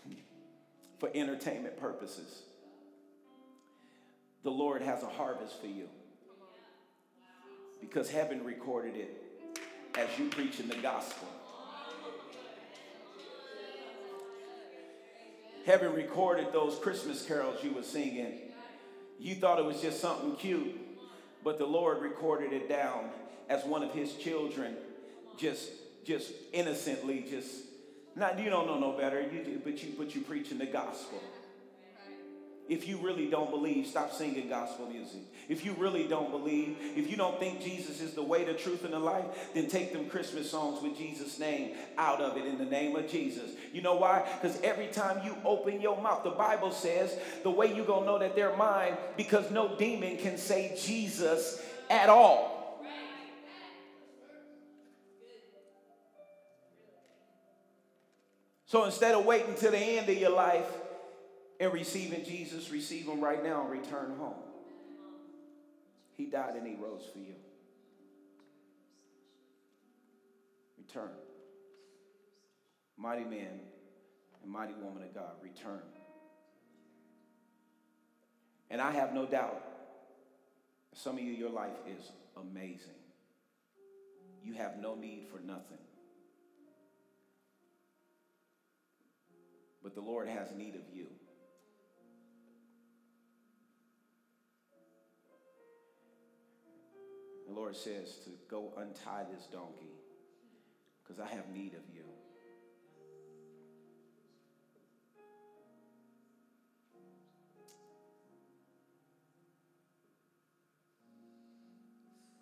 for 1.00 1.10
entertainment 1.14 1.78
purposes, 1.80 2.44
the 4.44 4.52
Lord 4.52 4.82
has 4.82 5.04
a 5.04 5.08
harvest 5.08 5.60
for 5.60 5.68
you. 5.68 5.90
Because 7.82 8.10
heaven 8.10 8.44
recorded 8.44 8.96
it 8.96 9.60
as 9.96 10.08
you 10.18 10.30
preaching 10.30 10.68
the 10.68 10.78
gospel. 10.78 11.28
Heaven 15.68 15.94
recorded 15.94 16.54
those 16.54 16.80
Christmas 16.80 17.26
carols 17.26 17.62
you 17.62 17.74
were 17.74 17.84
singing. 17.84 18.40
You 19.20 19.36
thought 19.36 19.60
it 19.60 19.66
was 19.66 19.82
just 19.82 20.00
something 20.00 20.38
cute, 20.38 20.74
but 21.44 21.58
the 21.58 21.66
Lord 21.66 22.02
recorded 22.02 22.54
it 22.54 22.70
down 22.70 23.10
as 23.50 23.66
one 23.66 23.84
of 23.84 23.92
his 23.92 24.14
children 24.14 24.78
just 25.36 25.70
just 26.06 26.32
innocently 26.54 27.26
just 27.30 27.52
not 28.16 28.40
you 28.40 28.50
don't 28.50 28.66
know 28.66 28.80
no 28.80 28.94
better 28.94 29.22
you 29.22 29.62
but 29.62 29.84
you 29.84 29.94
but 29.98 30.16
you 30.16 30.22
preaching 30.22 30.58
the 30.58 30.66
gospel 30.66 31.22
if 32.70 32.88
you 32.88 32.98
really 32.98 33.28
don't 33.30 33.50
believe, 33.50 33.88
stop 33.88 34.12
singing 34.12 34.50
gospel 34.50 34.88
music. 34.88 35.22
If 35.48 35.64
you 35.64 35.74
really 35.74 36.08
don't 36.08 36.32
believe, 36.32 36.76
if 36.96 37.10
you 37.10 37.16
don't 37.16 37.40
think 37.40 37.62
Jesus 37.62 38.02
is 38.02 38.14
the 38.14 38.24
way, 38.24 38.44
the 38.44 38.54
truth, 38.54 38.84
and 38.84 38.94
the 38.94 39.00
life, 39.00 39.26
then 39.54 39.68
take 39.68 39.94
them 39.94 40.10
Christmas 40.10 40.52
songs 40.52 40.82
with 40.84 40.98
Jesus' 40.98 41.40
name 41.40 41.76
out 41.98 42.20
of 42.20 42.36
it 42.38 42.46
in 42.46 42.58
the 42.58 42.66
name 42.66 42.96
of 42.96 43.10
Jesus. 43.10 43.52
You 43.72 43.82
know 43.82 43.96
why? 43.96 44.28
Because 44.42 44.60
every 44.62 44.88
time 44.88 45.26
you 45.26 45.36
open 45.46 45.82
your 45.82 46.02
mouth, 46.02 46.24
the 46.24 46.32
Bible 46.32 46.72
says 46.72 47.18
the 47.44 47.52
way 47.52 47.74
you're 47.74 47.86
going 47.86 48.02
to 48.02 48.06
know 48.06 48.20
that 48.20 48.36
they're 48.36 48.58
mine, 48.58 48.98
because 49.16 49.50
no 49.52 49.78
demon 49.78 50.18
can 50.18 50.38
say 50.38 50.78
Jesus 50.78 51.62
at 51.90 52.10
all. 52.10 52.84
So 58.66 58.84
instead 58.84 59.16
of 59.16 59.26
waiting 59.26 59.56
till 59.56 59.72
the 59.72 59.78
end 59.78 60.10
of 60.10 60.18
your 60.18 60.32
life, 60.32 60.70
and 61.60 61.74
receiving 61.74 62.24
Jesus, 62.24 62.70
receive 62.72 63.06
him 63.06 63.22
right 63.22 63.44
now 63.44 63.62
and 63.62 63.72
return 63.72 64.16
home. 64.18 64.36
He 66.16 66.26
died 66.26 66.56
and 66.56 66.68
he 66.68 66.76
rose 66.76 67.04
for 67.12 67.20
you. 67.20 67.36
Return. 70.78 71.10
Mighty 72.98 73.24
man 73.24 73.60
and 74.44 74.52
mighty 74.52 74.74
woman 74.74 75.04
of 75.04 75.14
God, 75.14 75.34
return. 75.42 75.82
And 78.70 78.82
I 78.82 78.92
have 78.92 79.14
no 79.14 79.26
doubt, 79.26 79.64
some 80.94 81.16
of 81.16 81.24
you, 81.24 81.32
your 81.32 81.50
life 81.50 81.78
is 81.88 82.12
amazing. 82.36 82.90
You 84.44 84.54
have 84.54 84.78
no 84.80 84.96
need 84.96 85.28
for 85.32 85.40
nothing. 85.40 85.78
But 89.84 89.96
the 89.96 90.02
Lord 90.02 90.28
has 90.28 90.52
need 90.56 90.76
of 90.76 90.82
you. 90.94 91.08
The 97.48 97.54
Lord 97.54 97.76
says 97.78 98.18
to 98.26 98.32
go 98.50 98.74
untie 98.78 99.24
this 99.34 99.46
donkey 99.46 99.96
because 101.02 101.22
I 101.22 101.28
have 101.34 101.48
need 101.54 101.74
of 101.76 101.82
you. 101.94 102.04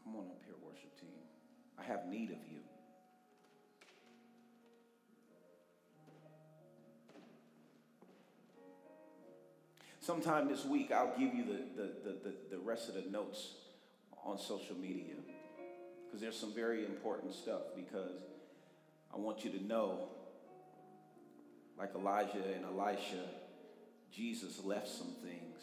Come 0.04 0.16
on 0.16 0.26
up 0.26 0.42
here, 0.44 0.56
worship 0.64 1.00
team. 1.00 1.10
I 1.78 1.84
have 1.84 2.08
need 2.08 2.32
of 2.32 2.38
you. 2.52 2.60
Sometime 10.00 10.48
this 10.48 10.66
week, 10.66 10.92
I'll 10.92 11.18
give 11.18 11.34
you 11.34 11.44
the, 11.44 11.82
the, 11.82 11.90
the, 12.04 12.12
the, 12.24 12.34
the 12.52 12.60
rest 12.60 12.90
of 12.90 12.96
the 12.96 13.10
notes 13.10 13.54
on 14.26 14.38
social 14.40 14.76
media 14.76 15.14
because 16.06 16.22
there's 16.22 16.38
some 16.38 16.54
very 16.54 16.86
important 16.86 17.34
stuff 17.34 17.62
because 17.76 18.22
I 19.14 19.18
want 19.18 19.46
you 19.46 19.52
to 19.52 19.64
know, 19.64 20.10
like 21.78 21.92
Elijah 21.96 22.44
and 22.56 22.66
Elisha, 22.66 23.24
Jesus 24.12 24.64
left 24.64 24.88
some 24.88 25.14
things 25.24 25.62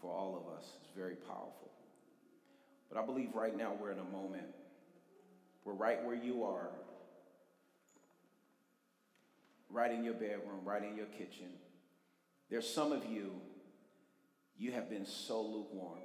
for 0.00 0.12
all 0.12 0.36
of 0.36 0.58
us. 0.58 0.64
It's 0.82 0.96
very 0.96 1.16
powerful. 1.16 1.72
But 2.90 3.02
I 3.02 3.06
believe 3.06 3.30
right 3.34 3.56
now 3.56 3.72
we're 3.80 3.92
in 3.92 3.98
a 3.98 4.16
moment 4.16 4.46
We're 5.64 5.72
right 5.72 6.04
where 6.04 6.14
you 6.14 6.44
are, 6.44 6.68
right 9.70 9.90
in 9.90 10.04
your 10.04 10.14
bedroom, 10.14 10.60
right 10.64 10.82
in 10.84 10.96
your 10.96 11.06
kitchen, 11.06 11.48
there's 12.50 12.68
some 12.68 12.92
of 12.92 13.06
you, 13.06 13.32
you 14.58 14.72
have 14.72 14.90
been 14.90 15.06
so 15.06 15.40
lukewarm. 15.40 16.03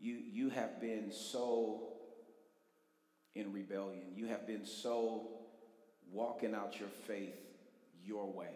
You, 0.00 0.16
you 0.32 0.50
have 0.50 0.80
been 0.80 1.10
so 1.12 1.88
in 3.34 3.52
rebellion. 3.52 4.12
You 4.14 4.26
have 4.26 4.46
been 4.46 4.64
so 4.64 5.28
walking 6.12 6.54
out 6.54 6.78
your 6.78 6.88
faith 7.06 7.34
your 8.04 8.30
way. 8.32 8.54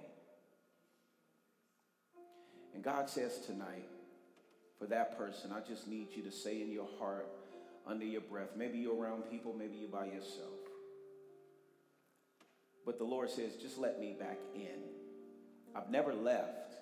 And 2.74 2.82
God 2.82 3.10
says 3.10 3.40
tonight, 3.47 3.89
for 4.78 4.86
that 4.86 5.19
person, 5.19 5.52
I 5.52 5.60
just 5.60 5.86
need 5.86 6.09
you 6.14 6.23
to 6.24 6.32
say 6.32 6.62
in 6.62 6.73
your 6.73 6.89
heart, 6.98 7.28
under 7.86 8.05
your 8.05 8.23
breath, 8.23 8.51
maybe 8.56 8.78
you're 8.78 8.97
around 8.97 9.24
people, 9.31 9.55
maybe 9.56 9.77
you're 9.77 9.89
by 9.89 10.06
yourself. 10.06 10.48
But 12.85 12.98
the 12.98 13.05
Lord 13.05 13.31
says, 13.31 13.56
just 13.60 13.78
let 13.78 14.01
me 14.01 14.16
back 14.19 14.39
in. 14.55 14.82
I've 15.74 15.90
never 15.90 16.12
left, 16.12 16.74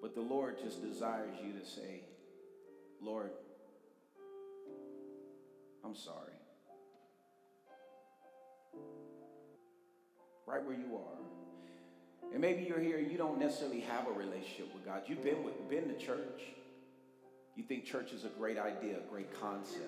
but 0.00 0.14
the 0.14 0.20
Lord 0.20 0.58
just 0.62 0.82
desires 0.82 1.36
you 1.44 1.52
to 1.58 1.66
say, 1.66 2.02
Lord, 3.02 3.30
I'm 5.84 5.94
sorry. 5.94 6.32
Right 10.46 10.64
where 10.64 10.76
you 10.76 10.96
are. 10.96 12.32
And 12.32 12.40
maybe 12.40 12.64
you're 12.64 12.80
here, 12.80 12.98
you 12.98 13.16
don't 13.16 13.38
necessarily 13.38 13.80
have 13.80 14.06
a 14.06 14.12
relationship 14.12 14.72
with 14.74 14.84
God. 14.84 15.02
You've 15.06 15.22
been, 15.22 15.44
with, 15.44 15.68
been 15.68 15.88
to 15.88 15.98
church. 15.98 16.42
You 17.56 17.64
think 17.64 17.84
church 17.84 18.12
is 18.12 18.24
a 18.24 18.28
great 18.28 18.58
idea, 18.58 18.98
a 18.98 19.10
great 19.10 19.40
concept. 19.40 19.82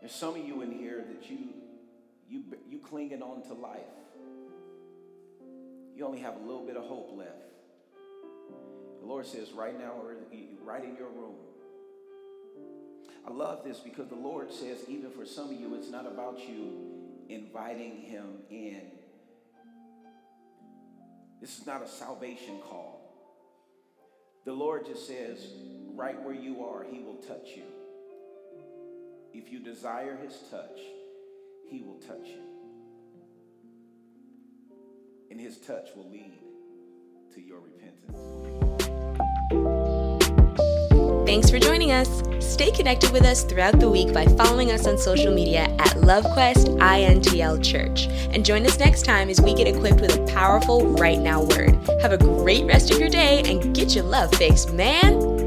There's 0.00 0.14
some 0.14 0.36
of 0.36 0.46
you 0.46 0.62
in 0.62 0.70
here 0.70 1.04
that 1.08 1.28
you 1.28 1.38
you 2.30 2.44
you 2.70 2.78
clinging 2.78 3.22
on 3.22 3.42
to 3.48 3.54
life 3.54 3.80
you 5.98 6.06
only 6.06 6.20
have 6.20 6.36
a 6.36 6.38
little 6.38 6.64
bit 6.64 6.76
of 6.76 6.84
hope 6.84 7.10
left. 7.16 7.32
Lord 9.08 9.26
says, 9.26 9.52
right 9.52 9.78
now, 9.78 9.92
or 10.02 10.14
right 10.62 10.84
in 10.84 10.94
your 10.96 11.08
room. 11.08 11.36
I 13.26 13.30
love 13.30 13.64
this 13.64 13.78
because 13.78 14.08
the 14.08 14.14
Lord 14.14 14.52
says, 14.52 14.78
even 14.86 15.10
for 15.10 15.24
some 15.24 15.46
of 15.46 15.58
you, 15.58 15.74
it's 15.74 15.90
not 15.90 16.06
about 16.06 16.38
you 16.46 17.26
inviting 17.28 18.02
Him 18.02 18.42
in. 18.50 18.82
This 21.40 21.58
is 21.58 21.66
not 21.66 21.82
a 21.82 21.88
salvation 21.88 22.60
call. 22.60 22.96
The 24.44 24.52
Lord 24.52 24.86
just 24.86 25.06
says, 25.06 25.38
right 25.94 26.20
where 26.22 26.34
you 26.34 26.64
are, 26.64 26.84
He 26.84 27.00
will 27.00 27.16
touch 27.16 27.48
you. 27.56 27.64
If 29.32 29.50
you 29.50 29.60
desire 29.60 30.16
His 30.16 30.34
touch, 30.50 30.78
He 31.68 31.82
will 31.82 32.00
touch 32.00 32.26
you 32.26 32.48
and 35.30 35.38
his 35.38 35.58
touch 35.58 35.90
will 35.94 36.10
lead 36.10 36.32
to 37.34 37.40
your 37.40 37.60
repentance. 37.60 38.67
Thanks 41.28 41.50
for 41.50 41.58
joining 41.58 41.92
us. 41.92 42.22
Stay 42.40 42.70
connected 42.70 43.10
with 43.12 43.26
us 43.26 43.44
throughout 43.44 43.78
the 43.78 43.90
week 43.90 44.14
by 44.14 44.24
following 44.24 44.70
us 44.70 44.86
on 44.86 44.96
social 44.96 45.30
media 45.30 45.64
at 45.78 45.90
LoveQuest 45.98 46.78
INTL 46.78 47.62
Church. 47.62 48.06
And 48.32 48.46
join 48.46 48.64
us 48.64 48.78
next 48.78 49.04
time 49.04 49.28
as 49.28 49.38
we 49.38 49.52
get 49.52 49.66
equipped 49.68 50.00
with 50.00 50.16
a 50.16 50.24
powerful 50.32 50.86
right 50.94 51.18
now 51.18 51.42
word. 51.42 51.76
Have 52.00 52.12
a 52.12 52.16
great 52.16 52.64
rest 52.64 52.90
of 52.90 52.98
your 52.98 53.10
day 53.10 53.42
and 53.44 53.74
get 53.76 53.94
your 53.94 54.04
love 54.04 54.34
fixed, 54.36 54.72
man. 54.72 55.37